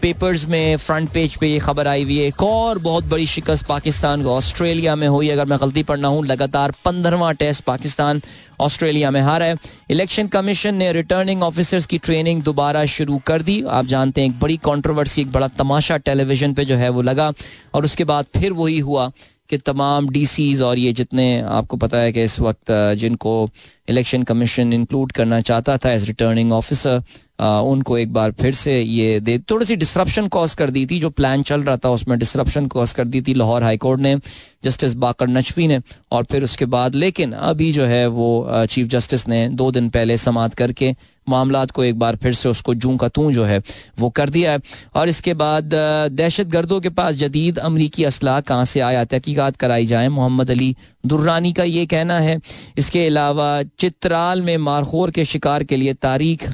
पेपर्स 0.00 0.44
में 0.48 0.76
फ्रंट 0.76 1.08
पेज 1.10 1.36
पे 1.36 1.48
ये 1.48 1.58
खबर 1.58 1.88
आई 1.88 2.02
हुई 2.02 2.16
है। 2.18 2.26
एक 2.26 2.42
और 2.42 2.78
बहुत 2.78 3.04
बड़ी 3.04 3.26
शिकस्त 3.26 3.66
पाकिस्तान 3.66 4.22
को 4.22 4.34
ऑस्ट्रेलिया 4.34 4.94
में 4.96 5.06
हुई, 5.08 5.28
अगर 5.28 5.44
मैं 5.44 5.58
गलती 5.60 5.82
पढ़ना 5.82 6.08
हूँ, 6.08 6.24
लगातार 6.26 6.72
पंद्रहवा 6.84 7.30
टेस्ट 7.34 7.64
पाकिस्तान 7.64 8.20
ऑस्ट्रेलिया 8.60 9.10
में 9.10 9.20
हारा 9.20 9.46
है। 9.46 9.56
इलेक्शन 9.90 10.26
कमीशन 10.28 10.74
ने 10.74 10.92
रिटर्निंग 10.92 11.42
ऑफिसर्स 11.42 11.86
की 11.86 11.98
ट्रेनिंग 11.98 12.42
दोबारा 12.42 12.84
शुरू 12.88 13.18
कर 13.26 13.42
दी। 13.42 13.62
आप 13.70 13.86
जानते 13.86 14.20
हैं, 14.20 14.28
एक 14.28 14.38
बड़ी 14.40 14.56
कंट्रोवर्सी 14.64 15.20
एक 15.20 15.32
बड़ा 15.32 15.48
तमाशा 15.58 15.96
टेलीविज़न 15.98 16.54
पे 16.54 16.64
जो 16.64 16.76
है 16.76 16.88
वो 16.88 17.02
लगा। 17.02 17.32
और 17.74 17.84
उसके 17.84 18.04
बाद 18.04 18.26
फिर 18.36 18.52
वही 18.52 18.78
हुआ 18.80 19.10
कि 19.50 19.56
तमाम 19.58 20.08
डीसीज 20.10 20.60
और 20.62 20.78
ये 20.78 20.92
जितने 20.92 21.40
आपको 21.40 21.76
पता 21.76 21.98
है 21.98 22.12
कि 22.12 22.24
इस 22.24 22.40
वक्त, 22.40 22.70
जिनको 22.98 23.48
इलेक्शन 23.88 24.22
कमीशन 24.22 24.72
इंक्लूड 24.72 25.12
करना 25.12 25.40
चाहता 25.40 25.76
था 25.78 25.92
एज 25.92 26.04
रिटर्निंग 26.06 26.52
ऑफिसर 26.52 27.02
उनको 27.38 27.98
एक 27.98 28.12
बार 28.12 28.32
फिर 28.32 28.54
से 28.54 28.80
ये 28.80 29.18
दे 29.20 29.38
थोड़ी 29.50 29.66
सी 29.66 29.76
डिस्ट्रप्शन 29.76 30.28
कॉज 30.28 30.54
कर 30.54 30.70
दी 30.70 30.84
थी, 30.86 30.98
जो 31.00 31.10
प्लान 31.10 31.42
चल 31.42 31.62
रहा 31.62 31.76
था, 31.76 31.90
उसमें 31.90 32.18
डिस्ट्रप्शन 32.18 32.66
कॉज 32.66 32.92
कर 32.92 33.04
दी 33.06 33.22
थी 33.22 33.34
लाहौर 33.34 33.62
हाईकोर्ट 33.62 34.00
ने 34.00 34.16
जस्टिस 34.64 34.94
बाकर 34.94 35.28
नचवी 35.28 35.66
ने, 35.68 35.80
और 36.12 36.24
फिर 36.24 36.44
उसके 36.44 36.66
बाद, 36.66 36.94
लेकिन 36.94 37.32
अभी 37.32 37.72
जो 37.72 37.84
है 37.84 38.06
वो 38.08 38.66
चीफ 38.70 38.88
जस्टिस 38.88 39.28
ने 39.28 39.48
दो 39.50 39.70
दिन 39.70 39.88
पहले 39.90 40.16
समात 40.18 40.54
करके 40.54 40.94
मामला 41.28 41.64
को 41.66 41.84
एक 41.84 41.98
बार 41.98 42.16
फिर 42.16 42.32
से 42.34 42.48
उसको 42.48 42.74
जू 42.74 42.96
का 42.96 43.08
तू 43.08 43.30
जो 43.32 43.44
है 43.44 43.62
वो 43.98 44.08
कर 44.10 44.30
दिया 44.30 44.52
है। 44.52 44.60
और 44.94 45.08
इसके 45.08 45.34
बाद 45.34 45.74
दहशत 46.12 46.46
गर्दों 46.48 46.80
के 46.80 46.88
पास 46.90 47.14
जदीद 47.14 47.58
अमरीकी 47.60 48.04
असलाह 48.04 48.40
कहाँ 48.40 48.64
से 48.64 48.80
आया, 48.80 49.04
तहकीकत 49.04 49.56
कराई 49.56 49.86
जाए, 49.86 50.08
मोहम्मद 50.08 50.50
अली 50.50 50.74
दुर्रानी 51.06 51.52
का 51.52 51.64
ये 51.64 51.84
कहना 51.86 52.18
है। 52.20 52.40
इसके 52.78 53.06
अलावा, 53.06 53.62
चित्राल 53.78 54.42
में 54.42 54.56
मारखोर 54.58 55.10
के 55.10 55.24
शिकार 55.24 55.64
के 55.64 55.76
लिए 55.76 55.94
तारीख 55.94 56.48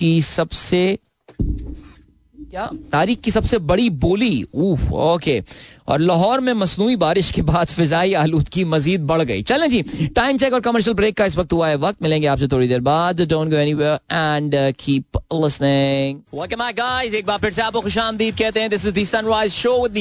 की 0.00 0.20
सबसे 0.22 0.98
क्या? 2.50 2.66
तारीख 2.92 3.20
की 3.20 3.30
सबसे 3.30 3.58
बड़ी 3.70 3.88
बोली? 4.04 4.42
ओके 4.92 5.40
और 5.90 6.00
लाहौर 6.00 6.40
में 6.40 6.52
मसनू 6.52 6.96
बारिश 6.96 7.30
के 7.32 7.42
बाद 7.42 7.66
फिजाई 7.66 8.12
आलूदगी 8.14 8.64
मजीद 8.64 9.06
बढ़ 9.06 9.22
गई। 9.22 9.42
चलें 9.42 9.68
जी 9.70 9.82
टाइम 10.16 10.38
चेक 10.38 10.52
और 10.54 10.60
कमर्शियल 10.60 10.94
ब्रेक 10.96 11.16
का 11.16 11.24
इस 11.24 11.36
वक्त 11.36 11.52
हुआ 11.52 11.68
है 11.68 11.76
वक्त। 11.76 12.02
मिलेंगे 12.02 12.26
आपसे 12.26 12.48
थोड़ी 12.48 12.68
देर 12.68 12.80
बाद। 12.80 13.20
Don't 13.22 13.48
go 13.48 13.56
and 14.12 14.54
keep 14.80 15.18
guys 16.72 17.14
एक 17.14 17.26
बार 17.26 17.38
फिर 17.38 17.52
से 17.52 17.62
आपको 17.62 17.80
खुशामदीद 17.80 18.36
कहते 18.38 18.60
हैं। 18.60 18.70
This 18.70 18.86
is 18.86 18.94
Sunrise 19.04 19.52
show 19.52 19.82
with 19.82 19.96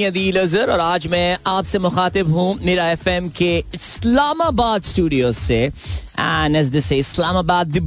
और 0.70 0.80
आज 0.80 1.08
मैं 1.08 1.38
आपसे 1.48 1.80
मुखातिब 1.80 2.30
हूँ 2.32 2.54
मेरा 2.62 2.92
के 3.38 3.58
इस्लामाबाद 3.76 4.84
स्टूडियो 4.84 5.32
से। 5.32 5.72
एंड 6.20 6.56
इस्लामाबाद 6.94 7.68
द 7.68 7.78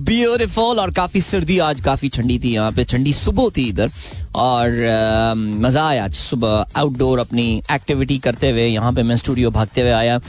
और 0.79 0.91
काफ़ी 0.91 1.21
सर्दी 1.21 1.59
आज 1.59 1.81
काफ़ी 1.81 2.09
ठंडी 2.09 2.39
थी 2.39 2.53
यहाँ 2.53 2.73
पे। 2.73 2.85
ठंडी 2.85 3.13
सुबह 3.13 3.51
थी 3.57 3.69
इधर। 3.69 3.91
और 4.35 4.69
uh, 4.69 5.63
मज़ा 5.65 5.87
आया 5.89 6.05
आज 6.05 6.13
सुबह 6.15 6.65
आउटडोर 6.77 7.19
अपनी 7.19 7.63
एक्टिविटी 7.93 8.19
करते 8.19 8.51
हुए 8.51 8.67
यहाँ 8.67 8.93
पे 8.93 9.03
मैं 9.03 9.17
स्टूडियो 9.17 9.51
भागते 9.51 9.81
हुए 9.81 9.91
आया 9.93 10.21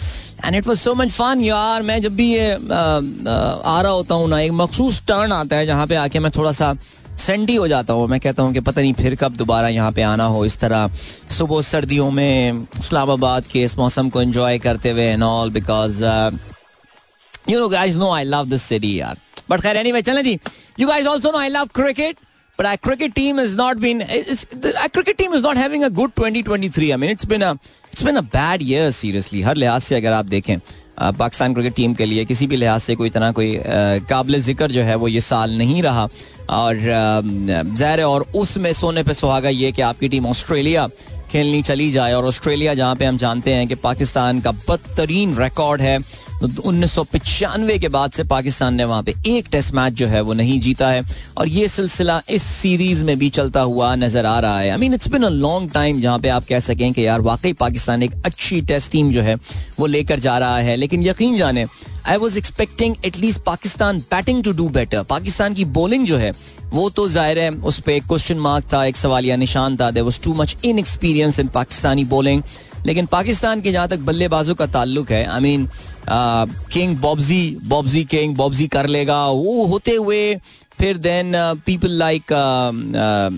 and 0.46 0.56
it 0.56 0.68
was 0.68 0.80
so 0.80 0.94
much 0.96 1.10
fun 1.12 1.42
यार 1.44 1.82
मैं 1.82 2.02
जब 2.02 2.16
भी 2.16 2.34
ये 2.34 2.56
uh, 2.56 2.68
आ 2.70 3.82
रहा 3.82 3.92
होता 3.92 4.16
हूँ 4.16 4.28
ना 4.30 4.40
एक 4.40 4.52
मखसूस 4.52 5.02
टर्न 5.08 5.32
आता 5.32 5.56
है 5.56 5.66
जहाँ 5.66 5.88
पे 5.88 5.96
आके 5.96 6.20
मैं 6.20 6.32
थोड़ा 6.36 6.52
सा 6.52 6.76
सेंडी 7.20 7.56
हो 7.56 7.68
जाता 7.68 7.94
हूँ 7.94 8.08
मैं 8.08 8.20
कहता 8.20 8.44
हूँ 8.44 8.54
कि 8.54 8.60
पता 8.60 8.82
नहीं 8.82 8.94
फिर 8.94 9.16
कब 9.16 9.36
दोबारा 9.38 9.68
यहाँ 9.70 9.92
पे 9.92 10.02
आना 10.02 10.26
हो 10.36 10.46
इस 10.46 10.60
तरह 10.60 10.90
सुबह 11.38 11.62
सर्दियों 11.62 12.10
में 12.12 12.68
इस्लामाबाद 12.80 13.46
के 13.52 13.64
इस 13.64 13.78
मौसम 13.78 14.10
को 14.10 14.22
एंजॉय 14.22 14.60
करते 14.60 14.92
हुए 14.92 15.06
and 15.14 15.24
all 15.24 15.52
because 15.52 16.04
You 17.46 17.56
know, 17.60 17.64
guys 17.72 17.98
know 17.98 18.10
I 18.10 18.24
love 18.24 18.50
this 18.50 18.64
city, 18.64 18.90
yaar. 19.00 19.16
But 19.48 19.64
khair, 19.64 19.76
anyway, 19.76 20.02
chalein 20.02 20.28
ji. 20.28 20.36
You 20.78 20.86
guys 20.88 21.06
also 21.06 21.32
know 21.32 21.40
I 21.40 21.50
love 21.50 21.74
cricket. 21.74 22.22
But 22.60 22.68
our 22.68 22.78
cricket 22.78 23.16
team 23.16 23.38
has 23.38 23.56
not 23.56 23.80
been. 23.80 24.02
Our 24.04 24.90
cricket 24.90 25.18
team 25.18 25.34
is 25.34 25.42
not 25.42 25.58
having 25.58 25.84
a 25.84 25.90
good 25.90 26.16
2023. 26.16 26.94
I 26.94 26.98
mean, 26.98 27.10
it's 27.10 27.26
been 27.26 27.42
a 27.42 27.60
it's 27.92 28.04
been 28.04 28.18
a 28.18 28.22
bad 28.22 28.62
year 28.62 28.92
seriously. 28.92 29.42
हर 29.44 29.56
लिहाज 29.56 29.82
से 29.82 29.96
अगर 29.96 30.12
आप 30.14 30.26
देखें 30.26 30.58
Pakistan 31.18 31.54
cricket 31.54 31.74
team 31.76 31.94
के 31.94 32.06
लिए 32.06 32.26
किसी 32.26 32.48
भी 32.48 32.58
लिहाज 32.58 32.82
से 32.82 32.96
कोई 32.96 33.08
इतना 33.08 33.32
कोई 33.32 33.58
काबिल 34.10 34.40
ज़िक्र 34.42 34.72
जो 34.72 34.82
है 34.84 34.96
वो 34.96 35.08
ये 35.08 35.22
साल 35.22 35.58
नहीं 35.58 35.82
रहा 35.84 36.08
और 36.50 36.76
ज़ाहिर 37.78 38.02
और 38.04 38.26
उसमें 38.36 38.72
सोने 38.74 39.04
पे 39.04 39.14
सुहागा 39.14 39.50
ये 39.50 39.72
कि 39.72 39.82
आपकी 39.82 40.10
टीम 40.10 40.26
ऑस्ट्रेलिया 40.28 40.88
खेलनी 41.32 41.62
चली 41.64 41.90
जाए 41.92 42.14
और 42.14 42.26
ऑस्ट्रेलिया 42.26 42.74
जहाँ 42.74 42.96
पे 42.96 43.06
हम 43.06 43.18
जानते 43.18 43.54
हैं 43.54 43.68
कि 43.68 43.76
पाकिस्तान 43.84 44.42
का 44.42 44.52
बदतरीन 44.70 45.36
रिकॉर्ड 45.38 45.82
है 45.82 45.98
उन्नीस 46.44 46.92
सौ 46.92 47.04
पचानवे 47.04 47.78
के 47.80 47.88
बाद 47.88 48.12
से 48.12 48.24
पाकिस्तान 48.24 48.74
ने 48.76 48.84
वहाँ 48.86 49.04
पे 49.04 49.14
एक 49.28 49.48
टेस्ट 49.52 49.74
मैच 49.74 49.94
जो 49.94 50.08
है 50.08 50.22
वो 50.22 50.34
नहीं 50.34 50.60
जीता 50.60 50.90
है। 50.90 51.04
और 51.38 51.48
ये 51.48 51.68
सिलसिला 51.68 52.22
इस 52.30 52.44
सीरीज़ 52.44 53.04
में 53.06 53.18
भी 53.20 53.30
चलता 53.30 53.62
हुआ 53.62 53.94
नज़र 53.96 54.26
आ 54.26 54.40
रहा 54.40 54.60
है। 54.60 54.70
I 54.70 54.78
mean 54.78 54.94
it's 54.94 55.08
been 55.08 55.24
a 55.24 55.30
long 55.30 55.72
time 55.72 56.02
जहाँ 56.02 56.20
पे 56.20 56.30
आप 56.30 56.46
कह 56.46 56.60
सकें 56.60 56.92
कि 56.94 57.06
यार, 57.06 57.22
वाकई 57.22 57.54
पाकिस्तान 57.54 58.04
एक 58.04 58.14
अच्छी 58.26 58.62
टेस्ट 58.64 58.92
टीम 58.92 59.12
जो 59.12 59.22
है 59.22 59.36
वो 59.80 59.86
लेकर 59.86 60.20
जा 60.20 60.38
रहा 60.38 60.58
है। 60.60 60.76
लेकिन 60.76 61.04
यकीन 61.04 61.38
जाने 61.38 61.66
I 62.08 62.18
was 62.18 62.38
expecting 62.38 62.96
at least 63.06 63.42
Pakistan 63.44 64.00
batting 64.12 64.44
to 64.44 64.52
do 64.52 64.68
better 64.70 65.04
Pakistan 65.06 65.54
की 65.54 65.66
बॉलिंग 65.68 66.06
जो 66.06 66.18
है, 66.18 66.32
वो 66.74 66.90
तो 66.90 67.08
ज़ाहिर 67.10 67.40
है, 67.40 67.50
उस 67.52 67.80
पर 67.80 67.92
एक 67.92 68.08
क्वेश्चन 68.08 68.38
मार्क 68.40 68.66
था, 68.74 68.84
एक 68.86 68.98
सवाल 68.98 69.26
या 69.26 69.36
निशान 69.38 69.78
था। 69.78 69.90
There 69.92 70.04
was 70.04 70.22
too 70.22 70.34
much 70.34 70.56
inexperience 70.80 71.40
in 71.40 71.48
Pakistani 71.50 72.06
bowling 72.06 72.44
लेकिन 72.86 73.06
पाकिस्तान 73.06 73.62
के 73.62 73.72
जहाँ 73.72 73.88
तक 73.88 74.00
बल्लेबाजों 74.02 74.56
का 74.56 74.66
ताल्लुक 74.68 75.12
है 75.12 75.26
I 75.26 75.42
mean 75.42 75.68
king 76.10 76.98
Bobby 76.98 77.58
Bobby 77.64 78.04
king 78.06 78.36
Bobby 78.36 78.68
कर 78.68 78.88
लेगा। 78.88 79.26
वो 79.28 79.66
होते 79.66 79.96
हुए 79.96 80.36
फिर 80.78 80.98
then 80.98 81.32
people 81.66 81.92
like 81.98 82.32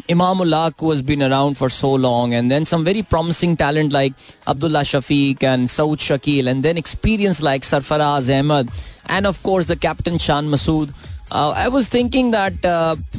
Imam 0.10 0.42
was 0.84 1.02
been 1.06 1.22
around 1.24 1.56
for 1.56 1.70
so 1.70 1.96
long 1.98 2.34
and 2.34 2.50
then 2.50 2.64
some 2.64 2.84
very 2.84 3.02
promising 3.02 3.58
talent 3.58 3.92
like 3.94 4.14
Abdullah 4.48 4.84
Shafique 4.84 5.44
and 5.44 5.68
Saud 5.70 6.00
Shakeel 6.00 6.48
and 6.48 6.64
then 6.64 6.78
experience 6.78 7.42
like 7.44 7.64
Sarfaraz 7.64 8.32
Ahmed 8.32 8.70
and 9.12 9.26
of 9.26 9.42
course 9.44 9.68
the 9.68 9.78
captain 9.80 10.18
Shan 10.18 10.50
Masood 10.50 10.94
I 11.34 11.68
was 11.68 11.90
thinking 11.94 12.32
that 12.34 12.62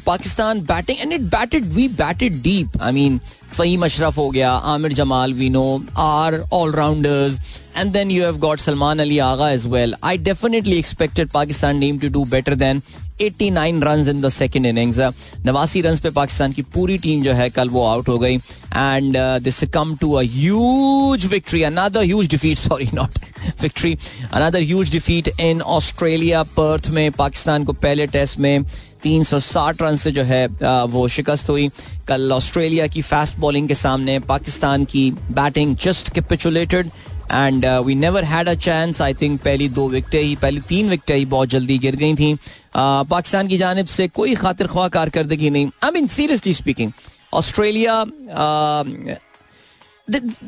Pakistan 0.06 0.60
batting 0.60 0.98
and 1.00 1.12
it 1.12 1.20
and 1.20 1.72
we 1.74 1.88
batted, 1.88 2.42
deep 2.42 2.82
I 2.82 2.92
mean 2.92 3.20
Faheem 3.52 3.84
Ashraf 3.84 4.18
हो 4.18 4.28
गया 4.30 4.50
Aamir 4.50 4.92
Jamal 4.92 5.32
know, 5.50 5.82
are 5.96 6.34
all 6.50 6.72
rounders. 6.72 7.38
And 7.76 7.92
then 7.92 8.08
you 8.08 8.22
have 8.22 8.40
got 8.40 8.58
Salman 8.58 9.00
Ali 9.00 9.20
Agha 9.20 9.48
as 9.54 9.68
well. 9.68 9.92
I 10.02 10.16
definitely 10.16 10.78
expected 10.78 11.30
Pakistan 11.30 11.78
team 11.78 11.98
to 12.00 12.08
do 12.08 12.24
better 12.26 12.54
than 12.56 12.82
89 13.20 13.82
run 13.82 14.08
in 14.08 14.20
the 14.20 14.28
second 14.28 14.66
innings 14.66 14.98
नवासी 15.46 15.80
run 15.82 15.96
पे 16.02 16.10
पाकिस्तान 16.18 16.52
की 16.52 16.62
पूरी 16.74 16.96
team 17.04 17.22
जो 17.22 17.32
है 17.34 17.48
कल 17.50 17.68
वो 17.76 17.84
out 17.86 18.08
हो 18.08 18.18
गई 18.18 18.36
and 18.36 19.16
this 19.44 19.62
come 19.74 19.96
to 20.00 20.12
as 20.22 21.26
victory 21.26 21.62
another 21.62 22.02
huge 22.02 22.28
defeat 22.30 22.58
sorry 22.58 22.88
not 22.94 23.18
victory 23.62 23.96
another 24.32 24.60
huge 24.60 24.92
defeat 24.92 25.28
in 25.40 25.62
Australia 25.78 26.42
Perth 26.58 26.88
में 26.98 27.10
पाकिस्तान 27.18 27.64
को 27.64 27.72
पहले 27.86 28.06
टेस्ट 28.18 28.38
में 28.38 28.64
360 29.06 29.82
रन 29.82 29.96
से 29.96 30.12
जो 30.12 30.22
है 30.24 30.46
वो 30.92 31.08
शिकस्त 31.16 31.50
हुई 31.50 31.68
कल 32.08 32.32
ऑस्ट्रेलिया 32.32 32.86
की 32.86 33.02
फास्ट 33.02 33.36
बॉलिंग 33.40 33.68
के 33.68 33.74
सामने 33.74 34.18
पाकिस्तान 34.28 34.84
की 34.92 35.10
batting 35.40 35.74
just 35.84 36.14
capitulated 36.14 36.90
and 37.32 37.66
we 37.86 37.94
never 37.94 38.24
had 38.24 38.48
a 38.48 38.54
chance 38.54 39.02
I 39.02 39.14
think 39.22 39.40
पहली 39.42 39.68
दो 39.68 39.88
विकटें 39.88 40.20
ही 40.22 40.34
पहली 40.42 40.60
तीन 40.68 40.88
विकटें 40.90 41.14
ही 41.16 41.24
बहुत 41.26 41.48
जल्दी 41.48 41.78
गिर 41.78 41.96
गई 41.96 42.14
थी। 42.14 42.34
पाकिस्तान 42.76 43.48
की 43.48 43.58
जानब 43.58 43.86
से 43.86 44.08
कोई 44.08 44.34
खातिर 44.34 44.66
ख्वाह 44.66 44.88
कारकर्दगी 44.96 45.50
नहीं। 45.50 45.70
I 45.84 45.90
mean 45.90 46.06
seriously 46.16 46.54
speaking 46.54 46.92
Australia 47.34 48.04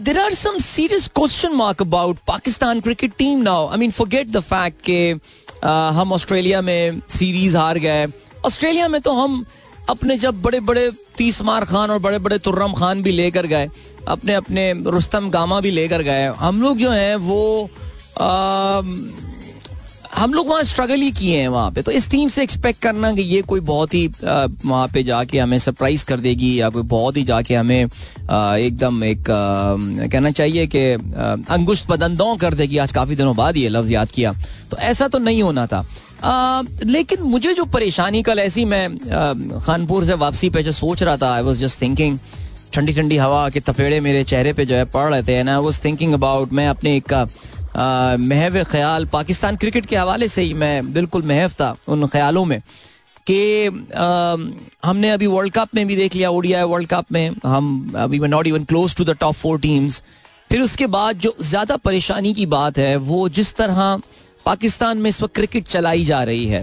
there 0.06 0.18
are 0.22 0.34
some 0.38 0.58
serious 0.64 1.06
question 1.18 1.54
mark 1.60 1.80
about 1.80 2.18
Pakistan 2.30 2.80
cricket 2.80 3.14
team 3.18 3.40
now. 3.42 3.62
I 3.68 3.76
mean, 3.76 3.94
forget 3.94 4.28
the 4.36 4.42
fact 4.48 4.84
कि 4.88 4.98
हम 5.98 6.12
ऑस्ट्रेलिया 6.12 6.60
में 6.62 7.00
सीरीज़ 7.10 7.56
हार 7.56 7.78
गए। 7.86 8.06
ऑस्ट्रेलिया 8.46 8.88
में 8.88 9.00
तो 9.00 9.12
हम 9.12 9.44
अपने 9.88 10.16
जब 10.18 10.42
बड़े 10.42 10.60
बड़े 10.60 10.90
तीसमार 11.16 11.64
खान 11.64 11.90
और 11.90 11.98
बड़े 11.98 12.18
बड़े 12.18 12.38
तुर्रम 12.38 12.72
खान 12.72 13.02
भी 13.02 13.12
लेकर 13.12 13.46
गए 13.46 13.68
अपने 14.08 14.34
अपने 14.34 14.72
रुस्तम 14.86 15.30
गामा 15.30 15.60
भी 15.60 15.70
लेकर 15.70 16.02
गए 16.02 16.26
हम 16.38 16.62
लोग 16.62 16.78
जो 16.78 16.90
हैं 16.90 17.16
वो 17.16 17.70
आ, 18.20 18.82
हम 20.14 20.32
लोग 20.34 20.48
वहाँ 20.48 20.62
स्ट्रगल 20.62 21.00
ही 21.00 21.10
किए 21.12 21.40
हैं 21.40 21.48
वहाँ 21.48 21.70
पे। 21.70 21.82
तो 21.82 21.90
इस 21.90 22.10
टीम 22.10 22.28
से 22.28 22.42
एक्सपेक्ट 22.42 22.80
करना 22.82 23.12
कि 23.12 23.22
ये 23.22 23.42
कोई 23.42 23.60
बहुत 23.60 23.94
ही 23.94 24.06
वहाँ 24.24 24.86
पे 24.88 25.02
जाके 25.02 25.38
हमें 25.38 25.58
सरप्राइज़ 25.58 26.04
कर 26.04 26.20
देगी 26.20 26.60
या 26.60 26.68
कोई 26.68 26.82
बहुत 26.82 27.16
ही 27.16 27.22
जाके 27.22 27.54
हमें 27.54 27.84
एकदम 27.84 29.04
एक 29.04 29.18
एक 29.18 29.30
आ, 29.30 30.08
कहना 30.08 30.30
चाहिए 30.30 30.66
कि 30.66 30.84
अंगुश्त 31.52 31.88
बदंदों 31.88 32.36
कर 32.36 32.54
देगी। 32.54 32.78
आज 32.78 32.92
काफ़ी 32.92 33.16
दिनों 33.16 33.36
बाद 33.36 33.56
ये 33.56 33.68
लफ्ज 33.68 33.92
याद 33.92 34.10
किया। 34.10 34.32
तो 34.70 34.76
ऐसा 34.76 35.08
तो 35.08 35.18
नहीं 35.18 35.42
होना 35.42 35.66
था। 35.66 35.84
लेकिन 36.24 37.22
मुझे 37.22 37.54
जो 37.54 37.64
परेशानी 37.64 38.22
कल 38.22 38.38
ऐसी 38.38 38.64
मैं 38.64 38.88
खानपुर 39.60 40.04
से 40.04 40.14
वापसी 40.16 40.50
पे 40.50 40.62
जो 40.62 40.72
सोच 40.72 41.02
रहा 41.02 41.16
था 41.16 41.34
आई 41.34 41.42
वॉज़ 41.42 41.60
जस्ट 41.60 41.80
थिंकिंग 41.82 42.18
ठंडी 42.74 42.92
ठंडी 42.92 43.16
हवा 43.16 43.48
के 43.50 43.60
तपेड़े 43.60 44.00
मेरे 44.00 44.24
चेहरे 44.24 44.52
पे 44.52 44.64
जो 44.66 44.74
है 44.74 44.84
पड़ 44.86 45.08
रहे 45.10 45.22
थे 45.22 45.42
ना 45.42 45.58
वाज 45.60 45.84
थिंकिंग 45.84 46.12
अबाउट 46.14 46.52
मैं 46.52 46.68
अपने 46.68 46.96
एक 46.96 47.12
महव 48.20 48.62
ख्याल, 48.64 49.04
पाकिस्तान 49.06 49.56
क्रिकेट 49.56 49.86
के 49.86 49.96
हवाले 49.96 50.28
से 50.28 50.42
ही 50.42 50.54
मैं 50.54 50.92
बिल्कुल 50.92 51.22
महव 51.26 51.50
था 51.60 51.74
उन 51.88 52.06
ख्यालों 52.06 52.44
में 52.44 52.60
कि 53.26 53.66
हमने 54.84 55.10
अभी 55.10 55.26
वर्ल्ड 55.26 55.52
कप 55.54 55.74
में 55.74 55.86
भी 55.86 55.96
देख 55.96 56.14
लिया 56.14 56.30
ओडिया 56.30 56.64
वर्ल्ड 56.64 56.88
कप 56.88 57.12
में, 57.12 57.30
हम 57.46 57.92
अभी 57.96 58.18
not 58.18 58.46
even 58.46 58.64
close 58.64 58.96
to 58.96 59.04
the 59.04 59.16
top 59.20 59.34
four 59.34 59.58
teams 59.60 60.02
फिर 60.50 60.60
उसके 60.60 60.86
बाद 60.88 61.18
जो 61.18 61.34
ज़्यादा 61.40 61.76
परेशानी 61.78 62.32
की 62.34 62.46
बात 62.48 62.78
है, 62.78 62.96
वो 62.96 63.28
जिस 63.28 63.54
तरह 63.56 64.00
पाकिस्तान 64.48 64.98
में 64.98 65.08
इस 65.10 65.22
वक्त 65.22 65.34
क्रिकेट 65.34 65.64
चलाई 65.64 66.04
जा 66.04 66.22
रही 66.24 66.44
है। 66.46 66.62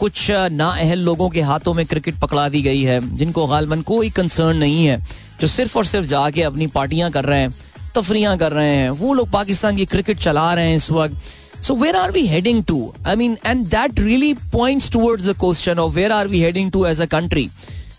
कुछ 0.00 0.30
नाअहल 0.30 0.98
लोगों 1.00 1.28
के 1.28 1.40
हाथों 1.40 1.72
में 1.74 1.84
क्रिकेट 1.86 2.18
पकड़ा 2.20 2.48
दी 2.48 2.60
गई 2.62 2.82
है, 2.82 3.16
जिनको 3.16 3.46
गालबन 3.46 3.80
कोई 3.82 4.10
कंसर्न 4.10 4.56
नहीं 4.56 4.84
है, 4.86 4.98
जो 5.40 5.46
सिर्फ़ 5.48 5.76
और 5.78 5.84
सिर्फ़ 5.84 6.06
जाके 6.06 6.42
अपनी 6.42 6.66
पार्टियाँ 6.76 7.10
कर 7.10 7.24
रहे 7.24 7.40
हैं, 7.40 7.50
तफरियाँ 7.96 8.36
कर 8.38 8.52
रहे 8.52 8.76
हैं। 8.76 8.90
वो 8.92 9.14
लोग 9.14 9.30
पाकिस्तान 9.30 9.76
की 9.76 9.86
क्रिकेट 9.86 10.18
चला 10.18 10.52
रहे 10.54 10.68
हैं 10.68 10.76
इस 10.76 10.90
वक्त। 10.90 11.62
So 11.62 11.74
where 11.74 11.96
are 11.96 12.10
we 12.12 12.26
heading 12.28 12.64
to 12.64 12.92
I 13.06 13.16
mean 13.16 13.36
and 13.46 13.66
that 13.68 14.00
really 14.00 14.32
points 14.52 14.90
towards 14.92 15.28
the 15.28 15.36
question 15.40 15.78
of 15.78 15.94
where 15.94 16.12
are 16.12 16.28
we 16.28 16.40
heading 16.40 16.72
to 16.72 16.86
as 16.86 17.00
a 17.00 17.06
country 17.06 17.48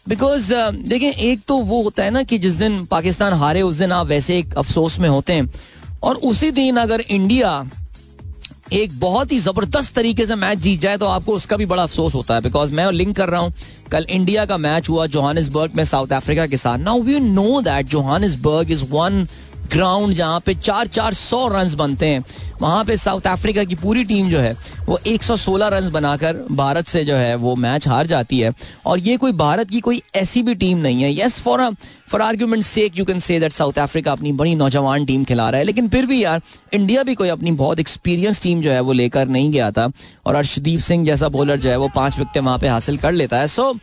because 0.07 0.53
देखिए, 0.53 1.09
एक 1.09 1.39
तो 1.47 1.57
वो 1.57 1.81
होता 1.83 2.03
है 2.03 2.11
ना 2.11 2.23
कि 2.23 2.37
जिस 2.39 2.55
दिन 2.55 2.83
पाकिस्तान 2.85 3.33
हारे, 3.33 3.61
उस 3.61 3.75
दिन 3.75 3.91
आप 3.91 4.07
वैसे 4.07 4.37
एक 4.39 4.55
अफसोस 4.57 4.99
में 4.99 5.09
होते 5.09 5.33
हैं। 5.33 5.53
और 6.03 6.15
उसी 6.23 6.51
दिन 6.53 6.77
अगर 6.77 7.01
इंडिया 7.01 7.63
एक 8.73 8.99
बहुत 8.99 9.31
ही 9.31 9.37
ज़बरदस्त 9.39 9.93
तरीके 9.95 10.25
से 10.25 10.35
मैच 10.35 10.57
जीत 10.59 10.79
जाए 10.81 10.97
तो 10.97 11.05
आपको 11.05 11.33
उसका 11.33 11.57
भी 11.57 11.65
बड़ा 11.65 11.83
अफसोस 11.83 12.15
होता 12.15 12.35
है 12.35 12.41
बिकॉज़ 12.41 12.71
मैं 12.73 12.91
लिंक 12.91 13.15
कर 13.17 13.29
रहा 13.29 13.41
हूँ, 13.41 13.53
कल 13.91 14.05
इंडिया 14.09 14.45
का 14.45 14.57
मैच 14.57 14.89
हुआ 14.89 15.05
जोहानिसबर्ग 15.07 15.75
में 15.75 15.83
साउथ 15.85 16.13
अफ्रीका 16.13 16.45
के 16.47 16.57
साथ। 16.57 16.77
Now 16.77 17.01
we 17.01 17.19
know 17.19 17.61
that 17.61 17.87
Johannesburg 17.87 18.71
is 18.71 18.83
one 18.91 19.27
ground 19.71 20.13
जहाँ 20.13 20.39
पे 20.39 20.55
चार 20.55 20.87
चार 20.87 21.13
सौ 21.13 21.47
रन 21.47 21.75
बनते 21.75 22.07
हैं। 22.07 22.23
वहाँ 22.61 22.83
पे 22.85 22.95
साउथ 22.97 23.21
अफ्रीका 23.27 23.63
की 23.63 23.75
पूरी 23.75 24.03
टीम 24.03 24.29
जो 24.29 24.39
है 24.39 24.55
वो 24.85 24.99
116 25.07 25.67
रन 25.67 25.89
बनाकर 25.89 26.45
भारत 26.51 26.87
से 26.87 27.03
जो 27.05 27.15
है 27.15 27.35
वो 27.35 27.55
मैच 27.55 27.87
हार 27.87 28.07
जाती 28.07 28.39
है। 28.39 28.53
और 28.85 28.99
ये 28.99 29.17
कोई 29.17 29.31
भारत 29.31 29.69
की 29.69 29.79
कोई 29.79 30.01
ऐसी 30.15 30.43
भी 30.43 30.55
टीम 30.55 30.77
नहीं 30.77 31.03
है। 31.03 31.19
Yes 31.19 31.39
for 31.39 31.75
for 32.07 32.21
argument 32.21 32.63
sake 32.63 32.97
you 32.97 33.05
can 33.05 33.19
say 33.19 33.39
that 33.39 33.51
South 33.51 33.79
Africa 33.79 34.11
अपनी 34.11 34.31
बड़ी 34.31 34.55
नौजवान 34.55 35.05
टीम 35.05 35.23
खिला 35.23 35.49
रहा 35.49 35.57
है। 35.57 35.65
लेकिन 35.65 35.89
फिर 35.89 36.05
भी 36.05 36.23
यार 36.23 36.41
इंडिया 36.73 37.03
भी 37.03 37.15
कोई 37.15 37.29
अपनी 37.29 37.51
बहुत 37.51 37.79
एक्सपीरियंस 37.79 38.41
टीम 38.41 38.61
जो 38.61 38.71
है 38.71 38.79
वो 38.79 38.93
लेकर 38.93 39.27
नहीं 39.27 39.51
गया 39.51 39.71
था। 39.71 39.91
और 40.25 40.35
अर्शदीप 40.35 40.79
सिंह 40.79 41.05
जैसा 41.05 41.29
बॉलर 41.29 41.59
जो 41.59 41.69
है 41.69 41.77
वो 41.77 41.89
पाँच 41.95 42.19
विकेट 42.19 42.43
वहाँ 42.43 42.59
पे 42.59 42.67
हासिल 42.67 42.97
कर 42.97 43.11
लेता 43.11 43.39
है। 43.39 43.47
सो 43.47 43.71
so, 43.73 43.79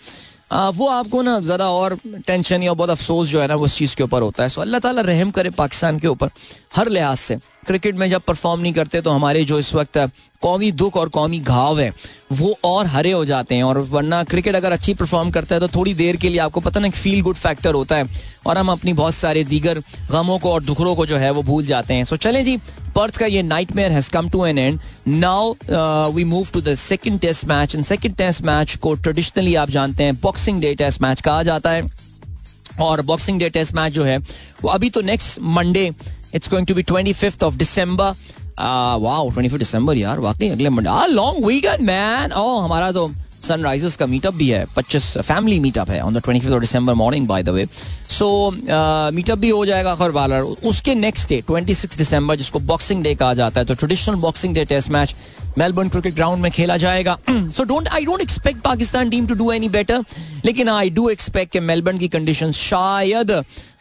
वो 0.52 0.86
आपको 0.88 1.22
ना 1.22 1.38
ज़्यादा 1.40 1.68
और 1.70 1.96
टेंशन 2.26 2.62
या 2.62 2.72
बहुत 2.74 2.90
अफसोस 2.90 3.28
जो 3.28 3.40
है 3.40 3.46
ना 3.48 3.56
उस 3.56 3.76
चीज़ 3.76 3.96
के 3.96 4.02
ऊपर 4.04 4.22
होता 4.22 4.42
है। 4.42 4.48
सो 4.48 4.60
अल्लाह 4.60 4.80
ताला 4.80 5.02
रहम 5.02 5.30
करे 5.30 5.50
पाकिस्तान 5.50 5.98
के 5.98 6.08
ऊपर, 6.08 6.30
हर 6.76 6.88
लिहाज 6.88 7.16
से। 7.18 7.36
क्रिकेट 7.66 7.96
में 7.96 8.08
जब 8.10 8.22
परफॉर्म 8.22 8.60
नहीं 8.60 8.72
करते 8.72 9.00
तो 9.00 9.10
हमारे 9.10 9.44
जो 9.44 9.58
इस 9.58 9.74
वक्त 9.74 9.98
कौमी 10.42 10.70
दुख 10.72 10.96
और 10.96 11.08
कौमी 11.08 11.38
घाव 11.38 11.80
है, 11.80 11.90
वो 12.32 12.56
और 12.64 12.86
हरे 12.86 13.10
हो 13.12 13.24
जाते 13.24 13.54
हैं। 13.54 13.62
और 13.62 13.78
वरना 13.80 14.22
क्रिकेट 14.24 14.54
अगर 14.54 14.72
अच्छी 14.72 14.94
परफॉर्म 14.94 15.30
करता 15.30 15.54
है 15.54 15.60
तो 15.60 15.68
थोड़ी 15.68 15.94
देर 15.94 16.16
के 16.16 16.28
लिए 16.28 16.38
आपको 16.38 16.60
पता 16.60 16.80
ना 16.80 16.90
फील 16.90 17.20
गुड 17.22 17.36
फैक्टर 17.36 17.74
होता 17.74 17.96
है। 17.96 18.06
और 18.46 18.58
हम 18.58 18.70
अपनी 18.70 18.92
बहुत 18.92 19.14
सारे 19.14 19.44
दीगर 19.44 19.78
गमों 20.10 20.38
को 20.38 20.52
और 20.52 20.62
दुखरों 20.64 20.94
को 20.96 21.06
जो 21.06 21.16
है, 21.16 21.30
वो 21.30 21.42
भूल 21.42 21.66
जाते 21.66 21.94
हैं। 21.94 22.04
सो 22.04 22.16
चलें 22.16 22.44
जी, 22.44 22.56
पर्थ 22.94 23.16
का 23.16 23.26
ये 23.26 23.42
nightmare 23.76 23.92
has 23.92 24.10
come 24.10 24.28
to 24.30 24.44
an 24.46 24.58
end 24.58 24.80
now 25.08 25.54
we 26.14 26.24
move 26.24 26.48
to 26.52 26.60
the 26.60 26.74
second 26.76 27.20
test 27.20 27.44
match 27.44 27.74
in 27.74 27.82
second 27.82 28.16
test 28.16 28.42
match 28.42 28.76
को 28.76 28.94
ट्रेडिशनली 28.96 29.54
आप 29.54 29.70
जानते 29.70 30.04
हैं 30.04 30.16
बॉक्सिंग 30.22 30.60
डे 30.60 30.74
टेस्ट 30.74 31.02
मैच 31.02 31.20
कहा 31.20 31.42
जाता 31.42 31.70
है। 31.70 31.90
और 32.80 33.00
बॉक्सिंग 33.02 33.38
डे 33.38 33.48
टेस्ट 33.50 33.74
मैच 33.74 33.92
जो 33.92 34.04
है, 34.04 34.18
वो 34.18 34.68
अभी 34.70 34.90
तो 34.90 35.00
next 35.02 35.38
Monday 35.42 35.90
it's 36.34 36.50
going 36.50 36.66
to 36.66 36.74
be 36.74 36.82
twenty 36.82 37.12
fifth 37.12 37.42
of 37.44 37.56
December 37.56 38.14
wow 38.58 39.30
twenty 39.30 39.48
fifth 39.48 39.58
December 39.58 39.96
यार, 39.96 40.18
वाकई 40.20 40.48
अगले 40.48 40.68
मंडे 40.70 41.12
लॉन्ग 41.12 41.46
वीकेंड 41.46 41.86
मैन 41.86 42.32
ओ 42.32 42.58
हमारा 42.60 42.92
तो 42.92 43.10
सनराइजर्स 43.42 43.96
का 43.96 44.06
मीटअप 44.06 44.34
भी 44.34 44.48
है, 44.48 44.64
पच्चीस 44.76 45.06
फैमिली 45.18 45.58
मीटअप 45.60 45.90
है 45.90 46.00
on 46.00 46.14
the 46.14 46.20
twenty 46.24 46.40
fifth 46.40 46.58
December 46.60 46.94
morning 46.94 47.26
by 47.28 47.42
the 47.42 47.48
way 47.48 47.66
so 48.08 48.28
meetup 49.14 49.38
भी 49.38 49.48
हो 49.48 49.64
जाएगा 49.66 49.94
खबर 49.94 50.10
बालर 50.10 50.42
उसके 50.68 50.94
next 50.94 51.28
day 51.28 51.40
twenty 51.46 51.74
six 51.74 51.96
December 51.98 52.36
जिसको 52.36 52.58
बॉक्सिंग 52.68 53.02
डे 53.04 53.14
कहा 53.14 53.34
जाता 53.34 53.60
है 53.60 53.66
तो 53.66 53.74
traditional 53.74 54.14
boxing 54.26 54.54
day 54.54 54.64
test 54.64 54.90
match 54.90 55.14
Melbourne 55.58 55.88
cricket 55.88 56.14
ground 56.14 56.42
में 56.42 56.50
खेला 56.52 56.76
जाएगा। 56.76 57.18
So 57.28 57.64
don't 57.64 57.88
I 57.88 58.04
don't 58.04 58.20
expect 58.20 58.60
Pakistan 58.60 59.10
team 59.10 59.26
to 59.26 59.34
do 59.34 59.50
any 59.52 59.68
better 59.68 60.04
लेकिन 60.44 60.68
आई 60.68 60.90
डू 60.90 61.08
एक्सपेक्ट 61.08 61.52
कि 61.52 61.60
मेलबर्न 61.60 61.98
की 61.98 62.08
कंडीशन 62.08 62.52
शायद 62.52 63.32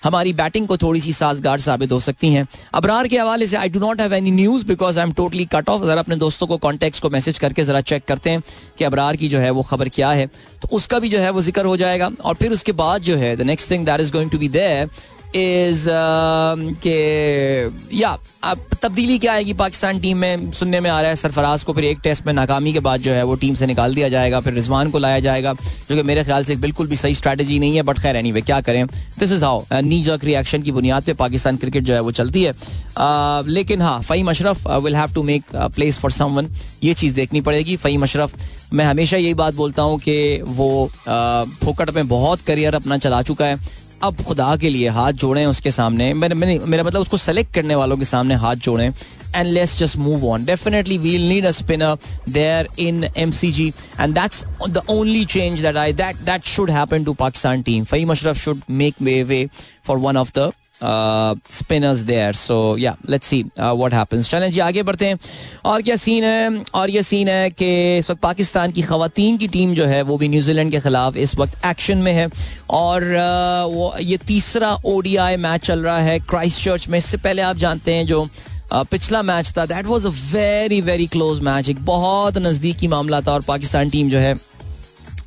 हमारी 0.04 0.34
बैटिंग 0.34 0.68
को 0.68 0.78
थोड़ी 0.78 1.02
सी 1.02 1.14
साजगार 1.14 1.60
साबित 1.60 1.92
हो 1.92 2.00
सकती 2.00 2.30
हैं। 2.34 2.46
अबरार 2.74 3.08
के 3.08 3.18
हवाले 3.18 3.48
से 3.48 3.58
I 3.58 3.70
do 3.70 3.80
not 3.80 4.02
have 4.02 4.14
any 4.14 4.32
news 4.32 4.66
because 4.68 5.00
I 5.00 5.06
am 5.06 5.12
totally 5.14 5.46
cut 5.46 5.70
off 5.70 5.86
जरा 5.86 6.00
अपने 6.00 6.16
दोस्तों 6.16 6.48
को 6.48 6.58
कॉन्टेक्ट 6.58 7.00
को 7.02 7.10
मैसेज 7.10 7.40
करके 7.40 7.64
जरा 7.64 7.82
चेक 7.84 8.04
करते 8.06 8.30
हैं 8.30 8.42
कि 8.78 8.84
अबरार 8.84 9.16
की 9.16 9.30
जो 9.30 9.40
है 9.40 9.50
वो 9.52 9.62
खबर 9.64 9.90
क्या 9.90 10.12
है। 10.12 10.28
तो 10.62 10.68
उसका 10.72 11.00
भी 11.00 11.10
जो 11.10 11.20
है 11.20 11.30
वो 11.30 11.42
ज़िक्र 11.42 11.66
हो 11.66 11.78
जाएगा 11.78 12.12
और 12.24 12.36
फिर 12.36 12.52
उसके 12.52 12.72
बाद 12.74 13.02
जो 13.02 13.16
है 13.16 13.36
the 13.36 13.42
next 13.44 13.72
thing 13.72 13.86
that 13.86 14.02
is 14.02 14.12
going 14.14 14.32
to 14.32 14.38
be 14.38 14.50
there 14.50 14.90
is 15.36 15.82
um, 15.82 16.76
के 16.84 17.98
या 17.98 18.18
अब 18.44 18.66
तब्दीली 18.82 19.18
क्या 19.20 19.34
आएगी 19.34 19.54
पाकिस्तान 19.54 20.00
टीम 20.00 20.18
में? 20.18 20.52
सुनने 20.52 20.80
में 20.80 20.90
आ 20.90 21.00
रहा 21.02 21.10
है 21.10 21.16
सरफराज 21.16 21.64
को 21.64 21.74
फिर 21.74 21.86
एक 21.86 22.00
टेस्ट 22.04 22.26
में 22.26 22.34
नाकामी 22.34 22.74
के 22.74 22.80
बाद 22.80 23.02
जो 23.02 23.12
है 23.12 23.24
वो 23.24 23.36
टीम 23.36 23.56
से 23.56 23.68
निकाल 23.68 23.96
दिया 23.96 24.10
जाएगा 24.10 24.40
फिर 24.40 24.54
रिजवान 24.54 24.90
को 24.92 25.00
लाया 25.00 25.20
जाएगा 25.20 25.54
जो 25.54 25.96
कि 25.96 26.04
मेरे 26.04 26.24
ख्याल 26.24 26.46
से 26.46 26.56
बिल्कुल 26.56 26.88
भी 26.88 26.96
सही 26.96 27.16
स्ट्रैटेजी 27.16 27.60
नहीं 27.60 27.76
है 27.76 27.82
बट 27.82 28.00
खैर 28.00 28.16
एनी 28.16 28.32
क्या 28.42 28.60
करें? 28.62 28.86
दिस 29.20 29.32
इज़ 29.32 29.44
हाउ 29.46 29.64
नी 29.74 30.02
जक 30.04 30.20
रिएक्शन 30.24 30.62
की 30.62 30.72
बुनियाद 30.72 31.04
पर 31.04 31.14
पाकिस्तान 31.16 31.58
क्रिकेट 31.58 31.84
जो 31.84 31.94
है 31.94 32.00
वो 32.00 32.12
चलती 32.12 32.44
है। 32.44 32.54
Uh, 32.92 33.48
लेकिन 33.48 33.82
हाँ 33.82 34.02
Faheem 34.02 34.30
Ashraf 34.30 34.68
will 34.84 34.96
have 34.96 35.14
to 35.14 35.22
make 35.24 35.44
place 35.76 35.98
for 35.98 36.12
someone 36.12 36.48
ये 36.84 36.94
चीज़ 36.94 37.16
देखनी 37.16 37.42
पड़ेगी 37.42 37.76
फ़हीम 37.78 38.04
अशरफ। 38.04 38.34
मैं 38.74 38.86
हमेशा 38.86 39.18
यही 39.18 39.34
बात 39.34 39.54
बोलता 39.56 39.82
हूँ 39.82 40.00
कि 40.00 40.42
वो 40.42 40.88
uh, 40.88 41.48
फोकट 41.64 41.90
में 41.96 42.08
बहुत 42.08 42.42
करियर 42.42 42.76
अपना 42.76 42.98
चला 42.98 43.22
चुका 43.22 43.46
है। 43.46 43.80
अब 44.04 44.22
खुदा 44.28 44.56
के 44.58 44.70
लिए 44.70 44.90
हाथ 44.98 45.14
जोड़ें 45.24 45.46
उसके 45.46 45.72
सामने 45.72 46.14
मैंने 46.14 46.36
मेरा 46.60 46.84
मतलब 46.84 47.02
उसको 47.02 47.18
सेलेक्ट 47.18 47.54
करने 47.54 47.76
वालों 47.76 47.98
के 47.98 48.06
सामने 48.06 48.36
हाथ 48.46 48.56
जोड़ें 48.68 48.92
and 49.34 49.54
let's 49.54 49.78
just 49.80 49.98
move 49.98 50.24
on. 50.24 50.46
Definitely, 50.46 50.98
we'll 50.98 51.28
need 51.28 51.46
a 51.46 51.54
spinner 51.54 51.98
there 52.26 52.68
in 52.78 53.04
MCG, 53.16 53.74
and 53.98 54.14
that's 54.14 54.46
the 54.68 54.84
only 54.88 55.26
change 55.26 55.62
that 55.62 55.78
I 55.78 55.92
that 55.94 56.26
that 56.26 56.44
should 56.44 56.70
happen 56.70 57.06
to 57.06 57.16
Pakistan 57.16 57.64
team. 57.64 57.86
Fahim 57.86 58.12
Ashraf 58.12 58.38
should 58.38 58.68
make 58.68 59.00
way 59.00 59.24
way 59.24 59.50
for 59.84 59.98
one 59.98 60.18
of 60.18 60.34
the 60.34 60.52
spinners 60.84 62.00
there 62.00 62.34
so 62.34 62.78
या 62.78 62.96
let's 63.10 63.28
see 63.28 63.42
what 63.60 63.94
happens 63.94 64.30
चलें 64.30 64.50
जी 64.52 64.60
आगे 64.60 64.84
बढ़ते 64.84 65.08
हैं। 65.08 65.20
और 65.66 65.82
क्या 65.82 65.96
scene 65.96 66.24
है? 66.24 66.64
और 66.74 66.90
ये 66.90 67.04
सीन 67.04 67.28
है 67.30 67.50
कि 67.50 67.98
इस 67.98 68.10
वक्त 68.10 68.22
पाकिस्तान 68.22 68.72
की 68.72 68.82
खातन 68.82 69.38
की 69.38 69.48
टीम 69.48 69.74
जो 69.74 69.86
है 69.86 70.02
वो 70.02 70.18
भी 70.18 70.28
न्यूजीलैंड 70.28 70.72
के 70.72 70.80
खिलाफ 70.80 71.18
इस 71.18 71.36
वक्त 71.36 71.66
एक्शन 71.66 71.98
में 71.98 72.14
है। 72.14 72.28
और 72.70 73.02
uh, 73.02 73.76
वो 73.76 73.94
ये 74.02 74.18
तीसरा 74.18 74.74
ओडीआई 74.86 75.38
मैच 75.38 75.66
चल 75.66 75.80
रहा 75.80 76.00
है 76.00 76.20
क्राइस्ट 76.20 76.64
चर्च 76.64 76.88
में। 76.88 76.98
इससे 76.98 77.18
पहले 77.18 77.42
आप 77.42 77.58
जानते 77.58 77.94
हैं 77.94 78.06
जो 78.08 78.26
uh, 78.74 78.86
पिछला 78.92 79.22
मैच 79.24 79.54
था 79.58 79.66
that 79.66 79.86
was 79.86 80.06
a 80.06 80.10
very 80.10 80.82
very 80.82 81.08
close 81.08 81.40
match 81.40 81.70
एक 81.70 81.86
बहुत 81.86 82.38
नज़दीकी 82.38 82.88
मामला 82.88 83.22
था 83.22 83.34
और 83.34 83.42
पाकिस्तान 83.48 83.90
टीम 83.90 84.10
जो 84.10 84.18
है 84.18 84.36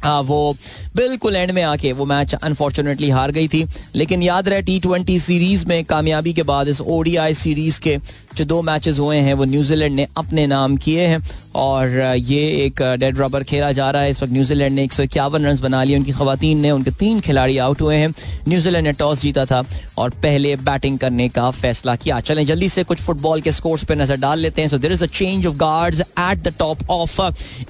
वो 0.04 0.56
बिल्कुल 0.96 1.36
एंड 1.36 1.50
में 1.50 1.62
आके 1.62 1.92
वो 1.92 2.04
मैच 2.04 2.34
अनफॉर्चुनेटली 2.34 3.10
हार 3.10 3.30
गई 3.30 3.48
थी। 3.48 3.66
लेकिन 3.94 4.22
याद 4.22 4.48
रहे 4.48 4.62
टी 4.62 4.80
ट्वेंटी 4.80 5.18
सीरीज़ 5.18 5.66
में 5.66 5.84
कामयाबी 5.84 6.32
के 6.32 6.42
बाद 6.42 6.68
इस 6.68 6.80
ओडीआई 6.80 7.34
सीरीज़ 7.34 7.80
के 7.80 7.98
जो 8.36 8.44
दो 8.44 8.62
मैचेस 8.62 8.98
हुए 8.98 9.16
हैं, 9.16 9.34
वो 9.34 9.44
न्यूजीलैंड 9.44 9.96
ने 9.96 10.06
अपने 10.16 10.46
नाम 10.46 10.76
किए 10.76 11.06
हैं। 11.06 11.30
और 11.54 12.14
ये 12.16 12.40
एक 12.66 12.82
डेड 12.82 13.18
रबर 13.18 13.42
खेला 13.42 13.72
जा 13.72 13.90
रहा 13.90 14.02
है। 14.02 14.10
इस 14.10 14.22
वक्त 14.22 14.32
न्यूजीलैंड 14.32 14.74
ने 14.76 14.84
एक 14.84 14.92
सौ 14.92 15.02
इक्यावन 15.02 15.46
रन 15.46 15.58
बना 15.60 15.84
लिए। 15.84 15.96
उनकी 15.96 16.12
खातन 16.12 16.56
ने, 16.56 16.70
उनके 16.70 16.90
तीन 16.90 17.20
खिलाड़ी 17.20 17.58
आउट 17.58 17.80
हुए 17.80 17.96
हैं। 17.96 18.14
न्यूजीलैंड 18.48 18.86
ने 18.86 18.92
टॉस 18.92 19.20
जीता 19.20 19.44
था 19.44 19.62
और 19.98 20.10
पहले 20.10 20.56
बैटिंग 20.56 20.98
करने 20.98 21.28
का 21.28 21.50
फैसला 21.50 21.96
किया। 21.96 22.20
चलें, 22.20 22.46
जल्दी 22.46 22.68
से 22.68 22.84
कुछ 22.84 23.00
फुटबॉल 23.00 23.40
के 23.40 23.52
स्कोर्स 23.52 23.84
पर 23.84 23.96
नज़र 23.96 24.16
डाल 24.16 24.38
लेते 24.38 24.62
हैं। 24.62 24.68
So 24.68 24.78
there 24.78 24.92
is 24.92 25.04
a 25.04 25.06
change 25.06 25.46
of 25.46 25.54
guards 25.54 26.00
at 26.00 26.38
the 26.38 26.54
top 26.58 26.90
of 26.90 27.20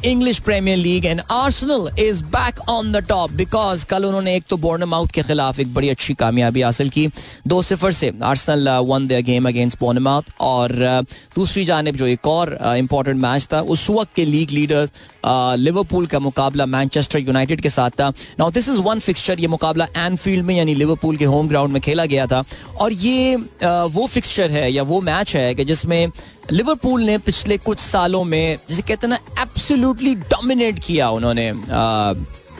English 0.05 0.39
Premier 0.39 0.79
League 0.79 1.07
and 1.07 1.21
Arsenal 1.31 2.03
is 2.03 2.24
back 2.27 2.59
on 2.69 2.93
the 2.93 2.97
top 3.09 3.31
because 3.33 3.85
कल 3.87 4.05
उन्होंने 4.05 4.35
एक 4.37 4.45
तो 4.51 4.57
बोर्न 4.57 4.85
माउथ 4.85 5.09
के 5.15 5.23
खिलाफ 5.23 5.59
एक 5.61 5.73
बड़ी 5.75 5.89
अच्छी 5.89 6.15
कामयाबी 6.15 6.63
हासिल 6.63 6.89
की। 6.91 7.07
दो 7.47 7.61
सिफर 7.63 7.93
से 7.93 8.13
Arsenal 8.23 8.69
won 8.89 9.07
the 9.09 9.21
game 9.25 9.49
against 9.49 9.79
Bournemouth 9.81 10.31
और 10.41 10.73
दूसरी 11.37 11.65
जानब 11.65 11.97
जो 11.97 12.07
एक 12.07 12.27
और 12.27 12.59
इंपॉर्टेंट 12.77 13.21
मैच 13.21 13.49
था, 13.53 13.61
उस 13.61 13.89
वक्त 13.91 14.15
के 14.17 14.25
लीग 14.25 14.51
लीडर 14.51 14.89
लिवरपूल 15.59 16.07
का 16.07 16.19
मुकाबला 16.19 16.67
मैनचेस्टर 16.67 17.19
यूनाइटेड 17.19 17.61
के 17.61 17.71
साथ 17.71 17.91
था। 18.01 18.13
Now 18.39 18.51
this 18.51 18.69
is 18.69 18.81
one 18.81 18.99
fixture 19.01 19.41
ये 19.41 19.47
मुकाबला 19.49 19.87
एनफील्ड 19.97 20.45
में, 20.45 20.55
यानी 20.57 20.75
लिवरपूल 20.75 21.17
के 21.17 21.25
होम 21.25 21.49
ग्राउंड 21.49 21.73
में 21.73 21.81
खेला 21.83 22.05
गया 22.07 22.27
था। 22.27 22.43
और 22.81 22.93
ये 22.93 23.37
वो 23.67 24.07
फिक्सचर 24.07 24.51
है 24.51 24.71
या 24.73 24.83
वो 24.85 25.01
मैच 25.03 25.35
है 25.37 25.55
कि 25.55 25.65
जिसमें 25.65 26.11
लिवरपूल 26.53 27.03
ने 27.03 27.17
पिछले 27.19 27.57
कुछ 27.59 27.79
सालों 27.81 28.23
में, 28.25 28.59
जिसे 28.69 28.83
कहते 28.83 29.07
हैं 29.07 29.11
ना 29.11 29.43
एब्सोल्युटली 29.43 30.15
डोमिनेट 30.15 30.79
किया 30.79 31.11
उन्होंने 31.11 31.53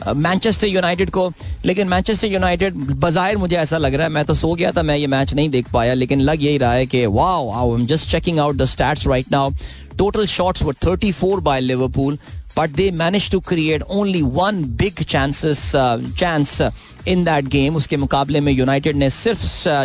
मैनचेस्टर 0.05 0.67
यूनाइटेड 0.67 1.09
को। 1.09 1.31
लेकिन 1.65 1.87
मैनचेस्टर 1.87 2.27
यूनाइटेड 2.27 2.75
बाज़ार 2.75 3.37
मुझे 3.37 3.55
ऐसा 3.57 3.77
लग 3.77 3.93
रहा 3.93 4.07
है, 4.07 4.13
मैं 4.13 4.25
तो 4.25 4.33
सो 4.33 4.53
गया 4.53 4.71
था, 4.71 4.83
मैं 4.83 4.97
ये 4.97 5.07
मैच 5.07 5.33
नहीं 5.33 5.49
देख 5.49 5.71
पाया, 5.73 5.93
लेकिन 5.93 6.19
लग 6.21 6.43
यही 6.43 6.57
रहा 6.57 6.73
है 6.73 6.85
कि 6.85 7.05
wow 7.05 7.51
I 7.51 7.73
am 7.73 7.85
just 7.87 8.09
checking 8.09 8.39
out 8.39 8.55
the 8.55 8.65
stats 8.65 9.07
right 9.07 9.31
now 9.31 9.51
total 9.97 10.25
shots 10.27 10.63
were 10.63 10.73
34 10.85 11.39
by 11.41 11.59
Liverpool 11.61 12.17
but 12.57 12.69
they 12.71 12.89
manage 12.93 13.29
to 13.31 13.39
create 13.47 13.83
only 13.83 14.21
one 14.21 14.63
big 14.77 15.03
chances 15.03 15.71
chance 16.19 16.61
in 17.07 17.23
that 17.23 17.45
game 17.47 17.75
उसके 17.75 17.97
मुकाबले 17.97 18.39
में 18.41 18.51
यूनाइटेड 18.51 18.95
ने 18.95 19.09
सिर्फ़ 19.09 19.41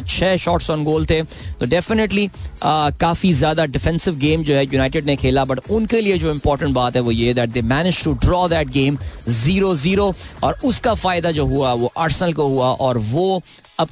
छह 0.09 0.37
शॉट्स 0.37 0.71
ऑन 0.71 0.85
गोल 0.85 1.05
थे। 1.07 1.21
तो 1.61 1.67
definitely 1.67 2.29
काफ़ी 2.65 3.33
ज़्यादा 3.33 3.65
डिफेंसिव 3.67 4.15
गेम 4.19 4.43
जो 4.45 4.55
है 4.55 4.65
यूनाइटेड 4.65 5.07
ने 5.07 5.17
खेला। 5.17 5.45
बट 5.45 5.61
उनके 5.71 6.01
लिए 6.01 6.19
जो 6.19 6.31
इंपॉर्टेंट 6.31 6.75
बात 6.75 6.97
है 6.97 7.03
वो 7.03 7.11
ये 7.11 7.35
that 7.35 7.51
they 7.51 7.63
manage 7.65 8.03
to 8.05 8.13
draw 8.25 8.47
that 8.49 8.69
game 8.71 8.97
zero 9.29 9.75
zero 9.77 10.13
और 10.43 10.59
उसका 10.65 10.95
फ़ायदा 10.95 11.31
जो 11.31 11.47
हुआ, 11.47 11.73
वो 11.73 11.93
आर्सनल 11.99 12.33
को 12.33 12.47
हुआ। 12.49 12.71
और 12.71 12.99
वो 12.99 13.43
अब 13.81 13.89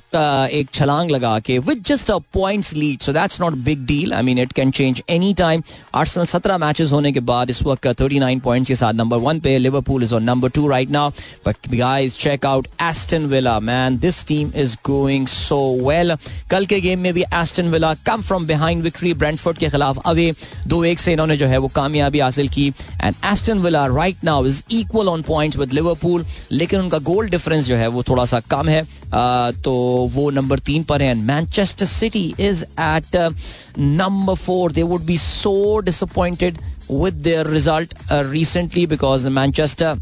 एक 0.53 0.71
छलांग 0.75 1.11
लगा 1.11 1.39
के 1.41 1.59
with 1.59 1.83
just 1.87 2.11
a 2.11 2.17
points 2.35 2.73
lead 2.75 3.01
so 3.01 3.13
that's 3.13 3.41
not 3.41 3.55
big 3.67 3.85
deal 3.87 4.13
I 4.13 4.23
mean 4.23 4.39
it 4.39 4.53
can 4.53 4.71
change 4.71 5.03
any 5.11 5.33
time 5.35 5.63
Arsenal 5.95 6.27
सत्रह 6.27 6.59
मैचेस 6.59 6.93
होने 6.93 7.13
के 7.13 7.21
बाद 7.31 7.51
इस 7.51 7.63
वक्त 7.63 7.87
थर्टी 8.01 8.19
नाइन 8.19 8.41
पॉइंट्स 8.41 8.69
के 8.69 8.75
साथ 8.77 8.95
नंबर 8.95 9.17
वन 9.19 9.41
पे 9.41 9.57
Liverpool 9.59 10.03
is 10.03 10.15
on 10.15 10.23
number 10.23 10.49
two 10.59 10.67
right 10.69 10.91
now 10.91 11.11
but 11.47 11.69
guys 11.75 12.19
check 12.19 12.47
out 12.47 12.67
Aston 12.83 13.27
Villa 13.27 13.59
man 13.61 13.99
this 13.99 14.25
team 14.29 14.53
is 14.57 14.77
going 14.87 15.27
so 15.29 15.61
well 15.89 16.17
कल 16.51 16.67
के 16.67 16.81
गेम 16.81 17.01
में 17.01 17.13
भी 17.15 17.23
Aston 17.35 17.69
Villa 17.71 17.95
come 18.07 18.23
from 18.23 18.47
behind 18.47 18.83
victory 18.83 19.15
Brentford 19.15 19.59
के 19.59 19.69
खिलाफ 19.71 20.03
away 20.07 20.33
दो 20.67 20.85
एक 20.85 20.99
से 20.99 21.13
इन्होंने 21.13 21.37
जो 21.37 21.47
है 21.47 21.59
वो 21.59 21.69
कामयाबी 21.75 22.21
हासिल 22.21 22.49
की. 22.49 22.69
And 23.03 23.15
Aston 23.33 23.59
Villa 23.59 23.87
right 23.87 24.25
now 24.25 24.47
is 24.47 24.63
equal 24.71 25.09
on 25.09 25.23
points 25.23 25.59
with 25.59 25.73
Liverpool 25.73 26.27
लेकिन 26.53 26.81
उनका 26.81 26.99
गोल 27.11 27.29
डिफरेंस 27.31 27.67
जो 27.67 27.77
है 27.77 27.89
वो 27.89 28.03
थोड़ा 28.09 28.25
सा 28.25 28.41
कम 28.51 28.69
है। 28.69 28.83
तो 29.63 29.78
वो 30.15 30.29
नंबर 30.31 30.59
तीन 30.67 30.83
पर 30.85 31.03
है। 31.03 31.15
Manchester 31.15 31.87
City 31.87 32.25
is 32.41 32.65
at 32.65 33.17
number 33.79 34.35
four 34.35 34.73
they 34.73 34.83
would 34.83 35.03
be 35.05 35.17
so 35.19 35.79
disappointed 35.85 36.59
with 36.91 37.15
their 37.15 37.47
result 37.47 37.95
recently 38.13 38.87
because 38.87 39.29
Manchester 39.31 39.97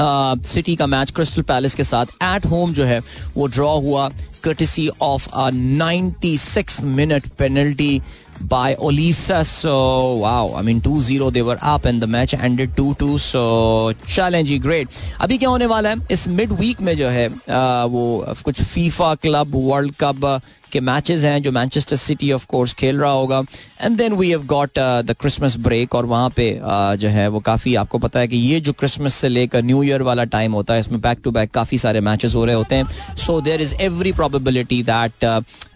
City 0.00 0.74
का 0.76 0.86
मैच 0.86 1.10
क्रिस्टल 1.10 1.42
पैलेस 1.42 1.74
के 1.74 1.84
साथ 1.84 2.06
एट 2.24 2.46
होम 2.46 2.72
जो 2.74 2.84
है, 2.84 3.00
वो 3.36 3.46
ड्रॉ 3.46 3.74
हुआ 3.80 4.08
courtesy 4.44 4.88
of 5.02 5.28
a 5.28 5.50
96 5.50 6.82
minute 6.84 7.26
penalty 7.38 8.00
by 8.41 8.75
Olisa. 8.75 9.45
So, 9.45 10.15
wow, 10.15 10.53
I 10.55 10.61
mean 10.61 10.81
2-0 10.81 11.31
they 11.33 11.41
were 11.41 11.57
up 11.61 11.85
and 11.85 12.01
the 12.01 12.07
match 12.07 12.33
ended 12.33 12.75
2-2. 12.75 13.19
So, 13.19 13.93
challenge 14.07 14.51
great. 14.61 14.87
अभी 15.21 15.37
क्या 15.37 15.49
होने 15.49 15.65
वाला 15.65 15.89
है 15.89 16.07
इस 16.11 16.27
मिड 16.27 16.51
वीक 16.59 16.81
में 16.81 16.95
जो 16.97 17.07
है 17.07 17.27
आ, 17.29 17.85
वो 17.85 18.25
कुछ 18.45 18.61
फीफा 18.61 19.13
क्लब 19.15 19.55
वर्ल्ड 19.55 19.95
कप 20.03 20.41
के 20.72 20.80
मैचेस 20.82 21.24
हैं 21.24 21.40
जो 21.42 21.52
मैनचेस्टर 21.52 21.96
सिटी 21.96 22.30
ऑफ़ 22.32 22.46
कोर्स 22.48 22.72
खेल 22.74 22.98
रहा 23.00 23.10
होगा. 23.12 23.42
And 23.82 23.96
then 23.96 24.12
we 24.14 24.30
have 24.30 24.44
got 24.46 24.78
the 24.78 25.14
Christmas 25.20 25.56
break 25.58 25.94
और 25.94 26.06
वहाँ 26.06 26.30
पे 26.36 26.50
uh, 26.52 26.96
जो 26.96 27.08
है 27.08 27.26
वो 27.28 27.40
काफ़ी 27.40 27.74
आपको 27.74 27.98
पता 27.98 28.20
है 28.20 28.28
कि 28.28 28.36
ये 28.36 28.60
जो 28.60 28.72
क्रिसमस 28.72 29.14
से 29.14 29.28
लेकर 29.28 29.62
न्यू 29.64 29.82
ईयर 29.82 30.02
वाला 30.02 30.24
टाइम 30.26 30.52
होता 30.52 30.74
है 30.74 30.80
इसमें 30.80 31.00
बैक 31.00 31.18
टू 31.24 31.30
बैक 31.30 31.50
काफ़ी 31.50 31.78
सारे 31.78 32.00
मैचेस 32.00 32.34
हो 32.34 32.44
रहे 32.44 32.54
होते 32.54 32.74
हैं. 32.74 33.16
So 33.16 33.40
there 33.40 33.62
is 33.62 33.74
every 33.82 34.12
probability 34.12 34.82
that 34.82 35.24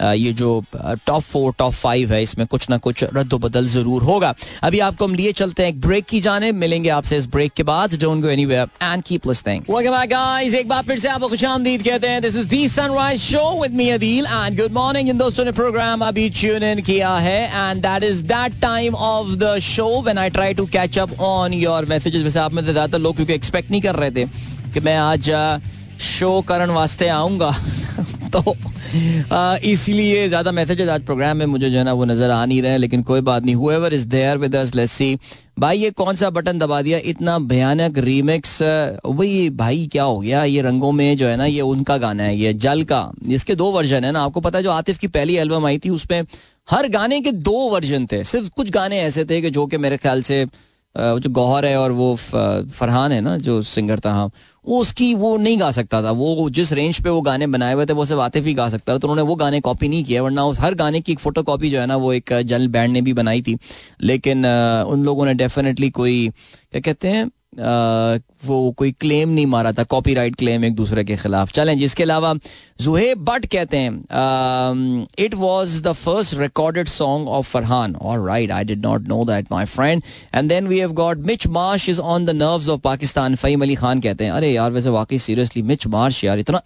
ये 0.01 0.33
जो 0.33 0.63
टॉप 0.75 1.23
फोर 1.23 1.53
टॉप 1.59 1.73
फाइव 1.73 2.13
है 2.13 2.23
इसमें 2.23 2.47
कुछ 2.47 2.69
ना 2.71 2.77
कुछ 2.79 3.05
रद्दबदल 3.15 3.67
ज़रूर 3.69 4.03
होगा. 4.03 4.35
अभी 4.63 4.79
आपको 4.81 5.05
हम 5.05 5.15
लिए 5.15 5.33
चलते 5.33 5.63
हैं 5.63 5.71
एक 5.71 5.81
ब्रेक 5.81 6.05
की 6.07 6.21
जाने. 6.21 6.53
मिलेंगे 6.55 6.89
आपसे 6.91 7.17
इस 7.17 7.27
ब्रेक 7.27 7.53
के 7.53 7.63
बाद. 7.63 7.95
Don't 8.01 8.23
go 8.23 8.29
anywhere 8.29 8.69
and 8.83 9.03
keep 9.03 9.27
listening 9.29 9.63
welcome 9.71 9.97
back 9.97 10.11
guys 10.11 10.55
एक 10.55 10.69
बार 10.69 10.83
फिर 10.83 10.99
से 10.99 11.09
आपको 11.09 11.29
खुशामदीद 11.29 11.83
कहते 11.83 12.09
हैं. 12.09 12.21
This 12.23 12.37
is 12.37 12.49
the 12.49 12.69
sunrise 12.69 13.21
show 13.21 13.45
with 13.63 13.75
me 13.75 13.89
Adeel 13.91 14.27
and 14.27 14.61
good 14.61 14.73
morning 14.73 14.84
इन 14.85 15.19
दोस्तों 15.19 15.45
ने 15.45 15.53
प्रोग्राम 15.53 16.01
अभी 16.05 16.29
ट्यून 16.31 16.63
इन 16.63 16.81
किया 16.83 17.15
है 17.17 17.41
and 17.45 17.83
that 17.83 18.03
is 18.03 18.23
that 18.25 18.61
time 18.61 18.95
of 18.95 19.29
the 19.39 19.59
show 19.65 19.87
when 20.03 20.19
I 20.19 20.31
try 20.31 20.55
to 20.55 20.67
catch 20.73 20.99
up 20.99 21.21
on 21.21 21.53
your 21.55 21.87
messages 21.87 22.23
वैसे 22.23 22.39
आप 22.39 22.53
में 22.53 22.63
से 22.63 22.73
ज़्यादातर 22.73 22.99
लोग 22.99 23.17
क्योंकि 23.17 23.35
एक्सपेक्ट 23.35 23.71
नहीं 23.71 23.81
कर 23.83 23.97
रहे 23.97 24.11
थे 24.11 24.25
कि 24.75 24.81
मैं 24.81 24.97
आज 24.97 25.31
शो 26.03 26.41
करने 26.49 26.75
वास्ते 26.75 27.09
आऊँगा। 27.09 27.51
तो 28.35 28.55
इसलिए 29.65 30.27
ज़्यादा 30.29 30.53
मैसेजेस 30.53 30.89
आज 30.89 31.05
प्रोग्राम 31.07 31.37
में 31.37 31.47
मुझे 31.47 31.71
जो 31.71 31.79
है 31.79 31.85
ना 31.85 31.93
वो 31.93 32.05
नज़र 32.05 32.31
आ 32.31 32.45
नहीं 32.45 32.63
रहे, 32.63 32.77
लेकिन 32.79 33.03
कोई 33.03 33.21
बात 33.21 33.45
नहीं। 33.45 33.55
Whoever 33.55 33.95
is 33.95 34.07
there 34.09 34.39
with 34.39 34.57
us 34.57 34.75
let's 34.75 34.93
see 34.93 35.17
भाई, 35.57 35.79
ये 35.79 35.91
कौन 35.91 36.17
सा 36.17 36.29
बटन 36.31 36.59
दबा 36.59 36.81
दिया? 36.83 36.99
इतना 37.05 37.39
भयानक 37.41 37.99
रीमिक्स 37.99 38.59
वही 39.07 39.51
भाई, 39.51 39.87
क्या 39.93 40.05
हो 40.05 40.19
गया? 40.21 40.43
ये 40.45 40.63
रंगों 40.63 40.91
में 40.93 41.17
जो 41.17 41.27
है 41.27 41.37
ना, 41.37 41.45
ये 41.47 41.61
उनका 41.63 41.97
गाना 41.99 42.23
है, 42.23 42.37
ये 42.37 42.53
जल 42.55 42.83
का। 42.85 43.11
इसके 43.31 43.55
दो 43.55 43.71
वर्जन 43.73 44.05
है 44.05 44.13
ना, 44.13 44.23
आपको 44.23 44.41
पता 44.41 44.59
है 44.59 44.65
जो 44.65 44.71
आतिफ 44.71 44.99
की 44.99 45.07
पहली 45.09 45.37
एल्बम 45.37 45.67
आई 45.67 45.79
थी, 45.79 45.91
उसमें 45.91 46.23
हर 46.69 46.89
गाने 46.89 47.21
के 47.21 47.33
दो 47.33 47.59
वर्जन 47.71 48.07
थे। 48.13 48.23
सिर्फ़ 48.25 48.51
कुछ 48.57 48.71
गाने 48.71 49.01
ऐसे 49.01 49.25
थे 49.25 49.41
कि 49.43 49.51
जो 49.51 49.67
कि 49.67 49.79
मेरे 49.79 49.97
ख्याल 49.97 50.23
से 50.23 50.45
जो 50.95 51.31
गौहर 51.31 51.65
है 51.67 51.77
और 51.77 51.93
वो 51.93 52.15
फरहान 52.17 53.13
है 53.13 53.21
ना, 53.21 53.37
जो 53.39 53.63
सिंगर 53.63 54.01
था 54.01 54.13
हाँ। 54.13 54.31
वो 54.67 54.79
उसकी 54.81 55.13
वो 55.15 55.37
नहीं 55.37 55.59
गा 55.61 55.71
सकता 55.71 56.03
था। 56.03 56.11
वो 56.11 56.49
जिस 56.51 56.73
रेंज 56.73 57.01
पे 57.03 57.11
वो 57.11 57.21
गाने 57.21 57.47
बनाए 57.47 57.75
हुए 57.75 57.87
थे, 57.87 57.93
वो 57.93 58.05
सिर्फ़ 58.05 58.21
आतिफ 58.23 58.45
ही 58.45 58.55
गा 58.55 58.69
सकता 58.69 58.95
था। 58.95 58.99
तो 58.99 59.09
उन्होंने 59.09 59.29
वो 59.29 59.35
गाने 59.37 59.61
कॉपी 59.61 59.89
नहीं 59.89 60.05
किया 60.05 60.23
वरना 60.23 60.45
उस 60.45 60.61
हर 60.61 60.75
गाने 60.75 61.01
की 61.01 61.13
एक 61.13 61.19
फ़ोटो 61.19 61.43
कॉपी 61.43 61.71
जो 61.71 61.81
है 61.81 61.87
ना, 61.87 61.97
वो 61.97 62.13
एक 62.13 62.33
जल 62.43 62.69
बैंड 62.69 62.93
ने 62.93 63.01
भी 63.01 63.13
बनाई 63.13 63.43
थी। 63.43 63.59
लेकिन 64.03 64.47
उन 64.89 65.05
लोगों 65.05 65.27
ने 65.27 65.35
डेफिनेटली 65.35 65.91
कोई, 65.91 66.29
क्या 66.73 66.81
कहते 66.81 67.09
हैं 67.09 67.31
वो 68.47 68.71
कोई 68.79 68.93
क्लेम 69.01 69.29
नहीं 69.29 69.47
मारा 69.47 69.73
था 69.73 69.83
कॉपीराइट 69.87 70.37
क्लेम 70.37 70.65
एक 70.65 70.75
दूसरे 70.75 71.05
के 71.05 71.17
खिलाफ। 71.17 71.53
चलें 71.53 71.79
जिसके 71.79 72.03
अलावा 72.03 72.35
जुहेब 72.81 73.19
बट 73.25 73.47
कहते 73.47 73.77
हैं 73.77 75.07
it 75.19 75.35
was 75.35 75.83
the 75.83 75.93
first 75.95 76.35
recorded 76.39 76.89
song 76.89 77.29
of 77.29 77.51
Farhan 77.51 77.95
और 77.95 78.27
right 78.27 78.51
I 78.53 78.65
did 78.65 78.87
not 78.87 79.09
know 79.09 79.25
that 79.25 79.53
my 79.53 79.65
friend 79.67 80.03
and 80.35 80.49
then 80.49 80.67
we 80.69 80.79
have 80.79 80.93
got 80.95 81.19
Mitch 81.27 81.47
Marsh 81.49 81.89
is 81.89 82.01
on 82.01 82.25
the 82.25 82.31
nerves 82.33 82.69
of 82.69 82.81
Pakistan 82.81 83.35
Faheem 83.37 83.63
Ali 83.63 83.75
Khan 83.75 84.01
कहते 84.01 84.25
हैं, 84.25 84.31
अरे 84.33 84.53
यार, 84.53 84.71
वैसे 84.73 84.91
वाकई 84.91 85.19
seriously 85.19 85.63
Mitch 85.63 85.87
Marsh 85.87 86.23
यार, 86.25 86.39
इतना 86.39 86.61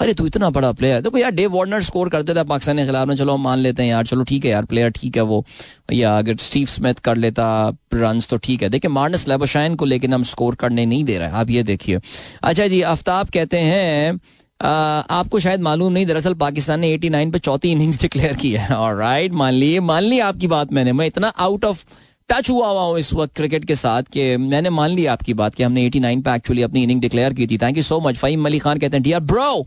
अरे 0.00 0.14
तू 0.14 0.26
इतना 0.26 0.50
बड़ा 0.50 0.72
प्लेयर 0.72 1.00
देखो 1.00 1.18
यार 1.18 1.30
डेव 1.32 1.56
वार्नर 1.56 1.82
स्कोर 1.82 2.08
करते 2.08 2.34
थे 2.34 2.44
पाकिस्तान 2.44 2.76
के 2.76 2.84
खिलाफ 2.86 3.08
में 3.08 3.14
चलो 3.16 3.36
मान 3.38 3.58
लेते 3.58 3.82
हैं 3.82 3.90
यार, 3.90 4.06
चलो 4.06 4.24
ठीक 4.24 4.44
है 4.44 4.50
यार 4.50 4.64
प्लेयर 4.64 4.90
ठीक 4.92 5.16
है 5.16 5.22
वो। 5.22 5.44
या 5.92 6.16
अगर 6.18 6.36
स्टीव 6.40 6.66
स्मिथ 6.66 6.94
कर 7.04 7.16
लेता 7.16 7.46
रन 7.94 8.20
तो 8.30 8.36
ठीक 8.36 8.62
है। 8.62 8.68
देखिए 8.68 8.90
मार्नस 8.90 9.26
लेबोशाइन 9.28 9.74
को 9.76 9.84
लेकिन 9.84 10.14
हम 10.14 10.22
स्कोर 10.24 10.54
करने 10.54 10.86
नहीं 10.86 11.04
दे 11.04 11.18
रहे 11.18 11.23
आप 11.26 11.50
ये 11.50 11.62
देखिए। 11.62 12.00
अच्छा 12.42 12.66
जी 12.66 12.80
आफ्ताब 12.84 13.28
कहते 13.30 13.58
हैं 13.60 14.20
आपको 14.60 15.38
शायद 15.40 15.60
मालूम 15.60 15.92
नहीं, 15.92 16.06
दरअसल 16.06 16.34
पाकिस्तान 16.36 16.80
ने 16.80 16.92
89 16.92 17.30
पे 17.32 17.38
चौथी 17.40 17.72
इनिंग्स 17.72 18.00
डिक्लेयर 18.00 18.34
की 18.36 18.52
है। 18.52 18.68
और 18.68 18.96
राइट 18.96 19.32
मान 19.32 19.52
ली 19.54 19.78
मान 19.82 20.02
ली 20.02 20.18
आपकी 20.20 20.46
बात 20.48 20.72
मैंने। 20.72 20.92
मैं 20.92 21.06
इतना 21.06 21.28
आउट 21.28 21.64
ऑफ़ 21.64 21.84
टच 22.28 22.50
हुआ 22.50 22.68
हुआ 22.68 22.82
हूँ 22.82 22.98
इस 22.98 23.12
वक्त 23.14 23.34
क्रिकेट 23.36 23.64
के 23.64 23.74
साथ 23.76 24.02
कि 24.12 24.36
मैंने 24.36 24.70
मान 24.70 24.90
लिया 24.90 25.12
आपकी 25.12 25.34
बात 25.34 25.54
कि 25.54 25.62
हमने 25.62 25.86
89 25.86 26.22
पे 26.24 26.34
एक्चुअली 26.34 26.62
अपनी 26.62 26.82
इनिंग 26.82 27.00
डिक्लेयर 27.00 27.32
की 27.34 27.46
थी। 27.46 27.58
Thank 27.58 27.76
you 27.76 27.82
so 27.82 28.00
much 28.00 28.16
Faheem 28.16 28.46
Ali 28.46 28.58
Khan 28.58 28.78
कहते 28.78 28.96
हैं 28.96 29.02
डियर 29.02 29.20
ब्रो 29.22 29.66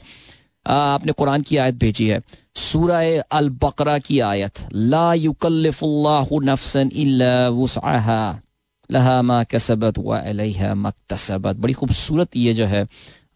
आपने 0.65 1.11
कुरान 1.11 1.41
की 1.41 1.57
आयत 1.57 1.75
भेजी 1.75 2.07
है। 2.07 2.21
सूरह 2.55 3.21
अल 3.31 3.49
बकरा 3.63 3.97
की 3.99 4.19
आयत, 4.21 4.67
ला 4.73 5.13
युकल्लिफुल्लाहु 5.13 6.39
नफ्सन 6.43 6.89
इल्ला 6.95 7.47
वुसअहा। 7.49 8.39
लहा 8.89 9.21
मा 9.21 9.43
कसबत 9.45 9.97
व 9.99 10.17
अलैहा 10.17 10.73
मक्तसबत। 10.77 11.55
बड़ी 11.55 11.73
खूबसूरत 11.73 12.35
ये 12.37 12.53
जो 12.53 12.65
है 12.65 12.87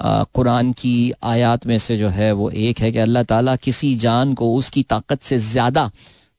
कुरान 0.01 0.71
की 0.73 1.11
आयात 1.23 1.65
में 1.67 1.77
से 1.77 1.97
जो 1.97 2.07
है 2.09 2.31
वो 2.33 2.49
एक 2.49 2.79
है 2.79 2.91
कि 2.91 2.99
अल्लाह 2.99 3.23
ताला 3.23 3.55
किसी 3.57 3.93
जान 3.97 4.33
को 4.33 4.53
उसकी 4.55 4.83
ताकत 4.89 5.21
से 5.21 5.37
ज़्यादा 5.39 5.89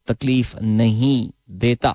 तकलीफ़ 0.08 0.56
नहीं 0.60 1.28
देता। 1.60 1.94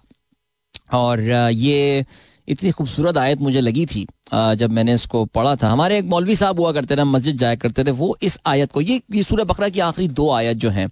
और 0.93 1.21
ये 1.21 2.05
इतनी 2.47 2.71
खूबसूरत 2.71 3.17
आयत 3.17 3.39
मुझे 3.41 3.61
लगी 3.61 3.85
थी 3.85 4.05
जब 4.31 4.71
मैंने 4.71 4.93
इसको 4.93 5.23
पढ़ा 5.27 5.55
था। 5.55 5.69
हमारे 5.69 5.97
एक 5.99 6.05
मौलवी 6.05 6.35
साहब 6.35 6.59
हुआ 6.59 6.71
करते 6.73 6.95
थे 6.97 7.03
मस्जिद 7.05 7.37
जाया 7.37 7.55
करते 7.55 7.83
थे 7.83 7.91
वो 7.93 8.15
इस 8.23 8.39
आयत 8.47 8.71
को 8.71 8.81
ये 8.81 9.01
ये 9.13 9.23
सूर्य 9.23 9.43
बकरा 9.45 9.69
की 9.69 9.79
आखिरी 9.81 10.07
दो 10.09 10.29
आयत 10.31 10.57
जो 10.57 10.69
हैं 10.69 10.89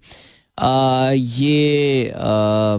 ये 1.14 2.10
आ, 2.10 2.78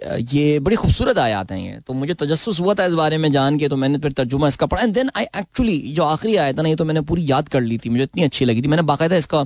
ये 0.00 0.58
बड़ी 0.60 0.76
खूबसूरत 0.76 1.18
आयात 1.18 1.50
हैं 1.52 1.58
ये। 1.60 1.78
तो 1.86 1.94
मुझे 1.94 2.14
तजस्स 2.14 2.60
हुआ 2.60 2.74
था 2.74 2.84
इस 2.84 2.92
बारे 2.94 3.16
में 3.18 3.30
जान 3.32 3.58
के 3.58 3.68
तो 3.68 3.76
मैंने 3.76 3.98
फिर 3.98 4.12
तर्जुमा 4.12 4.48
इसका 4.48 4.66
पढ़ा। 4.66 4.82
एंड 4.82 4.92
देन 4.94 5.10
आई 5.16 5.24
एक्चुअली 5.36 5.78
जो 5.94 6.04
आखिरी 6.04 6.36
आया 6.36 6.52
था 6.52 6.62
ना, 6.62 6.68
ये 6.68 6.76
तो 6.76 6.84
मैंने 6.84 7.00
पूरी 7.00 7.24
याद 7.30 7.48
कर 7.48 7.60
ली 7.60 7.78
थी। 7.78 7.90
मुझे 7.90 8.02
इतनी 8.02 8.22
अच्छी 8.22 8.44
लगी 8.44 8.62
थी। 8.62 8.68
मैंने 8.68 8.82
बाकायदा 8.82 9.16
इसका, 9.16 9.44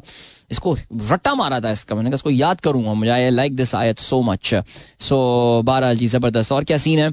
इसको 0.51 0.77
रट्टा 1.11 1.35
मारा 1.35 1.61
था 1.61 1.71
इसका। 1.71 1.95
मैंने 1.95 2.11
कहा, 2.11 2.15
इसको 2.15 2.31
याद 2.31 2.61
करूँगा 2.61 2.95
मुझे। 2.95 3.11
आई 3.11 3.31
लाइक 3.31 3.57
दिस 3.57 3.75
आयत 3.75 3.99
सो 3.99 4.21
मच 4.23 4.55
सो 5.01 5.63
बारह 5.65 5.95
जी, 5.95 6.07
ज़बरदस्त। 6.09 6.53
और 6.53 6.65
क्या 6.65 6.77
सीन 6.77 6.99
है? 6.99 7.11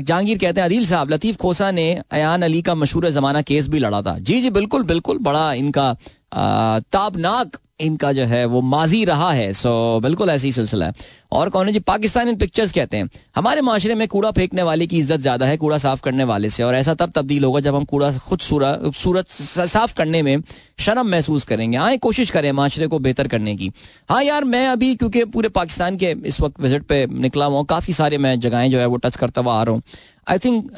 जहांगीर 0.00 0.38
कहते 0.38 0.60
हैं, 0.60 0.66
अदील 0.66 0.86
साहब, 0.86 1.10
लतीफ 1.10 1.36
खोसा 1.36 1.70
ने 1.70 1.92
अयान 2.10 2.42
अली 2.42 2.62
का 2.62 2.74
मशहूर 2.74 3.08
जमाना 3.10 3.42
केस 3.42 3.68
भी 3.68 3.78
लड़ा 3.78 4.02
था। 4.02 4.18
जी 4.18 4.40
जी, 4.40 4.50
बिल्कुल 4.50 4.82
बिल्कुल, 4.84 5.18
बड़ा 5.20 5.52
इनका 5.54 5.92
ताबनाक 6.34 7.56
इनका 7.80 8.12
जो 8.12 8.24
है, 8.24 8.44
वो 8.44 8.60
माजी 8.62 9.04
रहा 9.04 9.30
है। 9.32 9.52
सो 9.52 10.00
बिल्कुल 10.02 10.30
ऐसी 10.30 10.50
सिलसिला 10.52 10.86
है। 10.86 10.92
और 11.32 11.48
कौन 11.50 11.66
है 11.66 11.72
जी? 11.72 11.78
पाकिस्तान 11.80 12.28
इन 12.28 12.36
पिक्चर्स 12.36 12.72
कहते 12.72 12.96
हैं। 12.96 13.08
हमारे 13.36 13.60
माशरे 13.60 13.94
में 13.94 14.06
कूड़ा 14.08 14.30
फेंकने 14.30 14.62
वाले 14.62 14.86
की 14.86 14.98
इज़्ज़त 14.98 15.20
ज़्यादा 15.20 15.46
है, 15.46 15.56
कूड़ा 15.56 15.78
साफ़ 15.78 16.00
करने 16.02 16.24
वाले 16.24 16.48
से। 16.50 16.62
और 16.62 16.74
ऐसा 16.74 16.94
तब 16.94 17.12
तब्दील 17.16 17.44
होगा 17.44 17.60
जब 17.60 17.74
हम 17.74 17.84
कूड़ा 17.84 18.10
खुद 18.18 18.40
सूरत 18.40 19.28
साफ़ 19.28 19.94
करने 19.94 20.22
में 20.22 20.42
शर्म 20.80 21.06
महसूस 21.08 21.44
करेंगे। 21.44 21.76
हाँ 21.78 21.96
कोशिश 21.98 22.30
करें 22.30 22.50
माशरे 22.52 22.86
को 22.86 22.98
बेहतर 22.98 23.28
करने 23.28 23.56
की। 23.56 23.70
हाँ 24.10 24.22
यार, 24.24 24.44
मैं 24.44 24.66
अभी, 24.68 24.94
क्योंकि 24.94 25.24
पूरे 25.26 25.48
पाकिस्तान 25.50 25.96
के 25.96 26.14
इस 26.26 26.40
वक्त 26.40 26.60
विज़िट 26.60 26.86
पे 26.88 27.06
निकला 27.08 27.44
हुआ 27.44 27.62
काफ़ी 27.70 27.92
सारे 27.92 28.18
मैं 28.18 28.38
जगहें 28.40 28.70
जो 28.70 28.78
है, 28.78 28.86
वो 28.86 28.96
टच 28.96 29.16
करता 29.16 29.40
हुआ 29.40 29.60
आ 29.60 29.62
रहा 29.62 29.74
हूँ। 29.74 29.82
आई 30.28 30.38
थिंक 30.38 30.70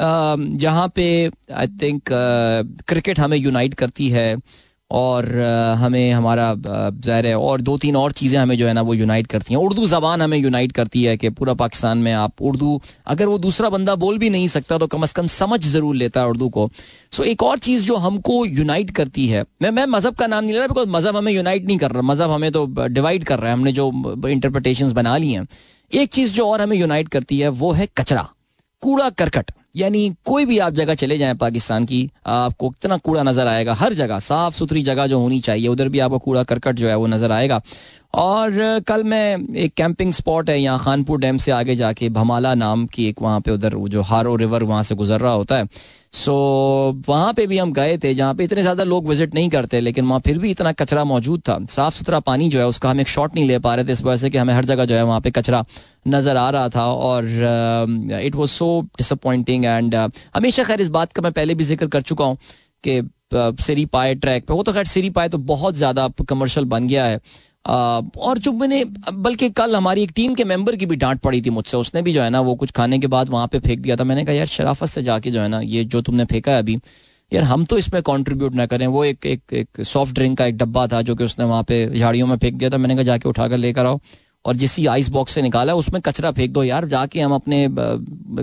जहाँ 0.60 0.88
पे 0.94 1.04
आई 1.54 1.66
थिंक 1.82 2.02
क्रिकेट 2.88 3.20
हमें 3.20 3.36
यूनाइट 3.38 3.74
करती 3.74 4.08
है। 4.10 4.34
और 4.90 5.26
हमें 5.78 6.12
हमारा 6.12 6.54
ज़ाहिर 6.56 7.26
है 7.26 7.34
और 7.38 7.60
दो 7.60 7.76
तीन 7.78 7.96
और 7.96 8.12
चीज़ें 8.12 8.38
हमें 8.38 8.56
जो 8.58 8.66
है 8.66 8.72
ना 8.72 8.82
वो 8.82 8.94
यूनाइट 8.94 9.26
करती 9.26 9.54
हैं। 9.54 9.60
उर्दू 9.60 9.86
ज़बान 9.86 10.22
हमें 10.22 10.36
यूनाइट 10.38 10.72
करती 10.72 11.02
है 11.04 11.16
कि 11.16 11.30
पूरा 11.30 11.54
पाकिस्तान 11.54 11.98
में 11.98 12.12
आप 12.12 12.42
उर्दू, 12.42 12.80
अगर 13.06 13.26
वो 13.26 13.38
दूसरा 13.38 13.68
बंदा 13.70 13.94
बोल 13.96 14.18
भी 14.18 14.30
नहीं 14.30 14.46
सकता 14.48 14.78
तो 14.78 14.86
कम 14.86 15.02
अज़ 15.02 15.14
कम 15.14 15.26
समझ 15.28 15.60
ज़रूर 15.62 15.94
लेता 15.96 16.20
है 16.20 16.28
उर्दू 16.28 16.48
को। 16.48 16.68
सो 17.12 17.24
एक 17.24 17.42
और 17.42 17.58
चीज़ 17.58 17.86
जो 17.86 17.96
हमको 17.98 18.44
यूनाइट 18.46 18.90
करती 18.96 19.26
है, 19.28 19.44
मैं 19.62 19.70
मैं 19.70 19.86
मज़हब 19.88 20.14
का 20.14 20.26
नाम 20.26 20.44
नहीं 20.44 20.52
ले 20.52 20.58
रहा 20.58 20.68
बिकॉज़ 20.68 20.88
मज़हब 20.88 21.16
हमें 21.16 21.32
यूनाइट 21.32 21.66
नहीं 21.66 21.78
कर 21.78 21.90
रहा, 21.90 22.02
मज़हब 22.04 22.30
हमें 22.30 22.50
तो 22.52 22.66
डिवाइड 22.88 23.24
कर 23.24 23.38
रहा 23.38 23.50
है, 23.50 23.56
हमने 23.56 23.72
जो 23.72 23.90
इंटरप्रटेशन 24.28 24.92
बना 24.94 25.16
ली 25.16 25.32
हैं। 25.32 25.46
एक 25.90 26.12
चीज़ 26.12 26.34
जो 26.34 26.48
और 26.48 26.60
हमें 26.60 26.76
यूनाइट 26.76 27.08
करती 27.08 27.38
है 27.38 27.48
वो 27.50 27.72
है 27.72 27.88
कचरा, 27.98 28.28
कूड़ा 28.82 29.10
करकट। 29.12 29.50
यानी 29.78 30.08
कोई 30.24 30.46
भी 30.46 30.58
आप 30.58 30.72
जगह 30.72 30.94
चले 30.94 31.18
जाए 31.18 31.34
पाकिस्तान 31.34 31.84
की, 31.84 32.10
आपको 32.26 32.72
इतना 32.76 32.96
कूड़ा 32.96 33.22
नज़र 33.22 33.46
आएगा, 33.46 33.74
हर 33.74 33.94
जगह 33.94 34.18
साफ़ 34.18 34.54
सुथरी 34.54 34.82
जगह 34.82 35.06
जो 35.06 35.18
होनी 35.20 35.40
चाहिए, 35.40 35.68
उधर 35.68 35.88
भी 35.88 35.98
आपको 35.98 36.18
कूड़ा 36.18 36.42
करकट 36.42 36.76
जो 36.76 36.88
है 36.88 36.96
वो 36.96 37.06
नज़र 37.06 37.32
आएगा। 37.32 37.60
और 38.14 38.80
कल 38.88 39.02
मैं 39.04 39.54
एक 39.56 39.72
कैंपिंग 39.76 40.12
स्पॉट 40.12 40.50
है, 40.50 40.58
यहाँ 40.60 40.78
खानपुर 40.78 41.18
डैम 41.20 41.38
से 41.38 41.50
आगे 41.52 41.74
जाके 41.76 42.08
भमाला 42.10 42.54
नाम 42.54 42.86
की 42.86 43.08
एक 43.08 43.20
वहाँ 43.22 43.40
पे 43.40 43.50
उधर 43.50 43.74
जो 43.88 44.02
हारो 44.02 44.34
रिवर 44.36 44.62
वहाँ 44.62 44.82
से 44.82 44.94
गुजर 44.94 45.20
रहा 45.20 45.32
होता 45.32 45.56
है। 45.56 45.66
सो 46.14 46.34
वहाँ 47.08 47.32
पे 47.34 47.46
भी 47.46 47.58
हम 47.58 47.72
गए 47.72 47.96
थे, 47.98 48.12
जहाँ 48.14 48.34
पे 48.34 48.44
इतने 48.44 48.62
ज़्यादा 48.62 48.84
लोग 48.84 49.08
विज़िट 49.08 49.34
नहीं 49.34 49.48
करते, 49.50 49.80
लेकिन 49.80 50.06
वहाँ 50.06 50.20
फिर 50.20 50.38
भी 50.38 50.50
इतना 50.50 50.72
कचरा 50.72 51.04
मौजूद 51.04 51.40
था। 51.48 51.58
साफ़ 51.70 51.94
सुथरा 51.94 52.20
पानी 52.20 52.48
जो 52.48 52.58
है, 52.58 52.66
उसका 52.66 52.90
हम 52.90 53.00
एक 53.00 53.08
शॉट 53.08 53.34
नहीं 53.34 53.46
ले 53.48 53.58
पा 53.58 53.74
रहे 53.74 53.84
थे, 53.84 53.92
इस 53.92 54.02
वजह 54.02 54.16
से 54.16 54.30
कि 54.30 54.38
हमें 54.38 54.54
हर 54.54 54.64
जगह 54.64 54.84
जो 54.84 54.94
है 54.94 55.02
वहाँ 55.02 55.20
पे 55.20 55.30
कचरा 55.30 55.64
नज़र 56.08 56.36
आ 56.36 56.48
रहा 56.50 56.68
था 56.68 56.86
और 56.86 57.28
it 58.22 58.34
was 58.34 58.50
so 58.50 58.80
disappointing 58.98 59.64
and 59.64 59.94
हमेशा 60.34 60.64
खैर 60.64 60.80
इस 60.80 60.88
बात 60.90 61.12
का 61.12 61.22
मैं 61.22 61.32
पहले 61.32 61.54
भी 61.54 61.64
ज़िक्र 61.64 61.86
कर 61.88 62.02
चुका 62.02 62.24
हूँ 62.24 62.36
कि 62.84 63.00
सिरी 63.34 63.84
पाए 63.86 64.14
ट्रैक 64.14 64.46
पे, 64.46 64.54
वो 64.54 64.62
तो 64.62 64.72
खैर 64.72 64.84
सिरी 64.86 65.10
पाए 65.10 65.28
तो 65.28 65.38
बहुत 65.46 65.74
ज़्यादा 65.76 66.08
कमर्शल 66.28 66.64
बन 66.66 66.86
गया 66.88 67.04
है। 67.04 67.20
और 67.66 68.38
जो 68.38 68.52
मैंने, 68.52 68.84
बल्कि 69.12 69.50
कल 69.50 69.76
हमारी 69.76 70.02
एक 70.02 70.12
टीम 70.16 70.34
के 70.34 70.44
मेंबर 70.44 70.76
की 70.76 70.86
भी 70.86 70.96
डांट 70.96 71.20
पड़ी 71.20 71.42
थी 71.42 71.50
मुझसे, 71.50 71.76
उसने 71.76 72.02
भी 72.02 72.12
जो 72.12 72.22
है 72.22 72.30
ना, 72.30 72.40
वो 72.40 72.54
कुछ 72.54 72.70
खाने 72.70 72.98
के 72.98 73.06
बाद 73.06 73.28
वहाँ 73.28 73.48
पे 73.48 73.58
फेंक 73.58 73.80
दिया 73.80 73.96
था। 73.96 74.04
मैंने 74.04 74.24
कहा, 74.24 74.34
यार, 74.34 74.46
शराफत 74.46 74.86
से 74.86 75.02
जाके 75.02 75.30
जो 75.30 75.40
है 75.40 75.48
ना, 75.48 75.60
ये 75.60 75.84
जो 75.84 76.00
तुमने 76.00 76.24
फेंका 76.24 76.52
है 76.52 76.58
अभी, 76.58 76.78
यार, 77.32 77.44
हम 77.44 77.64
तो 77.64 77.78
इसमें 77.78 78.02
कंट्रीब्यूट 78.02 78.54
ना 78.54 78.66
करें। 78.66 78.86
वो 78.86 79.04
एक 79.04 79.26
एक 79.26 79.42
एक 79.52 79.84
सॉफ्ट 79.84 80.14
ड्रिंक 80.14 80.38
का 80.38 80.46
एक 80.46 80.56
डब्बा 80.56 80.86
था 80.86 81.02
जो 81.02 81.14
कि 81.14 81.24
उसने 81.24 81.44
वहाँ 81.44 81.62
पे 81.62 81.98
झाड़ियों 81.98 82.26
में 82.26 82.36
फेंक 82.36 82.54
दिया 82.54 82.70
था। 82.70 82.76
मैंने 82.76 82.94
कहा, 82.94 83.04
जाके 83.04 83.28
उठाकर 83.28 83.56
लेकर 83.56 83.86
आओ। 83.86 84.00
और 84.44 84.56
जिस 84.56 84.86
आइस 84.86 85.08
बॉक्स 85.08 85.32
से 85.32 85.42
निकाला, 85.42 85.74
उसमें 85.74 86.02
कचरा 86.02 86.30
फेंक 86.30 86.52
दो। 86.52 86.62
यार, 86.62 86.86
जाके 86.86 87.20
हम 87.20 87.32
अपने 87.32 87.66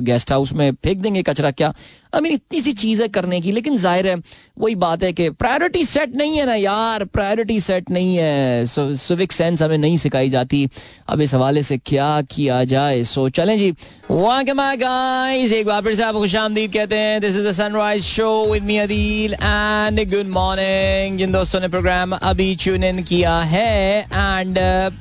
गेस्ट 0.01 0.31
हाउस 0.31 0.53
में 0.53 0.71
फेंक 0.71 1.01
देंगे 1.01 1.23
कचरा 1.23 1.51
क्या? 1.51 1.73
आई 2.15 2.21
मीन 2.21 2.31
इतनी 2.31 2.61
सी 2.61 2.71
चीज़ 2.73 3.01
है 3.01 3.07
करने 3.09 3.39
की 3.41 3.51
लेकिन 3.51 3.77
ज़ाहिर 3.77 4.07
है 4.07 4.15
वही 4.59 4.75
बात 4.75 5.03
है 5.03 5.11
कि 5.13 5.29
प्रायोरिटी 5.31 5.83
सेट 5.85 6.15
नहीं 6.17 6.37
है 6.37 6.45
ना 6.45 6.55
यार 6.55 7.03
प्रायोरिटी 7.05 7.59
सेट 7.59 7.89
नहीं 7.91 8.15
है। 8.17 8.65
सिविक 8.65 9.31
सेंस 9.31 9.61
हमें 9.61 9.77
नहीं 9.77 9.97
सिखाई 9.97 10.29
जाती। 10.29 10.67
अब 11.09 11.21
इस 11.21 11.33
हवाले 11.33 11.61
से 11.63 11.77
क्या 11.77 12.21
किया 12.31 12.63
जाए? 12.63 13.03
सो 13.03 13.27
चलें 13.29 13.57
जी। 13.57 13.71
गाइस 14.11 15.53
एक 15.53 15.65
बार 15.65 15.81
फिर 15.81 15.95
से 15.95 16.03
आपको 16.03 16.19
खुश 16.19 16.35
आमदीद 16.35 16.73
कहते 16.73 16.95
हैं। 16.95 17.19
This 17.21 17.35
is 17.35 17.47
the 17.47 17.51
sunrise 17.51 18.03
show 18.03 18.29
with 18.51 18.63
me 18.63 18.77
Adeel 18.77 19.33
and 19.33 19.99
good 20.11 20.27
morning 20.33 21.17
जिन 21.17 21.31
दोस्तों 21.31 21.59
ने 21.59 21.67
प्रोग्राम 21.67 22.13
अभी 22.13 22.55
ट्यून 22.55 22.83
इन 22.83 23.03
किया 23.03 23.37
है 23.53 23.99
एंड 24.03 24.57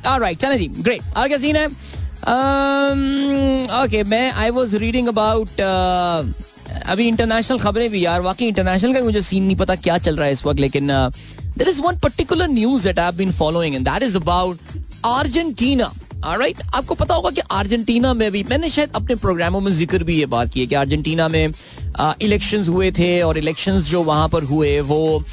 ऑलराइट 0.07 0.39
चलें 0.39 0.59
जी। 0.59 0.67
ग्रेट 0.81 1.17
और 1.17 1.29
क्या 1.29 1.39
सीन 1.39 1.57
है? 1.57 1.67
ओके 2.25 4.03
um, 4.03 4.09
मैं 4.09 4.31
आई 4.33 4.51
वाज 4.51 4.75
रीडिंग 4.75 5.09
अबाउट 5.09 5.61
अभी 6.85 7.07
इंटरनेशनल 7.09 7.59
खबरें 7.59 7.89
भी 7.91 8.05
यार, 8.05 8.21
वाकई 8.21 8.47
इंटरनेशनल 8.47 8.95
का 8.95 9.01
मुझे 9.03 9.23
सीन 9.23 9.45
नहीं 9.45 9.57
पता 9.57 9.75
क्या 9.77 9.99
चल 9.99 10.17
रहा 10.17 10.27
है 10.27 10.33
इस 10.33 10.45
वक्त, 10.47 10.61
लेकिन 10.61 10.89
there 11.59 11.69
is 11.69 11.81
one 11.83 11.99
particular 11.99 12.49
news 12.51 12.85
that 12.85 12.99
I 12.99 13.13
been 13.17 13.33
following 13.33 13.75
and 13.75 13.85
that 13.85 14.03
is 14.03 14.17
about 14.17 14.59
Argentina 15.05 15.93
right 16.27 16.61
आपको 16.75 16.95
पता 16.95 17.15
होगा 17.15 17.31
कि 17.31 17.41
अर्जेंटीना 17.53 18.13
में 18.15 18.31
भी, 18.33 18.43
मैंने 18.51 18.69
शायद 18.71 18.91
अपने 18.97 19.15
प्रोग्रामों 19.15 19.61
में 19.61 19.73
ज़िक्र 19.73 20.05
भी 20.05 20.17
ये 20.19 20.27
बात 20.27 20.53
की 20.53 20.61
है 20.61 20.67
कि 20.67 20.75
अर्जेंटीना 20.75 21.29
में 21.29 21.53
इलेक्शंस 22.23 22.69
हुए 22.69 22.91
थे 22.93 23.21
और 23.23 23.39
इलेक्शंस 23.39 23.91
जो 23.91 24.03
वहाँ 24.03 24.29
पर 24.29 24.43
हुए, 24.45 24.79
वो 24.81 25.25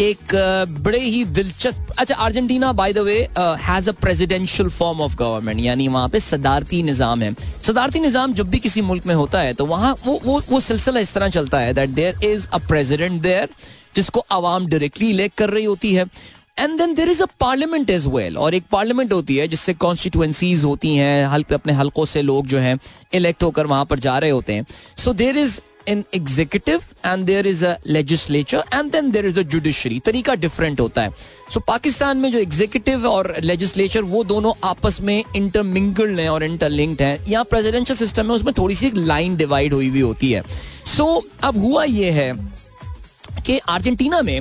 एक 0.00 0.34
बड़े 0.80 0.98
ही 0.98 1.24
दिलचस्प 1.26 1.92
अच्छा 1.98 2.14
Argentina 2.16 2.72
by 2.72 2.92
the 2.92 2.98
way 3.06 3.16
has 3.38 3.88
a 3.90 3.92
presidential 4.00 4.68
form 4.70 5.00
of 5.00 5.16
government 5.16 5.60
यानी 5.60 5.88
वहाँ 5.88 6.08
पे 6.08 6.20
सदारती 6.20 6.82
निज़ाम 6.82 7.22
है। 7.22 7.34
सदारती 7.66 8.00
निज़ाम 8.00 8.34
जब 8.34 8.50
भी 8.50 8.58
किसी 8.58 8.82
मुल्क 8.82 9.06
में 9.06 9.14
होता 9.14 9.40
है 9.40 9.54
तो 9.54 9.66
वहाँ 9.66 9.94
वो 10.06 10.18
वो 10.24 10.40
वो 10.50 10.60
सिलसिला 10.62 11.00
इस 11.00 11.14
तरह 11.14 11.28
चलता 11.30 11.60
है 11.60 11.74
that 11.74 11.90
there 11.90 12.24
is 12.24 12.48
a 12.48 12.58
president 12.68 13.20
there 13.22 13.48
जिसको 13.96 14.24
आवाम 14.32 14.66
डायरेक्टली 14.66 15.10
इलेक्ट 15.10 15.36
कर 15.38 15.50
रही 15.50 15.64
होती 15.64 15.94
है। 15.94 16.04
And 16.58 16.78
then 16.78 16.94
there 16.94 17.08
is 17.08 17.22
a 17.22 17.26
parliament 17.40 17.90
as 17.90 18.06
well 18.08 18.36
और 18.38 18.54
एक 18.54 18.64
पार्लियामेंट 18.72 19.12
होती 19.12 19.36
है, 19.36 19.46
जिससे 19.48 19.74
कॉन्स्टिट्युएंसीज 19.76 20.64
होती 20.64 20.94
हैं, 20.96 21.26
हल्के, 21.26 21.54
अपने 21.54 21.72
हल्कों 21.72 22.04
से 22.06 22.22
लोग 22.22 22.46
जो 22.46 22.58
हैं 22.58 22.78
इलेक्ट 23.14 23.42
होकर 23.42 23.66
वहाँ 23.66 23.84
पर 23.84 23.98
जा 23.98 24.18
रहे 24.18 24.30
होते 24.30 24.52
हैं। 24.52 24.66
So 24.96 25.12
there 25.14 25.38
is 25.38 25.60
an 25.90 26.04
executive 26.14 26.82
and 27.06 27.24
there 27.26 27.46
is 27.46 27.64
a 27.66 27.74
legislature 27.86 28.64
and 28.74 28.90
then 28.92 29.10
there 29.10 29.26
is 29.26 29.38
a 29.40 29.42
judiciary 29.42 29.98
तरीका 30.00 30.34
डिफरेंट 30.34 30.80
होता 30.80 31.02
है। 31.02 31.10
सो 31.10 31.60
so, 31.60 31.66
पाकिस्तान 31.66 32.16
में 32.16 32.30
जो 32.32 32.38
एग्जीक्यूटिव 32.38 33.06
और 33.06 33.34
लेजिस्लेचर 33.40 34.02
वो 34.02 34.24
दोनों 34.24 34.52
आपस 34.64 35.00
में 35.00 35.22
इंटरमिंगल्ड 35.36 36.20
हैं 36.20 36.28
और 36.28 36.44
इंटरलिंक्ड 36.44 37.02
हैं। 37.02 37.26
यहाँ 37.28 37.44
प्रेसिडेंशियल 37.44 37.98
सिस्टम 37.98 38.26
में 38.26 38.34
उसमें 38.34 38.52
थोड़ी 38.58 38.74
सी 38.74 38.90
लाइन 38.96 39.36
डिवाइड 39.36 39.74
हुई 39.74 39.88
हुई 39.88 40.00
होती 40.00 40.32
है। 40.32 40.42
सो 40.96 41.04
so, 41.04 41.44
अब 41.44 41.58
हुआ 41.58 41.84
ये 41.84 42.10
है 42.10 42.32
कि 43.46 43.58
अर्जेंटीना 43.58 44.22
में 44.22 44.40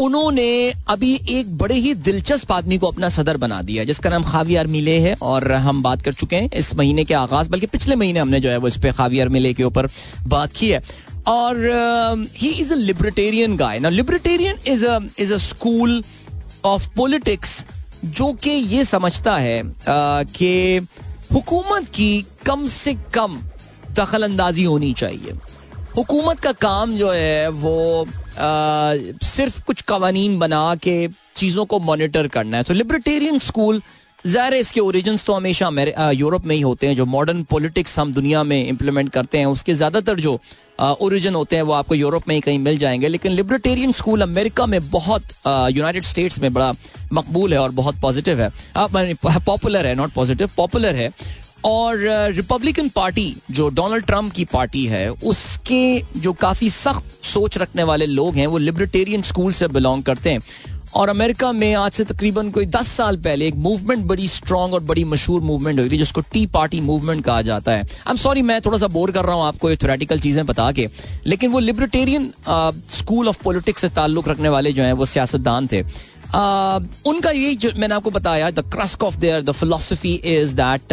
उन्होंने 0.00 0.72
अभी 0.88 1.14
एक 1.30 1.56
बड़े 1.58 1.74
ही 1.74 1.94
दिलचस्प 1.96 2.52
आदमी 2.52 2.78
को 2.78 2.86
अपना 2.86 3.08
सदर 3.08 3.36
बना 3.36 3.60
दिया, 3.62 3.84
जिसका 3.84 4.10
नाम 4.10 4.22
खावियार 4.22 4.66
मिले 4.66 4.98
है, 5.00 5.14
और 5.22 5.52
हम 5.52 5.82
बात 5.82 6.02
कर 6.02 6.12
चुके 6.12 6.36
हैं 6.36 6.50
इस 6.52 6.74
महीने 6.74 7.04
के 7.04 7.14
आगाज़, 7.14 7.50
बल्कि 7.50 7.66
पिछले 7.66 7.96
महीने 7.96 8.20
हमने 8.20 8.40
जो 8.40 8.50
है 8.50 8.56
वो 8.56 8.68
इस 8.68 8.76
पे 8.76 8.92
खावियार 8.92 9.28
मिले 9.28 9.52
के 9.54 9.64
ऊपर 9.64 9.88
बात 10.26 10.52
की 10.52 10.68
है। 10.68 10.82
और 11.26 11.56
he 12.36 12.48
is 12.50 12.72
a 12.72 12.76
libertarian 12.76 13.56
guy 13.56 13.78
ना 13.78 13.88
libertarian 13.88 14.56
is 14.66 14.84
a 14.86 14.98
is 15.18 15.32
a 15.34 15.36
school 15.38 16.02
of 16.64 16.88
politics 16.96 17.64
जो 18.06 18.32
कि 18.32 18.50
ये 18.50 18.84
समझता 18.84 19.36
है 19.36 19.62
कि 19.88 20.86
हुकूमत 21.32 21.88
की 21.88 22.24
कम 22.46 22.66
से 22.66 22.94
कम 23.14 23.38
दखल 23.92 24.22
अंदाजी 24.22 24.64
होनी 24.64 24.92
चाहिए। 24.92 25.32
हुकूमत 25.96 26.40
का 26.40 26.52
काम 26.52 26.96
जो 26.96 27.10
है 27.12 27.48
वो 27.48 28.06
सिर्फ़ 28.36 29.60
कुछ 29.64 29.80
कवानीन 29.82 30.38
बना 30.38 30.74
के 30.82 30.96
चीज़ों 31.36 31.64
को 31.64 31.78
मॉनिटर 31.80 32.28
करना 32.28 32.56
है। 32.56 32.62
तो 32.62 32.74
लिबर्टेरियन 32.74 33.38
स्कूल 33.40 33.82
ज़ाहिर 34.24 34.54
इसके 34.54 34.80
ओरिजिन 34.80 35.16
तो 35.16 35.32
हमेशा 35.32 35.70
यूरोप 36.12 36.44
में 36.46 36.54
ही 36.56 36.60
होते 36.62 36.86
हैं। 36.86 36.94
जो 36.96 37.04
मॉडर्न 37.06 37.42
पॉलिटिक्स 37.44 37.98
हम 37.98 38.12
दुनिया 38.12 38.42
में 38.42 38.66
इम्प्लीमेंट 38.66 39.10
करते 39.12 39.38
हैं, 39.38 39.46
उसके 39.46 39.74
ज़्यादातर 39.74 40.20
जो 40.20 40.38
ओरिजिन 40.80 41.34
होते 41.34 41.56
हैं, 41.56 41.62
वो 41.62 41.72
आपको 41.72 41.94
यूरोप 41.94 42.28
में 42.28 42.34
ही 42.34 42.40
कहीं 42.40 42.58
मिल 42.58 42.76
जाएँगे। 42.78 43.08
लेकिन 43.08 43.32
लिबर्टेरियन 43.32 43.92
स्कूल 43.92 44.22
अमेरिका 44.22 44.66
में 44.66 44.80
बहुत 44.90 45.22
यूनाइटेड 45.46 46.04
स्टेट्स 46.04 46.38
में 46.40 46.52
बड़ा 46.54 46.72
मकबूल 47.12 47.52
है 47.52 47.58
और 47.58 47.70
बहुत 47.72 48.00
पॉजिटिव 48.00 48.40
है। 48.40 48.50
पॉपुलर 48.76 49.86
है 49.86 49.94
नॉट 49.94 50.12
पॉजिटिव 50.12 50.50
पॉपुलर 50.56 50.96
है। 50.96 51.10
और 51.64 51.98
रिपब्लिकन 52.32 52.88
पार्टी 52.88 53.34
जो 53.50 53.68
डोनाल्ड 53.70 54.06
ट्रंप 54.06 54.32
की 54.32 54.44
पार्टी 54.44 54.84
है 54.86 55.08
उसके 55.10 56.02
जो 56.16 56.32
काफ़ी 56.40 56.70
सख्त 56.70 57.24
सोच 57.24 57.58
रखने 57.58 57.82
वाले 57.82 58.06
लोग 58.06 58.34
हैं 58.34 58.46
वो 58.46 58.58
लिबर्टेरियन 58.58 59.22
स्कूल 59.22 59.52
से 59.52 59.68
बिलोंग 59.68 60.02
करते 60.02 60.30
हैं। 60.30 60.72
और 60.94 61.08
अमेरिका 61.08 61.50
में 61.52 61.74
आज 61.74 61.92
से 61.92 62.04
तकरीबन 62.04 62.50
कोई 62.50 62.66
दस 62.66 62.88
साल 62.88 63.16
पहले 63.16 63.46
एक 63.48 63.54
मूवमेंट 63.58 64.04
बड़ी 64.06 64.28
स्ट्रांग 64.28 64.74
और 64.74 64.80
बड़ी 64.82 65.04
मशहूर 65.04 65.40
मूवमेंट 65.42 65.80
हुई 65.80 65.90
थी 65.90 65.98
जिसको 65.98 66.20
टी 66.32 66.44
पार्टी 66.46 66.80
मूवमेंट 66.80 67.24
कहा 67.24 67.40
जाता 67.42 67.72
है। 67.72 67.82
आई 67.82 68.10
एम 68.10 68.16
सॉरी 68.16 68.42
मैं 68.42 68.60
थोड़ा 68.60 68.78
सा 68.78 68.86
बोर 68.88 69.10
कर 69.12 69.24
रहा 69.24 69.34
हूँ 69.34 69.44
आपको 69.44 69.70
ये 69.70 69.76
थोरेटिकल 69.76 70.20
चीज़ें 70.20 70.44
बता 70.46 70.70
के। 70.72 70.88
लेकिन 71.26 71.50
वो 71.50 71.58
लिबर्टेरियन 71.58 72.32
स्कूल 72.98 73.28
ऑफ़ 73.28 73.42
पॉलिटिक्स 73.44 73.80
से 73.80 73.88
ताल्लुक 73.90 74.28
रखने 74.28 74.48
वाले 74.48 74.72
जो 74.72 74.82
हैं 74.82 74.92
वो 74.92 75.04
सियासतदान 75.06 75.68
थे। 75.72 75.82
Uh, 76.26 76.82
उनका 77.06 77.30
ये 77.30 77.54
जो 77.54 77.70
मैंने 77.76 77.94
आपको 77.94 78.10
बताया 78.10 78.50
the 78.50 78.60
crux 78.72 79.02
of 79.04 79.16
there 79.16 79.42
the 79.42 79.52
philosophy 79.52 80.14
is 80.14 80.54
that 80.54 80.92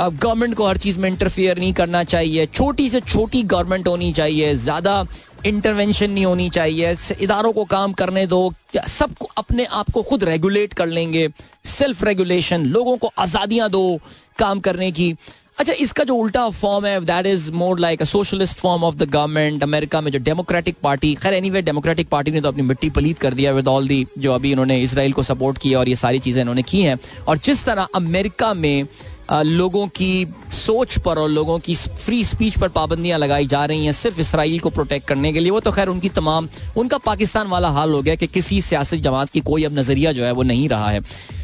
government 0.00 0.54
को 0.54 0.66
हर 0.66 0.76
चीज़ 0.76 0.98
में 1.00 1.08
इंटरफियर 1.08 1.58
नहीं 1.58 1.72
करना 1.72 2.02
चाहिए। 2.04 2.46
छोटी 2.48 2.88
से 2.88 3.00
छोटी 3.02 3.42
गवर्नमेंट 3.44 3.88
होनी 3.88 4.12
चाहिए। 4.12 4.54
ज़्यादा 4.54 5.04
इंटरवेंशन 5.46 6.10
नहीं 6.10 6.24
होनी 6.24 6.48
चाहिए। 6.50 6.94
इदारों 7.20 7.52
को 7.52 7.64
काम 7.66 7.92
करने 7.92 8.26
दो। 8.26 8.52
सबको 8.88 9.28
अपने 9.38 9.64
आप 9.64 9.90
को 9.90 10.02
खुद 10.02 10.24
रेगुलेट 10.24 10.74
कर 10.74 10.86
लेंगे। 10.88 11.28
सेल्फ 11.68 12.02
रेगुलेशन 12.04 12.66
लोगों 12.66 12.96
को 12.96 13.12
आजादियाँ 13.18 13.70
दो 13.70 13.98
काम 14.38 14.60
करने 14.60 14.90
की। 14.92 15.14
अच्छा 15.58 15.72
इसका 15.74 16.04
जो 16.04 16.14
उल्टा 16.16 16.48
फॉर्म 16.50 16.86
है 16.86 17.00
that 17.00 17.26
is 17.26 17.50
more 17.52 17.78
like 17.80 18.02
a 18.02 18.04
socialist 18.04 18.58
form 18.58 18.84
of 18.84 18.94
the 18.96 19.08
government 19.10 19.62
America 19.62 20.00
में 20.00 20.10
जो 20.12 20.18
डेमोक्रेटिक 20.20 20.76
पार्टी 20.82 21.14
खैर 21.14 21.34
एनीवे 21.34 21.62
डेमोक्रेटिक 21.62 22.08
पार्टी 22.08 22.30
ने 22.30 22.40
तो 22.40 22.48
अपनी 22.48 22.62
मिट्टी 22.62 22.90
पलीत 22.90 23.18
कर 23.18 23.34
दिया 23.34 23.52
विद 23.52 23.68
ऑल 23.68 23.88
दी 23.88 24.06
जो 24.18 24.32
अभी 24.32 24.52
इन्होंने 24.52 24.80
इसराइल 24.82 25.12
को 25.12 25.22
सपोर्ट 25.22 25.58
किया 25.58 25.78
और 25.78 25.88
ये 25.88 25.96
सारी 25.96 26.18
चीज़ें 26.18 26.40
इन्होंने 26.42 26.62
की 26.62 26.82
हैं। 26.82 26.98
और 27.28 27.38
जिस 27.38 27.64
तरह 27.64 27.88
अमेरिका 27.94 28.52
में 28.54 28.86
लोगों 29.32 29.86
की 29.88 30.26
सोच 30.52 30.96
पर 30.98 31.18
और 31.18 31.28
लोगों 31.30 31.58
की 31.58 31.74
फ्री 31.74 32.22
स्पीच 32.24 32.58
पर 32.58 32.68
पाबंदियाँ 32.68 33.18
लगाई 33.18 33.46
जा 33.46 33.64
रही 33.64 33.84
हैं 33.84 33.92
सिर्फ़ 33.92 34.20
इसराइल 34.20 34.58
को 34.60 34.70
प्रोटेक्ट 34.70 35.08
करने 35.08 35.32
के 35.32 35.40
लिए। 35.40 35.50
वो 35.50 35.60
तो 35.60 35.72
खैर 35.72 35.88
उनकी 35.88 36.08
तमाम 36.10 36.48
उनका 36.76 36.98
पाकिस्तान 36.98 37.46
वाला 37.48 37.68
हाल 37.70 37.92
हो 37.92 38.02
गया 38.02 38.14
कि 38.14 38.26
किसी 38.26 38.60
सियासी 38.62 38.98
जमात 38.98 39.30
की 39.30 39.40
कोई 39.42 39.64
अब 39.64 39.78
नज़रिया 39.78 40.12
जो 40.12 40.24
है 40.24 40.32
वो 40.32 40.42
नहीं 40.42 40.68
रहा 40.68 40.90
है। 40.90 41.00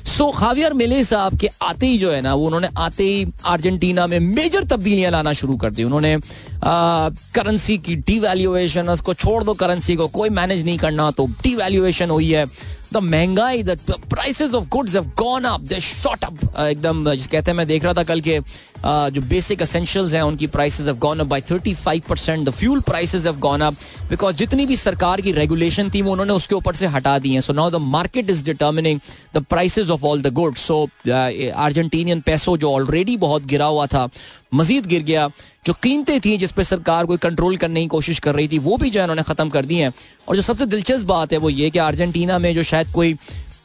सो 0.08 0.30
खावियर 0.32 0.72
मिले 0.72 1.02
साहब 1.04 1.36
के 1.38 1.48
आते 1.62 1.86
ही 1.86 1.98
जो 1.98 2.10
है 2.12 2.20
ना, 2.20 2.34
वो 2.34 2.46
उन्होंने 2.46 2.68
आते 2.76 3.04
ही 3.04 3.26
अर्जेंटीना 3.46 4.06
में 4.06 4.18
मेजर 4.20 4.64
तब्दीलियाँ 4.64 5.10
लाना 5.12 5.32
शुरू 5.32 5.56
कर 5.56 5.70
दी। 5.70 5.84
उन्होंने 5.84 6.16
करेंसी 6.64 7.76
की 7.78 7.96
डिवैल्यूएशन 7.96 8.88
उसको 8.88 9.14
छोड़ 9.14 9.42
दो 9.44 9.54
करेंसी 9.54 9.96
को, 9.96 10.08
कोई 10.08 10.28
मैनेज 10.30 10.64
नहीं 10.64 10.78
करना 10.78 11.10
तो 11.10 11.26
डिवैल्यूएशन 11.42 12.10
हुई 12.10 12.30
है। 12.30 12.46
द 12.92 12.96
महँगाई 12.96 13.62
the 13.62 13.78
prices 13.90 14.54
of 14.54 14.68
goods 14.68 14.94
have 14.94 15.04
gone 15.18 15.44
up 15.44 15.60
they 15.60 15.80
shot 15.80 16.24
up 16.24 16.60
एकदम 16.60 17.04
कहते 17.08 17.50
हैं, 17.50 17.54
मैं 17.54 17.66
देख 17.66 17.84
रहा 17.84 17.94
था 17.94 18.02
कल 18.02 18.20
के 18.20 18.40
जो 18.84 19.20
बेसिक 19.20 19.62
एसेंशियल्स 19.62 20.14
हैं, 20.14 20.22
उनकी 20.22 20.46
prices 20.46 20.86
have 20.86 20.96
gone 20.98 21.18
up 21.18 21.26
by 21.26 21.40
35 21.42 22.00
percent 22.08 22.46
the 22.48 22.50
fuel 22.50 22.80
prices 22.80 23.24
have 23.26 23.38
gone 23.38 23.60
up 23.60 23.74
because 24.10 24.36
जितनी 24.36 24.66
भी 24.66 24.76
सरकार 24.76 25.20
की 25.20 25.32
रेगुलेशन 25.32 25.90
थी, 25.90 26.02
वो 26.02 26.12
उन्होंने 26.12 26.32
उसके 26.32 26.54
ऊपर 26.54 26.74
से 26.74 26.86
हटा 26.86 27.18
दी 27.18 27.34
है। 27.34 27.40
So 27.40 27.52
now 27.52 27.70
the 27.70 27.76
market 27.88 28.30
is 28.30 28.44
determining 28.44 29.00
the 29.34 29.44
prices 29.44 29.90
of 29.90 30.04
all 30.06 30.22
the 30.22 30.32
goods 30.32 30.60
so 30.62 30.82
Argentinian 31.06 32.20
peso 32.20 32.56
जो 32.56 32.72
ऑलरेडी 32.72 33.16
बहुत 33.18 33.46
गिरा 33.46 33.66
हुआ 33.66 33.86
था, 33.86 34.08
मजीद 34.54 34.86
गिर 34.86 35.02
गया। 35.02 35.28
जो 35.66 35.72
कीमतें 35.82 36.20
थी 36.20 36.36
जिस 36.38 36.52
पर 36.52 36.62
सरकार 36.62 37.06
कोई 37.06 37.16
कंट्रोल 37.18 37.56
करने 37.56 37.80
की 37.80 37.86
कोशिश 37.88 38.18
कर 38.18 38.34
रही 38.34 38.48
थी, 38.48 38.58
वो 38.58 38.76
भी 38.76 38.90
जो 38.90 39.00
है 39.00 39.04
उन्होंने 39.04 39.22
खत्म 39.24 39.48
कर 39.48 39.64
दी 39.64 39.76
हैं। 39.76 39.92
और 40.28 40.36
जो 40.36 40.42
सबसे 40.42 40.66
दिलचस्प 40.66 41.06
बात 41.06 41.32
है 41.32 41.38
वो 41.38 41.50
ये 41.50 41.70
कि 41.70 41.78
अर्जेंटीना 41.80 42.38
में 42.38 42.54
जो 42.54 42.62
शायद 42.62 42.92
कोई 42.92 43.14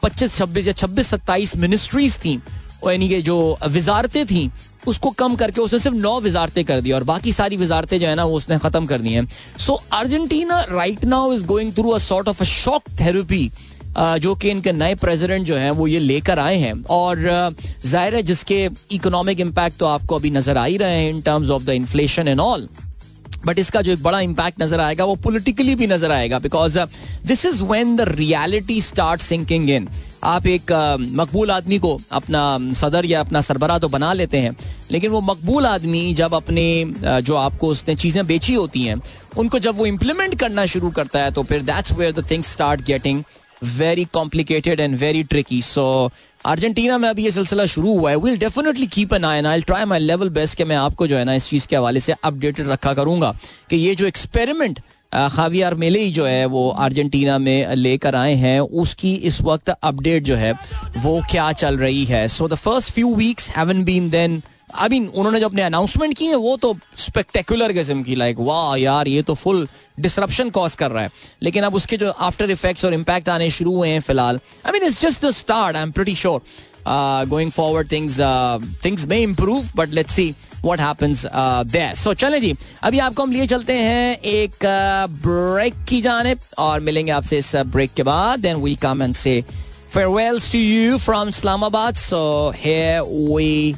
पच्चीस, 0.04 0.36
छब्बीस 0.38 0.68
या 0.68 0.74
छब्बीस, 0.74 1.08
सत्ताईस 1.08 1.56
मिनिस्ट्रीज 1.58 2.18
थी 2.26 2.40
यानी 2.86 3.08
कि 3.10 3.22
जो 3.22 3.36
वजारतें 3.64 4.26
थी 4.26 4.50
उसको 4.88 5.10
कम 5.14 5.36
करके 5.36 5.62
उसने 5.62 5.80
सिर्फ़ 5.80 5.98
नौ 5.98 6.20
वजारतें 6.22 6.64
कर 6.66 6.82
दी 6.82 6.92
और 6.92 7.04
बाकी 7.06 7.32
सारी 7.32 7.58
वजारतें 7.58 8.00
जो 8.00 8.08
है 8.08 8.16
ना 8.16 8.26
वो 8.26 8.38
उसने 8.38 8.58
खत्म 8.60 8.86
कर 8.86 9.02
दी 9.02 9.14
हैं। 9.14 9.28
So 9.58 9.82
Argentina 9.94 10.62
right 10.72 11.06
now 11.06 11.34
is 11.34 11.46
going 11.46 11.74
through 11.74 11.90
a 11.90 11.98
sort 12.00 12.28
of 12.28 12.42
a 12.42 12.46
shock 12.46 12.90
therapy 13.00 13.50
जो 13.98 14.34
कि 14.36 14.50
इनके 14.50 14.72
नए 14.74 14.96
प्रेसिडेंट 14.96 15.46
जो 15.46 15.56
हैं, 15.56 15.72
वो 15.72 15.88
ये 15.88 16.00
लेकर 16.00 16.40
आए 16.40 16.56
हैं। 16.58 16.74
और 16.92 17.18
ज़ाहिर 17.86 18.16
है 18.16 18.22
जिसके 18.24 18.68
इकोनॉमिक 18.92 19.40
इम्पैक्ट 19.40 19.78
तो 19.80 19.86
आपको 19.88 20.16
अभी 20.16 20.30
नज़र 20.32 20.58
आ 20.58 20.64
ही 20.66 20.78
रहे 20.78 21.02
हैं 21.02 21.10
in 21.10 21.22
terms 21.22 21.50
of 21.50 21.64
the 21.64 21.70
inflation 21.72 22.28
and 22.28 22.40
all 22.40 22.68
but 23.46 23.60
इसका 23.60 23.82
जो 23.82 23.92
एक 23.92 24.02
बड़ा 24.04 24.20
इम्पैक्ट 24.22 24.62
नज़र 24.62 24.80
आएगा, 24.80 25.06
वो 25.06 25.16
पोलिटिकली 25.18 25.76
भी 25.76 25.88
नज़र 25.88 26.12
आएगा 26.12 26.40
because 26.40 26.80
this 27.26 27.46
is 27.46 27.64
when 27.64 27.96
the 27.96 28.02
reality 28.10 28.80
start 28.82 29.22
sinking 29.22 29.70
in 29.70 29.88
आप 30.24 30.46
एक 30.48 30.72
मकबूल 31.12 31.52
आदमी 31.52 31.78
को 31.80 32.00
अपना 32.12 32.74
सदर 32.74 33.06
या 33.06 33.20
अपना 33.20 33.42
सरबरा 33.42 33.78
तो 33.80 33.88
बना 33.90 34.12
लेते 34.14 34.38
हैं, 34.38 34.56
लेकिन 34.92 35.12
वो 35.12 35.22
मकबूल 35.24 35.66
आदमी 35.66 36.14
जब 36.14 36.34
अपने 36.34 36.66
जो 37.00 37.36
आपको 37.36 37.68
उसने 37.68 37.96
चीज़ें 37.96 38.26
बेची 38.28 38.54
होती 38.54 38.84
हैं, 38.84 39.00
उनको 39.38 39.60
जब 39.60 39.78
वो 39.78 39.86
इम्प्लीमेंट 39.86 40.40
करना 40.40 40.66
शुरू 40.66 40.90
करता 40.92 41.24
है 41.24 41.32
तो 41.32 41.44
फिर 41.44 41.62
that's 41.64 41.92
where 41.94 42.12
the 42.12 42.30
things 42.32 42.52
start 42.54 42.86
getting 42.86 43.24
very 43.64 44.06
complicated 44.14 44.80
and 44.80 44.96
very 45.00 45.24
tricky 45.24 45.62
so 45.62 46.12
Argentina 46.46 46.98
में 46.98 47.08
अभी 47.10 47.24
ये 47.24 47.32
सिलसिला 47.32 47.66
शुरू 47.66 47.98
हुआ 47.98 48.10
है। 48.12 48.18
Will 48.18 48.38
definitely 48.38 48.88
keep 48.88 49.14
an 49.14 49.26
eye 49.26 49.38
and 49.38 49.48
I 49.48 49.62
try 49.62 49.86
my 49.86 50.00
level 50.00 50.30
best 50.30 50.58
के 50.58 50.66
मैं 50.66 50.76
आपको 50.76 51.08
जो 51.08 51.18
है 51.18 51.24
ना, 51.26 51.34
इस 51.34 51.48
चीज़ 51.50 51.68
के 51.68 51.76
हवाले 51.76 52.00
से 52.00 52.14
अपडेटेड 52.24 52.68
रखा 52.70 52.94
करूँगा 52.94 53.32
कि 53.70 53.76
ये 53.76 53.96
जो 53.96 54.08
एक्सपेरिमेंट 54.08 54.80
खावियार 55.14 55.76
मेले 55.76 56.08
जो 56.12 56.26
है 56.26 56.46
वो 56.46 56.70
अर्जेंटीना 56.70 57.38
में 57.38 57.76
लेकर 57.76 58.16
आए 58.16 58.34
हैं। 58.36 58.60
उसकी 58.60 59.14
इस 59.16 59.42
वक्त 59.42 59.70
अपडेट 59.70 60.24
जो 60.24 60.36
है 60.36 60.54
वो 60.98 61.22
क्या 61.32 61.52
चल 61.54 61.78
रही 61.78 62.04
है? 62.06 62.28
So 62.28 62.48
the 62.48 62.56
first 62.56 62.92
few 62.92 63.14
weeks 63.16 63.50
haven't 63.50 63.84
been 63.84 64.10
then 64.10 64.42
I 64.74 64.90
mean 64.90 65.08
उन्होंने 65.08 65.40
जो 65.40 65.46
अपने 65.46 65.62
अनाउंसमेंट 65.62 66.18
की 66.18 66.26
है, 66.26 66.36
वो 66.36 66.56
तो 66.58 66.76
स्पेक्टेकुलर 66.98 67.74
किस्म 67.74 68.04
की 68.04 68.16
लाइक 68.16 68.38
वाह 68.40 68.76
यार, 68.78 69.08
ये 69.08 69.22
तो 69.22 69.34
फुल 69.34 69.68
डिसरप्शन 70.00 70.50
कॉज 70.50 70.76
कर 70.76 70.92
रहा 70.92 71.04
है। 71.04 71.10
लेकिन 71.44 71.64
अब 71.64 71.76
उसके 71.76 71.98
जो 71.98 72.10
आफ्टर 72.10 72.52
इफेक्ट्स 72.52 72.86
और 72.86 72.94
इम्पैक्ट 72.94 73.30
आने 73.30 73.50
शुरू 73.52 73.76
हुए 73.76 73.90
हैं 73.90 74.00
फ़िलहाल 74.00 74.40
I 74.66 74.72
mean 74.72 74.84
it's 74.84 75.02
just 75.02 75.26
the 75.26 75.32
start 75.32 75.76
I 75.78 75.84
am 75.84 75.92
pretty 75.92 76.16
sure 76.16 76.42
going 77.30 77.52
forward 77.52 77.92
things 77.92 78.20
things 78.86 79.06
may 79.06 79.22
improve 79.24 79.70
but 79.76 79.94
let's 79.94 80.14
see 80.14 80.34
what 80.64 80.80
happens 80.80 81.26
uh, 81.26 81.64
there. 81.76 81.96
So 81.96 82.14
चलें 82.14 82.40
जी 82.42 82.56
अभी 82.84 83.00
आपको 83.00 83.24
हम 83.24 83.32
लिए 83.32 83.48
चलते 83.48 83.74
हैं 83.74 84.18
एक 84.18 84.66
ब्रेक 85.26 85.74
uh, 85.74 85.90
की 85.90 86.02
जाने 86.02 86.36
और 86.58 86.80
मिलेंगे 86.80 87.12
आपसे 87.12 87.38
इस 87.38 87.56
ब्रेक 87.76 87.90
uh, 87.90 87.96
के 87.96 88.04
बाद 88.04 88.40
then 88.40 88.62
we 88.64 88.76
come 88.84 89.02
and 89.04 89.16
say 89.16 89.44
farewells 89.94 90.50
to 90.50 90.58
you 90.58 90.98
from 90.98 91.28
Islamabad. 91.30 91.98
So 91.98 92.50
here 92.50 93.04
we 93.06 93.76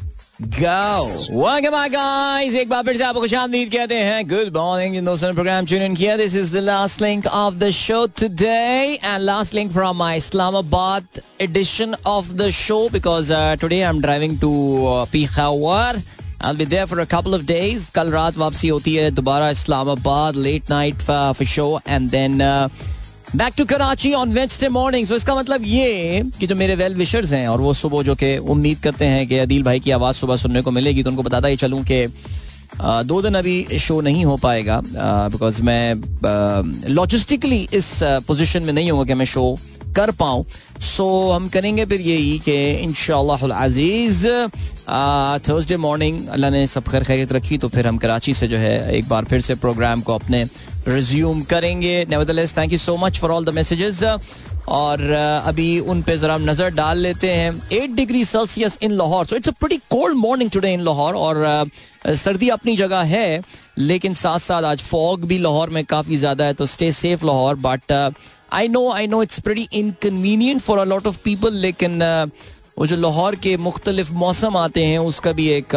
go. 0.59 1.03
Welcome 1.29 1.71
back, 1.71 1.91
guys. 1.91 2.55
एक 2.55 2.69
बार 2.69 2.83
फिर 2.83 2.97
से 2.97 3.03
आपको 3.03 3.21
खुश 3.21 3.33
आमदीद 3.33 3.71
कहते 3.71 3.95
हैं 3.95 4.23
Good 4.29 4.53
morning. 4.55 4.93
जिन 4.93 5.05
दोस्तों 5.05 5.27
ने 5.27 5.33
प्रोग्राम 5.33 5.65
ट्यून 5.65 5.81
इन 5.81 5.95
किया 5.95 6.15
This 6.17 6.35
is 6.41 6.53
the 6.53 6.61
last 6.61 7.01
link 7.01 7.27
of 7.41 7.59
the 7.59 7.71
show 7.79 8.01
today 8.07 8.97
and 9.03 9.25
last 9.25 9.53
link 9.53 9.73
from 9.73 9.97
my 9.97 10.15
Islamabad 10.15 11.23
edition 11.41 11.95
of 12.05 12.37
the 12.37 12.51
show 12.51 12.87
because 12.89 13.31
uh, 13.31 13.57
today 13.57 13.83
I'm 13.83 13.99
driving 13.99 14.37
to 14.45 14.53
uh, 14.87 15.05
Peshawar. 15.07 15.95
I'll 16.41 16.55
be 16.55 16.65
there 16.65 16.85
for 16.85 16.99
a 16.99 17.05
couple 17.05 17.33
of 17.33 17.45
days. 17.45 17.89
कल 17.95 18.11
रात 18.11 18.37
वापसी 18.37 18.67
होती 18.67 18.93
है 18.95 19.09
दोबारा 19.11 19.49
Islamabad 19.49 20.35
late 20.37 20.69
night 20.69 21.01
for 21.01 21.45
show 21.45 21.67
and 21.87 22.09
then 22.11 22.37
back 23.35 23.53
to 23.57 23.65
Karachi 23.65 24.13
on 24.13 24.31
Wednesday 24.33 24.69
morning 24.69 25.05
so 25.07 25.15
इसका 25.15 25.35
मतलब 25.35 25.63
ये 25.65 26.21
कि 26.39 26.47
जो 26.47 26.55
मेरे 26.55 26.75
वेल 26.75 26.95
विशर्स 26.95 27.31
हैं 27.33 27.47
और 27.47 27.61
वो 27.61 27.73
सुबह 27.73 28.03
जो 28.03 28.15
कि 28.15 28.37
उम्मीद 28.37 28.79
करते 28.83 29.05
हैं 29.05 29.27
कि 29.27 29.37
अदील 29.37 29.63
भाई 29.63 29.79
की 29.79 29.91
आवाज़ 29.91 30.15
सुबह 30.15 30.35
सुनने 30.35 30.61
को 30.61 30.71
मिलेगी 30.71 31.03
तो 31.03 31.09
उनको 31.09 31.23
बताता 31.23 31.47
ही 31.47 31.55
चलूँ 31.55 31.83
कि 31.83 32.05
दो 32.81 33.21
दिन 33.21 33.35
अभी 33.35 33.79
शो 33.79 33.99
नहीं 34.01 34.25
हो 34.25 34.35
पाएगा 34.37 34.81
बिकॉज़ 35.31 35.61
मैं 35.61 36.89
लॉजिस्टिकली 36.89 37.67
इस 37.73 37.99
पोजिशन 38.27 38.63
में 38.63 38.73
नहीं 38.73 38.91
हूँ 38.91 39.05
कि 39.05 39.13
मैं 39.13 39.25
शो 39.25 39.45
कर 39.95 40.11
पाऊँ। 40.13 40.45
सो 40.81 41.03
so, 41.03 41.35
हम 41.35 41.47
करेंगे 41.49 41.85
फिर 41.85 42.01
यही 42.01 42.37
कि 42.39 42.55
इन 42.83 42.93
अज़ीज़ 43.51 44.25
थर्सडे 45.47 45.77
मॉर्निंग 45.77 46.27
अल्लाह 46.27 46.49
ने 46.51 46.65
सब 46.67 46.87
खैर 46.87 47.03
खैरियत 47.03 47.31
रखी 47.33 47.57
तो 47.57 47.67
फिर 47.69 47.87
हम 47.87 47.97
कराची 47.97 48.33
से 48.33 48.47
जो 48.47 48.57
है 48.57 48.95
एक 48.95 49.07
बार 49.09 49.25
फिर 49.25 49.41
से 49.41 49.55
प्रोग्राम 49.57 50.01
को 50.01 50.13
अपने 50.13 50.43
रिज्यूम 50.87 51.41
करेंगे। 51.43 52.05
Thank 52.05 52.71
you 52.71 52.77
so 52.77 52.97
much 52.97 53.19
for 53.19 53.31
all 53.31 53.45
the 53.45 53.49
messages 53.53 54.03
और 54.67 55.01
अभी 55.45 55.79
उन 55.79 56.01
पे 56.01 56.17
जरा 56.17 56.37
नज़र 56.37 56.69
डाल 56.75 56.97
लेते 56.97 57.29
हैं। 57.29 57.51
Eight 57.71 57.91
degree 57.95 58.23
Celsius 58.25 58.77
in 58.83 58.91
Lahore 58.91 59.25
so 59.25 59.35
it's 59.35 59.49
a 59.49 59.51
pretty 59.59 59.77
cold 59.89 60.17
morning 60.17 60.49
today 60.51 60.73
in 60.73 60.81
Lahore 60.85 61.15
और 61.15 61.69
सर्दी 62.15 62.49
अपनी 62.49 62.75
जगह 62.77 63.01
है 63.09 63.41
लेकिन 63.77 64.13
साथ 64.13 64.39
साथ 64.39 64.63
आज 64.63 64.81
फॉग 64.81 65.25
भी 65.27 65.37
लाहौर 65.37 65.69
में 65.69 65.83
काफ़ी 65.85 66.15
ज़्यादा 66.17 66.45
है 66.45 66.53
तो 66.53 66.65
stay 66.65 66.91
safe 66.93 67.25
Lahore 67.25 67.55
but 67.59 67.91
I 68.53 68.67
know 68.67 68.89
I 68.91 69.07
know 69.07 69.21
it's 69.23 69.39
pretty 69.39 69.67
inconvenient 69.79 70.61
for 70.61 70.79
a 70.79 70.83
lot 70.83 71.07
of 71.07 71.17
people 71.23 71.53
लेकिन 71.67 72.01
वो 72.77 72.87
जो 72.87 72.95
लाहौर 72.95 73.35
के 73.43 73.55
मुख्तलिफ़ 73.57 74.11
मौसम 74.13 74.57
आते 74.57 74.83
हैं 74.85 74.97
उसका 74.99 75.31
भी 75.31 75.47
एक 75.49 75.75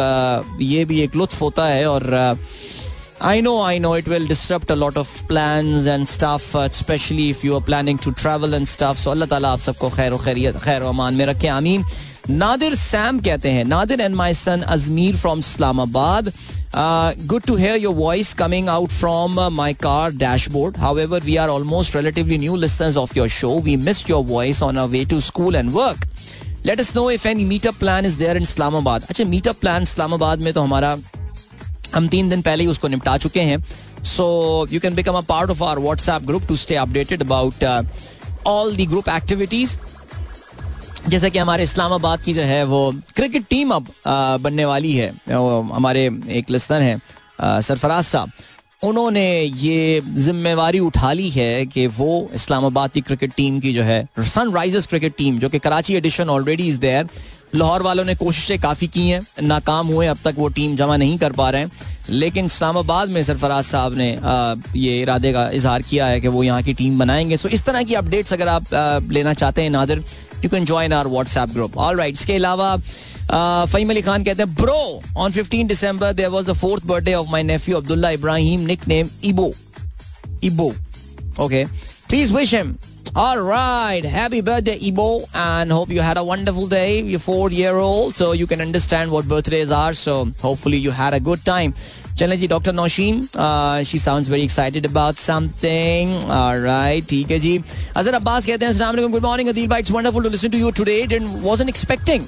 ये 0.61 0.83
भी 0.85 1.01
एक 1.01 1.15
लुत्फ 1.15 1.41
होता 1.41 1.65
है 1.67 1.85
और 1.89 2.13
I 3.21 3.41
know 3.41 3.61
I 3.61 3.79
know 3.79 3.95
it 3.97 4.09
disrupt 4.27 4.69
a 4.71 4.75
lot 4.75 4.97
of 4.97 5.09
plans 5.29 5.87
and 5.93 6.07
stuff, 6.07 6.55
uh, 6.55 6.59
especially 6.61 7.29
if 7.29 7.43
you 7.43 7.55
are 7.55 7.61
planning 7.61 7.97
to 7.97 8.13
travel 8.13 8.53
and 8.53 8.69
stuff. 8.73 8.99
So 8.99 9.11
Allah 9.11 9.27
Ta'ala 9.27 9.47
आप 9.47 9.59
सबको 9.59 9.89
खैर 9.89 10.17
खैरियत 10.25 10.57
खैर 10.63 10.81
अमान 10.83 11.15
में 11.15 11.25
रखे 11.25 11.47
आमीन 11.47 11.83
नादिर 12.29 12.75
सैम 12.75 13.19
कहते 13.19 13.51
हैं 13.51 13.65
Nadir 13.65 14.01
and 14.01 14.15
my 14.15 14.33
son 14.33 14.61
Ajmir 14.69 15.15
from 15.17 15.39
Islamabad 15.39 16.31
good 17.26 17.46
to 17.46 17.54
hear 17.54 17.76
your 17.76 17.94
voice 17.94 18.34
coming 18.34 18.68
out 18.68 18.90
from 18.90 19.38
uh, 19.38 19.50
my 19.50 19.72
car 19.74 20.10
dashboard. 20.10 20.76
However, 20.76 21.20
we 21.24 21.38
are 21.38 21.48
almost 21.48 21.94
relatively 21.94 22.38
new 22.38 22.56
listeners 22.56 22.96
of 22.96 23.14
your 23.14 23.28
show. 23.28 23.58
We 23.58 23.76
missed 23.76 24.08
your 24.08 24.24
voice 24.24 24.62
on 24.62 24.76
our 24.76 24.88
way 24.88 25.04
to 25.04 25.20
school 25.20 25.54
and 25.56 25.72
work. 25.72 25.98
Let 26.64 26.80
us 26.80 26.94
know 26.94 27.08
if 27.10 27.26
any 27.26 27.44
meetup 27.44 27.78
plan 27.78 28.04
is 28.04 28.16
there 28.16 28.36
in 28.36 28.42
Islamabad. 28.42 29.02
अच्छा 29.10 29.24
meetup 29.24 29.60
plan 29.60 29.82
Islamabad 29.82 30.38
में 30.42 30.52
तो 30.54 30.60
हमारा 30.60 30.96
हम 31.94 32.08
तीन 32.08 32.28
दिन 32.28 32.42
पहले 32.42 32.62
ही 32.64 32.68
उसको 32.70 32.88
निपटा 32.88 33.16
चुके 33.24 33.40
हैं 33.40 33.62
so 34.04 34.24
you 34.72 34.80
can 34.80 34.94
become 34.94 35.14
a 35.14 35.20
part 35.28 35.50
of 35.50 35.62
our 35.62 35.78
WhatsApp 35.78 36.22
group 36.26 36.46
to 36.48 36.56
stay 36.56 36.74
updated 36.76 37.22
about 37.22 37.64
all 38.46 38.74
the 38.76 38.86
group 38.86 39.08
activities 39.08 39.78
जैसे 41.07 41.29
कि 41.29 41.37
हमारे 41.37 41.63
इस्लामाबाद 41.63 42.21
की 42.21 42.33
जो 42.33 42.41
है 42.41 42.63
वो 42.63 42.91
क्रिकेट 43.15 43.45
टीम 43.49 43.71
अब 43.71 43.87
बनने 44.41 44.65
वाली 44.65 44.95
है। 44.95 45.09
हमारे 45.73 46.05
एक 46.29 46.49
लिस्टर 46.49 46.81
हैं 46.81 47.61
सरफराज 47.61 48.03
साहब। 48.03 48.31
उन्होंने 48.83 49.41
ये 49.41 50.01
जिम्मेवारी 50.07 50.79
उठा 50.79 51.11
ली 51.13 51.29
है 51.29 51.65
कि 51.65 51.87
वो 51.87 52.29
इस्लामाबाद 52.35 52.91
की 52.91 53.01
क्रिकेट 53.01 53.33
टीम 53.37 53.59
की 53.59 53.73
जो 53.73 53.83
है, 53.83 54.05
सनराइजर्स 54.19 54.85
क्रिकेट 54.85 55.15
टीम, 55.17 55.39
जो 55.39 55.49
कि 55.49 55.59
Karachi 55.59 55.95
edition 55.95 56.29
already 56.29 56.67
is 56.67 56.79
there 56.79 57.07
Lahore 57.55 57.81
वालों 57.81 58.03
ने 58.05 58.15
कोशिशें 58.15 58.59
काफ़ी 58.61 58.87
की 58.87 59.07
हैं, 59.09 59.21
नाकाम 59.43 59.87
हुए, 59.87 60.07
अब 60.07 60.17
तक 60.25 60.35
वो 60.37 60.47
टीम 60.47 60.75
जमा 60.75 60.97
नहीं 60.97 61.17
कर 61.17 61.31
पा 61.31 61.49
रहे 61.49 61.61
हैं। 61.61 61.71
लेकिन 62.09 62.45
इस्लामाबाद 62.45 63.09
में 63.09 63.23
सरफराज 63.23 63.63
साहब 63.65 63.97
ने 63.97 64.09
ये 64.79 65.01
इरादे 65.01 65.31
का 65.33 65.49
इजहार 65.49 65.81
किया 65.81 66.05
है 66.05 66.21
कि 66.21 66.27
वो 66.27 66.43
यहाँ 66.43 66.61
की 66.63 66.73
टीम 66.73 66.99
बनाएँगे। 66.99 67.37
सो 67.37 67.49
इस 67.49 67.65
तरह 67.65 67.83
की 67.83 67.93
अपडेट्स 67.93 68.33
अगर 68.33 68.47
आप 68.47 69.07
लेना 69.11 69.33
चाहते 69.33 69.61
हैं, 69.61 69.69
Nadir 69.69 70.03
You 70.44 70.50
can 70.50 70.64
join 70.64 70.92
our 70.92 71.06
WhatsApp 71.08 71.52
group 71.52 71.78
all 71.78 71.96
right 71.98 72.14
इसके 72.14 72.34
अलावा 72.34 72.76
फहीम 73.32 73.90
अली 73.90 74.02
खान 74.02 74.24
कहते 74.24 74.42
हैं 74.42 74.54
bro 74.54 75.02
on 75.16 75.32
15 75.32 75.68
December 75.68 76.12
there 76.12 76.28
was 76.30 76.50
the 76.50 76.52
fourth 76.62 76.86
birthday 76.86 77.14
of 77.14 77.30
my 77.30 77.42
nephew 77.42 77.76
Abdullah 77.76 78.10
Ibrahim 78.18 78.66
nickname 78.88 79.10
Ibo 79.24 79.52
Ibo 80.44 80.72
okay 81.44 81.64
please 82.08 82.32
wish 82.32 82.54
him 82.54 82.76
All 83.16 83.38
right. 83.38 84.04
Happy 84.04 84.40
birthday, 84.40 84.76
Ibo. 84.76 85.22
And 85.34 85.70
hope 85.70 85.90
you 85.90 86.00
had 86.00 86.16
a 86.16 86.24
wonderful 86.24 86.66
day. 86.66 87.00
You're 87.00 87.20
four 87.20 87.48
year 87.52 87.76
old, 87.76 88.16
so 88.16 88.32
you 88.32 88.48
can 88.48 88.60
understand 88.60 89.12
what 89.12 89.28
birthdays 89.28 89.70
are. 89.70 89.92
So 89.94 90.14
hopefully 90.40 90.78
you 90.78 90.90
had 90.90 91.14
a 91.14 91.20
good 91.20 91.44
time. 91.44 91.74
चलें 92.19 92.39
जी 92.39 92.47
doctor 92.47 92.73
Naushin 92.73 93.21
she 93.87 93.99
sounds 93.99 94.29
very 94.29 94.43
excited 94.43 94.85
about 94.87 95.15
something 95.17 96.29
alright 96.31 97.07
ठीक 97.09 97.31
है 97.31 97.39
जी। 97.39 97.57
अजहर 97.95 98.13
अब्बास 98.13 98.45
कहते 98.45 98.65
हैं, 98.65 98.71
अस्सलाम 98.71 98.89
वालेकुम 98.89 99.11
good 99.11 99.23
morning 99.23 99.49
Adeel 99.49 99.67
भाई 99.67 99.79
it's 99.79 99.91
wonderful 99.91 100.23
to 100.23 100.29
listen 100.29 100.49
to 100.49 100.57
you 100.57 100.71
today 100.79 101.01
didn't 101.07 101.43
wasn't 101.43 101.69
expecting 101.69 102.27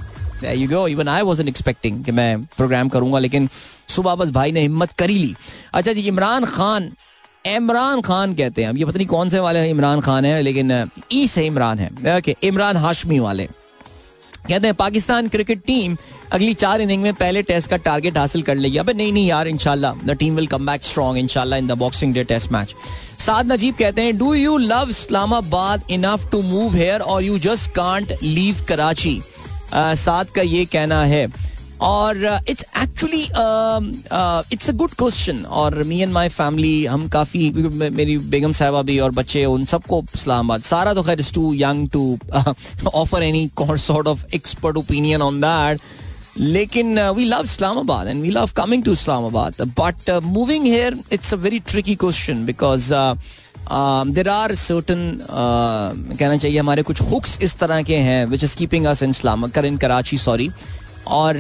you 0.60 0.68
go. 0.70 0.80
Even 0.92 1.10
I 1.14 1.20
wasn't 1.26 1.50
expecting 1.50 2.04
कि 2.06 2.12
मैं 2.12 2.44
प्रोग्राम 2.58 2.90
करूँगा, 2.90 3.20
लेकिन 3.20 3.48
सुबह 3.88 4.16
बस 4.16 4.30
भाई 4.38 4.52
ने 4.52 4.62
हिम्मत 4.62 4.92
करी 5.00 5.18
ली। 5.18 5.36
अच्छा 5.74 5.94
जी, 5.94 6.02
इमरान 6.08 6.46
खान 6.46 6.92
इमरान 7.48 8.02
खान 8.02 8.34
कहते 8.36 8.62
हैं। 8.62 8.70
अब 8.70 8.78
ये 8.78 8.86
पता 8.86 8.98
नहीं 8.98 9.08
कौन 9.08 9.30
से 9.30 9.40
वाले 9.40 9.70
इमरान 9.70 10.02
खान 10.02 10.26
है, 10.26 10.42
लेकिन, 10.42 10.72
ई 11.14 11.28
से 11.28 11.46
इमरान 11.46 11.80
है। 11.80 12.18
ओके 12.18 12.36
इमरान 12.44 12.78
हाशमी 12.78 13.20
वाले। 13.20 13.48
कहते 14.48 14.68
हैं, 14.68 14.76
पाकिस्तान 14.76 15.28
क्रिकेट 15.28 15.62
टीम 15.66 15.96
अगली 16.34 16.54
चार 16.54 16.82
इनिंग 16.82 17.04
में 17.04 17.14
पहले 17.14 17.42
टेस्ट 17.44 17.70
का 17.70 17.78
टारगेट 17.86 18.18
हासिल 18.18 18.42
कर 18.42 18.56
लेगी। 18.56 18.78
अबे 18.78 18.94
नहीं 18.94 19.14
नहीं 19.14 19.28
यार, 19.28 19.48
इंशाल्लाह। 19.48 19.94
The 20.06 20.16
team 20.20 20.36
will 20.36 20.48
come 20.48 20.66
back 20.66 20.84
strong 20.84 21.18
इंशाल्लाह 21.18 21.60
in 21.60 21.68
the 21.68 21.78
boxing 21.78 22.14
day 22.14 22.24
test 22.24 22.52
match 22.52 22.76
Saad 23.20 23.52
Najeeb 23.52 23.76
कहते 23.80 24.02
हैं 24.02 24.18
do 24.18 24.34
you 24.34 24.58
love 24.58 24.90
Islamabad 24.90 25.84
enough 25.92 26.30
to 26.32 26.42
move 26.42 26.76
here 26.76 27.02
और 27.02 27.24
you 27.24 27.38
just 27.40 27.72
can't 27.72 28.14
leave 28.24 28.66
Karachi 28.70 29.22
Saad 29.74 30.30
का 30.36 30.42
ये 30.42 30.66
कहना 30.66 31.04
है 31.06 31.26
और 31.82 32.40
it's 32.50 32.66
actually 32.82 33.22
it's 34.54 34.70
a 34.70 34.74
good 34.74 34.92
question 34.98 35.44
और 35.62 35.82
मी 35.84 36.00
एंड 36.02 36.12
माय 36.14 36.30
फैमिली 36.30 36.86
हम 36.86 37.08
काफ़ी, 37.10 37.52
मेरी 37.92 38.18
बेगम 38.18 38.52
साहबा 38.52 38.82
भी 38.82 38.98
और 39.00 39.12
बच्चे, 39.12 39.46
उन 39.46 39.66
सबको 39.66 40.04
इस्लामाबाद। 40.16 40.62
सारा 40.64 40.94
तो 40.94 41.04
खैर 41.04 41.20
is 41.20 41.34
too 41.34 41.54
young 41.54 41.90
to 41.90 42.18
offer 42.94 43.24
any 43.24 43.50
sort 43.60 44.08
of 44.08 44.26
expert 44.36 44.78
opinion 44.78 45.22
on 45.22 45.42
that 45.42 45.80
लेकिन 46.38 47.00
we 47.12 47.26
love 47.26 47.44
Islamabad 47.44 48.08
and 48.08 48.22
we 48.22 48.30
love 48.30 48.50
coming 48.58 48.84
to 48.84 48.92
Islamabad. 48.92 49.62
But 49.80 50.10
moving 50.24 50.66
here 50.66 50.98
it's 51.14 51.34
a 51.34 51.38
very 51.38 51.60
tricky 51.70 51.96
question 51.96 52.46
because 52.46 52.94
there 54.14 54.30
are 54.30 54.54
certain 54.56 55.18
कहना 55.30 56.38
चाहिए, 56.38 56.58
हमारे 56.60 56.84
कुछ 56.84 57.02
hooks 57.02 57.38
इस 57.42 57.58
तरह 57.60 57.82
के 57.84 57.96
हैं 57.98 58.26
which 58.26 58.44
is 58.44 58.56
keeping 58.58 58.86
us 58.86 59.04
in 59.04 59.10
इस्लाम 59.10 59.48
कर 59.48 59.66
इन 59.66 59.78
कराची 59.78 60.18
सॉरी 60.18 60.50
और 61.08 61.38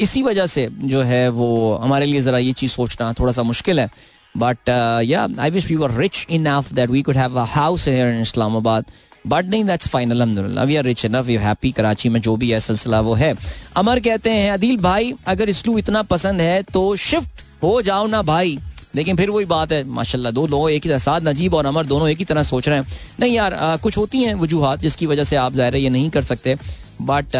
इसी 0.00 0.22
वजह 0.22 0.46
से 0.46 0.68
जो 0.84 1.02
है 1.02 1.28
वो 1.30 1.76
हमारे 1.82 2.06
लिए 2.06 2.20
ज़रा 2.20 2.38
ये 2.38 2.52
चीज़ 2.54 2.70
सोचना 2.72 3.12
थोड़ा 3.18 3.32
सा 3.32 3.42
मुश्किल 3.42 3.80
है। 3.80 3.88
But 4.34 4.68
yeah 5.04 5.26
I 5.38 5.50
wish 5.50 5.66
we 5.70 5.76
were 5.76 5.90
rich 5.92 6.26
enough 6.30 6.72
that 6.72 6.90
we 6.90 7.02
could 7.02 7.16
have 7.16 7.40
a 7.40 7.44
house 7.50 7.86
here 7.88 8.14
in 8.14 8.20
Islamabad 8.22 8.84
but 9.26 9.46
नहीं 9.46 9.64
दैट्स 9.64 9.88
फाइन 9.88 10.10
अलहमदुल्ला 10.10 10.62
we 10.62 10.76
are 10.76 10.84
rich 10.84 11.04
enough 11.04 11.24
we 11.26 11.36
happy 11.38 11.70
Karachi 11.72 12.08
में 12.08 12.20
जो 12.20 12.36
भी 12.36 12.50
है 12.50 12.60
सिलसिला 12.60 13.00
वो 13.00 13.14
है। 13.14 13.34
अमर 13.76 14.00
कहते 14.00 14.30
हैं 14.30 14.50
अदील 14.52 14.76
भाई 14.82 15.14
अगर 15.28 15.48
इसलू 15.48 15.78
इतना 15.78 16.02
पसंद 16.10 16.40
है 16.40 16.62
तो 16.72 16.84
शिफ्ट 16.98 17.42
हो 17.62 17.80
जाओ 17.82 18.06
ना 18.06 18.22
भाई. 18.24 18.58
लेकिन 18.96 19.16
फिर 19.16 19.30
वही 19.30 19.44
बात 19.46 19.70
है 19.72 19.82
माशाल्लाह 19.88 20.32
दो 20.32 20.46
लोग 20.46 20.70
एक 20.70 20.82
ही 20.84 20.88
तरह 20.88 20.98
साथ 20.98 21.20
नजीब 21.24 21.54
और 21.54 21.66
अमर 21.66 21.86
दोनों 21.86 22.08
एक 22.08 22.18
ही 22.18 22.24
तरह 22.24 22.42
सोच 22.42 22.68
रहे 22.68 22.78
हैं। 22.78 22.86
नहीं 23.20 23.34
यार 23.34 23.54
आ, 23.54 23.76
कुछ 23.76 23.96
होती 23.98 24.22
हैं 24.22 24.34
वजूहत 24.36 24.80
जिसकी 24.80 25.06
वजह 25.06 25.24
से 25.24 25.36
आप 25.36 25.52
ज़ाहिर 25.52 25.76
ये 25.76 25.90
नहीं 25.90 26.10
कर 26.10 26.22
सकते। 26.22 26.56
But 27.01 27.35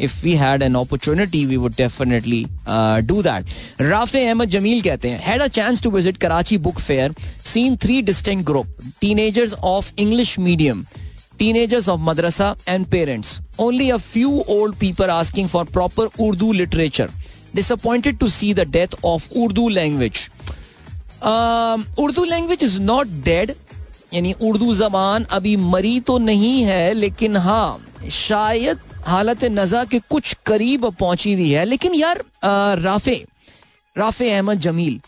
if 0.00 0.22
we 0.24 0.34
had 0.36 0.62
an 0.62 0.74
opportunity 0.74 1.44
we 1.46 1.56
would 1.56 1.74
definitely 1.76 2.44
do 3.06 3.22
that 3.22 3.80
Rafay 3.80 4.24
Ahmed 4.26 4.50
Jameel 4.50 4.80
कहते 4.82 5.10
हैं 5.10 5.18
had 5.22 5.42
a 5.42 5.46
chance 5.56 5.82
to 5.82 5.90
visit 5.90 6.16
Karachi 6.16 6.58
book 6.68 6.78
fair 6.80 7.14
seen 7.54 7.76
three 7.82 8.00
distinct 8.02 8.46
group 8.46 8.78
teenagers 9.00 9.54
of 9.64 9.92
English 9.98 10.38
medium 10.38 10.84
teenagers 11.38 11.88
of 11.88 12.00
madrasa 12.00 12.46
and 12.66 12.90
parents. 12.90 13.40
Only 13.58 13.90
a 13.90 13.98
few 13.98 14.42
old 14.46 14.78
people 14.78 15.10
asking 15.10 15.48
for 15.48 15.64
proper 15.66 16.08
Urdu 16.20 16.52
literature. 16.52 17.08
Disappointed 17.54 18.20
to 18.20 18.28
see 18.28 18.52
the 18.52 18.64
death 18.76 18.96
of 19.04 19.28
Urdu 19.44 19.68
language. 19.80 20.22
Urdu 21.98 22.24
language 22.24 22.62
is 22.62 22.78
not 22.80 23.08
dead 23.24 23.50
यानी 24.14 24.32
उर्दू 24.48 24.74
जबान 24.74 25.24
अभी 25.32 25.54
मरी 25.56 25.98
तो 26.08 26.16
नहीं 26.18 26.62
है 26.64 26.92
लेकिन 26.94 27.36
हाँ 27.46 27.78
शायद 28.09 28.79
हालत 29.05 29.43
नजा 29.43 29.83
के 29.85 29.99
कुछ 29.99 30.35
करीब 30.45 30.85
पहुँची 30.89 31.33
हुई 31.33 31.49
है 31.51 31.65
लेकिन 31.65 31.95
यार 31.95 32.23
राफे 32.79 33.15
राफे 33.95 34.31
अहमद 34.31 34.59
जमील 34.59 34.99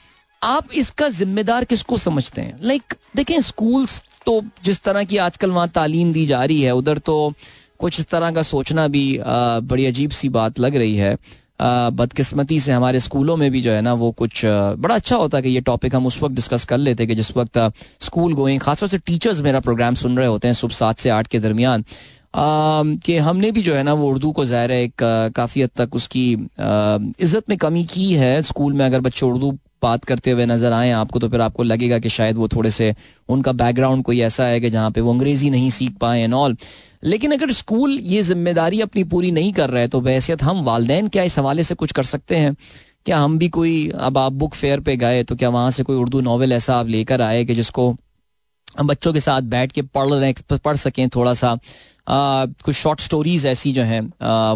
आप 0.42 0.74
इसका 0.74 1.10
जिम्मेदार 1.10 1.64
किसको 1.64 1.98
समझते 1.98 2.42
हैं? 2.42 2.58
लाइक 2.62 2.82
like, 2.84 3.16
देखें 3.16 3.42
स्कूल्स 3.42 4.02
तो 4.26 4.42
जिस 4.64 4.82
तरह 4.84 5.04
की 5.04 5.18
आजकल 5.18 5.52
वहाँ 5.52 5.68
तालीम 5.70 6.12
दी 6.14 6.26
जा 6.26 6.44
रही 6.44 6.62
है 6.62 6.72
उधर 6.72 6.98
तो 6.98 7.34
कुछ 7.80 8.00
इस 8.00 8.08
तरह 8.08 8.32
का 8.32 8.42
सोचना 8.42 8.88
भी 8.88 9.20
बड़ी 9.22 9.86
अजीब 9.86 10.12
सी 10.12 10.30
बात 10.30 10.60
लग 10.60 10.76
रही 10.76 10.96
है। 10.96 11.18
बदकिस्मती 11.62 12.60
से 12.60 12.72
हमारे 12.72 13.00
स्कूलों 13.00 13.38
में 13.38 13.50
भी 13.52 13.62
जो 13.62 13.72
है 13.72 13.82
ना 13.82 13.94
वो 13.94 14.12
कुछ 14.12 14.42
बड़ा 14.46 14.96
अच्छा 14.96 15.16
होता 15.16 15.38
है 15.38 15.44
कि 15.44 15.50
ये 15.50 15.62
टॉपिक 15.62 15.96
हम 15.96 16.06
उस 16.06 16.22
वक्त 16.22 16.36
डिस्कस 16.36 16.66
कर 16.66 16.78
लेते 16.78 17.06
कि 17.08 17.16
जिस 17.16 17.36
वक्त 17.38 17.58
स्कूल 18.02 18.34
गोइंग 18.34 18.62
खासतौर 18.62 18.90
से 18.90 18.98
टीचर्स 18.98 19.42
मेरा 19.42 19.60
प्रोग्राम 19.60 19.94
सुन 19.96 20.18
रहे 20.18 20.28
होते 20.28 20.48
हैं 20.48 20.54
सुबह 20.54 20.74
सात 20.74 21.00
से 21.00 21.10
आठ 21.10 21.28
के 21.28 21.40
दरमियान। 21.40 21.86
कि 22.34 23.18
हमने 23.18 23.52
भी 23.52 23.62
जो 23.62 23.74
है 23.74 23.84
ना, 23.84 23.94
वो 23.94 24.10
उर्दू 24.10 24.32
को 24.32 24.46
ज़ाहिर 24.46 24.72
है 24.72 24.84
एक 24.84 25.04
काफ़ी 25.36 25.62
हद 25.62 25.70
तक 25.78 25.96
उसकी 25.96 26.32
इज़्ज़त 26.32 27.50
में 27.50 27.58
कमी 27.58 27.84
की 27.86 28.14
है। 28.14 28.42
स्कूल 28.42 28.74
में 28.74 28.86
अगर 28.86 29.02
बच्चे 29.02 29.26
उर्दू 29.26 29.52
बात 29.84 30.06
करते 30.06 30.32
हुए 30.32 30.46
नज़र 30.46 30.74
आए 30.74 30.92
आपको 30.92 31.20
तो 31.20 31.28
फिर 31.30 31.42
आपको 31.42 31.64
लगेगा 31.64 31.98
कि 32.00 32.10
शायद 32.10 32.36
वो 32.38 32.48
थोड़े 32.48 32.70
से 32.72 32.94
उनका 33.30 33.52
बैकग्राउंड 33.52 34.04
कोई 34.04 34.20
ऐसा 34.22 34.46
है 34.46 34.60
कि 34.62 34.70
जहाँ 34.70 34.92
पे 34.92 35.02
वो 35.02 35.14
अंग्रेज़ी 35.14 35.50
नहीं 35.50 35.70
सीख 35.70 35.98
पाए 36.02 36.22
एंड 36.22 36.34
ऑल 36.34 36.56
लेकिन 37.04 37.32
अगर 37.32 37.52
स्कूल 37.52 37.98
ये 38.02 38.22
ज़िम्मेदारी 38.24 38.80
अपनी 38.82 39.04
पूरी 39.04 39.32
नहीं 39.32 39.52
कर 39.54 39.70
रहे 39.70 39.88
तो 39.88 40.02
वैसियत 40.02 40.44
हम 40.44 40.62
वालदेन 40.64 41.08
क्या 41.08 41.24
इस 41.24 41.38
हवाले 41.40 41.64
से 41.64 41.76
कुछ 41.76 41.92
कर 41.92 42.04
सकते 42.04 42.36
हैं? 42.36 42.56
क्या 43.06 43.18
हम 43.20 43.38
भी 43.38 43.50
कोई, 43.50 43.90
अब 43.90 44.18
आप 44.18 44.32
बुक 44.34 44.54
फेयर 44.54 44.80
पे 44.80 44.96
गए 44.98 45.24
तो 45.24 45.36
क्या 45.36 45.50
वहाँ 45.50 45.72
से 45.72 45.84
कोई 45.84 45.98
उर्दू 45.98 46.22
नावल 46.22 46.54
ऐसा 46.54 46.76
आप 46.76 46.88
लेकर 46.88 47.22
आए 47.22 47.44
कि 47.46 47.56
जिसको 47.56 47.96
बच्चों 48.84 49.14
के 49.14 49.20
साथ 49.20 49.42
बैठ 49.42 49.72
के 49.72 49.82
पढ़ 49.82 50.08
रहे, 50.10 50.34
पढ़ 50.58 50.76
सकें 50.78 51.08
थोड़ा 51.10 51.34
सा? 51.34 51.58
कुछ 52.08 52.76
शॉर्ट 52.76 53.00
स्टोरीज 53.00 53.46
ऐसी 53.46 53.72
जो 53.74 53.84
हैं 53.84 54.02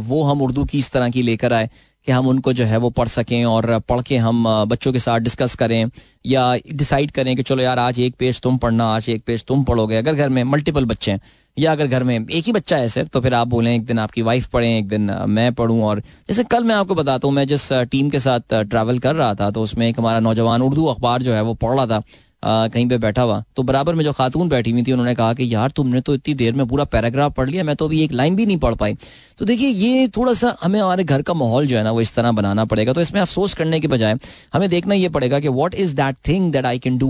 वो 0.06 0.24
हम 0.24 0.42
उर्दू 0.42 0.66
की 0.66 0.78
इस 0.78 0.92
तरह 0.92 1.10
की 1.10 1.22
लेकर 1.22 1.54
आए 1.54 1.70
कि 2.08 2.12
हम 2.12 2.28
उनको 2.28 2.52
जो 2.54 2.66
है 2.66 2.78
वो 2.78 2.90
पढ़ 2.90 3.08
सकें 3.08 3.44
और 3.46 3.78
पढ़ 3.80 4.02
के 4.02 4.18
हम 4.18 4.44
बच्चों 4.68 4.92
के 4.94 5.00
साथ 5.00 5.20
डिस्कस 5.20 5.56
करें 5.56 5.90
या 6.26 6.54
डिसाइड 6.56 7.12
करें 7.12 7.36
कि 7.36 7.44
चलो 7.44 7.64
यार, 7.64 7.80
आज 7.80 8.00
एक 8.00 8.16
पेज 8.20 8.40
तुम 8.42 8.58
पढ़ना, 8.58 8.86
आज 8.96 9.10
एक 9.10 9.24
पेज 9.28 9.44
तुम 9.46 9.64
पढ़ोगे। 9.64 9.96
अगर 9.96 10.16
घर 10.16 10.30
में 10.30 10.44
मल्टीपल 10.44 10.86
बच्चे 10.86 11.12
हैं 11.12 11.20
या 11.58 11.72
अगर 11.72 11.88
घर 11.88 12.04
में 12.04 12.16
एक 12.18 12.46
ही 12.46 12.52
बच्चा 12.52 12.78
है 12.78 12.88
सर 12.90 13.08
तो 13.08 13.22
फिर 13.22 13.34
आप 13.34 13.48
बोलें, 13.48 13.74
एक 13.76 13.86
दिन 13.86 14.00
आपकी 14.00 14.22
वाइफ 14.22 14.48
पढ़ें, 14.48 14.78
एक 14.78 14.88
दिन 14.88 15.12
मैं 15.30 15.54
पढ़ूं 15.54 15.82
और 15.84 16.00
जैसे 16.30 16.44
कल 16.46 16.64
मैं 16.64 16.76
आपको 16.76 16.96
बताता 16.96 17.28
हूँ, 17.28 17.36
मैं 17.36 17.48
जिस 17.48 17.72
टीम 17.92 18.10
के 18.10 18.20
साथ 18.20 18.54
ट्रैवल 18.54 19.00
कर 19.00 19.16
रहा 19.16 19.34
था 19.36 19.50
तो 19.52 19.64
उसमें 19.64 19.88
एक 19.88 20.00
हमारा 20.00 20.20
नौजवान 20.20 20.62
उर्दू 20.62 20.86
अखबार 20.86 21.22
जो 21.22 21.34
है 21.34 21.42
वो 21.42 21.54
पढ़ 21.56 21.76
रहा 21.76 21.86
था। 21.88 22.02
कहीं 22.48 22.88
पे 22.90 22.98
बैठा 22.98 23.22
हुआ। 23.22 23.44
तो 23.56 23.64
बराबर 23.64 23.96
में 23.96 24.04
जो 24.06 24.12
खातून 24.14 24.50
बैठी 24.50 24.72
हुई 24.72 24.84
थी, 24.84 24.92
उन्होंने 24.92 25.14
कहा 25.16 25.34
कि, 25.34 25.54
यार, 25.54 25.72
तुमने 25.72 26.02
तो 26.02 26.14
इतनी 26.14 26.34
देर 26.34 26.54
में 26.54 26.66
पूरा 26.68 26.84
पैराग्राफ 26.86 27.34
पढ़ 27.36 27.50
लिया, 27.50 27.64
मैं 27.64 27.76
तो 27.76 27.86
अभी 27.86 28.02
एक 28.04 28.12
लाइन 28.14 28.36
भी 28.36 28.46
नहीं 28.46 28.58
पढ़ 28.58 28.76
पाई। 28.76 28.96
तो 29.38 29.46
देखिए, 29.46 29.70
ये 29.70 30.08
थोड़ा 30.18 30.34
सा 30.34 30.56
हमें 30.64 30.80
हमारे 30.80 31.04
घर 31.04 31.22
का 31.22 31.34
माहौल 31.34 31.68
जो 31.68 31.78
है 31.78 31.84
ना, 31.84 31.92
वो 31.92 32.02
इस 32.02 32.16
तरह 32.16 32.32
बनाना 32.32 32.66
पड़ेगा। 32.66 32.94
तो 32.94 33.02
इसमें 33.02 33.20
अफसोस 33.22 33.54
करने 33.54 33.80
के 33.80 33.88
बजाय 33.88 34.18
हमें 34.54 34.70
देखना 34.70 34.96
ये 34.96 35.10
पड़ेगा 35.10 35.40
कि 35.40 35.48
what 35.50 35.76
is 35.76 35.96
that 35.96 36.16
thing 36.28 36.52
that 36.52 36.66
I 36.66 36.80
can 36.80 36.98
do 36.98 37.10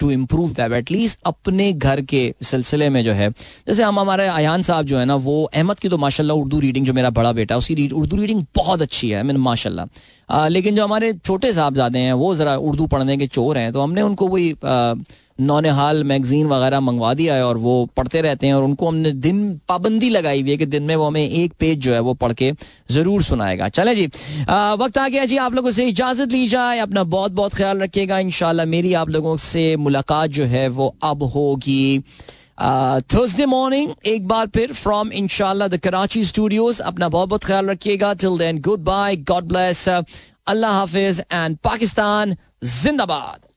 to 0.00 0.10
improve 0.10 0.52
that 0.52 0.72
at least 0.72 1.18
अपने 1.26 1.72
घर 1.72 2.00
के 2.04 2.22
सिलसिले 2.42 2.88
में 2.90 3.02
जो 3.04 3.12
है, 3.12 3.30
जैसे 3.30 3.82
हम, 3.82 3.98
हमारे 4.00 4.26
अयान 4.28 4.62
साहब 4.62 4.86
जो 4.86 4.98
है 4.98 5.04
ना, 5.04 5.14
वो 5.16 5.42
अहमद 5.44 5.78
की 5.78 5.88
तो 5.88 5.98
माशाल्लाह 5.98 6.36
उर्दू 6.36 6.60
रीडिंग 6.60 6.86
जो 6.86 6.92
मेरा 6.92 7.10
बड़ा 7.12 7.32
बेटा 7.32 7.56
उसकी 7.56 7.88
उर्दू 7.90 8.16
रीडिंग 8.16 8.44
बहुत 8.56 8.82
अच्छी 8.82 9.10
है 9.10 9.22
मैंने 9.22 9.40
माशाल्लाह। 9.40 10.48
लेकिन 10.48 10.76
जो 10.76 10.84
हमारे 10.84 11.12
छोटे 11.16 11.52
साहबजादे 11.52 11.98
हैं, 11.98 12.12
वो 12.12 12.34
ज़रा 12.34 12.56
उर्दू 12.58 12.86
पढ़ने 12.86 13.16
के 13.16 13.26
चोर 13.28 13.58
हैं 13.58 13.72
तो 13.72 13.80
हमने 13.80 14.02
उनको 14.02 14.26
वही 14.28 14.47
नौनिहाल 15.40 16.02
मैगजीन 16.04 16.46
वगैरह 16.46 16.80
मंगवा 16.80 17.12
दिया 17.14 17.34
है 17.34 17.44
और 17.46 17.58
वो 17.58 17.74
पढ़ते 17.96 18.20
रहते 18.20 18.46
हैं 18.46 18.54
और 18.54 18.62
उनको 18.64 18.88
हमने 18.88 19.12
दिन 19.24 19.38
पाबंदी 19.68 20.08
लगाई 20.10 20.40
हुई 20.40 20.50
है 20.50 20.56
कि 20.56 20.66
दिन 20.66 20.82
में 20.82 20.94
वो 20.96 21.06
हमें 21.06 21.28
एक 21.28 21.52
पेज 21.60 21.78
जो 21.80 21.92
है 21.94 22.00
वो 22.00 22.14
पढ़ 22.14 22.32
के 22.32 22.52
ज़रूर 22.90 23.22
सुनाएगा। 23.22 23.68
चले 23.70 23.94
जी 23.94 24.08
आ, 24.48 24.74
वक्त 24.74 24.98
आ 24.98 25.08
गया 25.08 25.24
जी 25.24 25.36
आप 25.38 25.54
लोगों 25.54 25.70
से 25.70 25.86
इजाज़त 25.88 26.32
ली 26.32 26.48
जाए 26.48 26.78
अपना 26.78 27.04
बहुत 27.06 27.32
बहुत 27.32 27.54
ख्याल 27.54 27.82
रखिएगा 27.82 28.18
इनशाला 28.18 28.64
मेरी 28.66 28.92
आप 28.94 29.08
लोगों 29.10 29.36
से 29.38 29.64
मुलाकात 29.78 30.30
जो 30.30 30.44
है 30.46 30.66
वो 30.70 30.94
अब 31.02 31.22
होगी। 31.34 31.98
थर्सडे 32.60 33.46
मॉर्निंग 33.46 33.90
एक 34.06 34.28
बार 34.28 34.46
फिर 34.54 34.72
फ्रॉम 34.74 35.12
इनशाला 35.14 35.68
द 35.68 35.78
कराची 35.80 36.24
स्टूडियोज 36.26 36.80
अपना 36.82 37.08
बहुत 37.08 37.28
बहुत 37.28 37.44
ख्याल 37.44 37.70
रखिएगा 37.70 38.14
till 38.14 38.38
then 38.38 38.60
goodbye 38.84 39.16
God 39.28 39.48
bless 39.48 39.88
अल्लाह 39.88 40.72
हाफिज 40.74 41.22
एंड 41.32 41.56
पाकिस्तान 41.64 42.36
जिंदाबाद। 42.64 43.47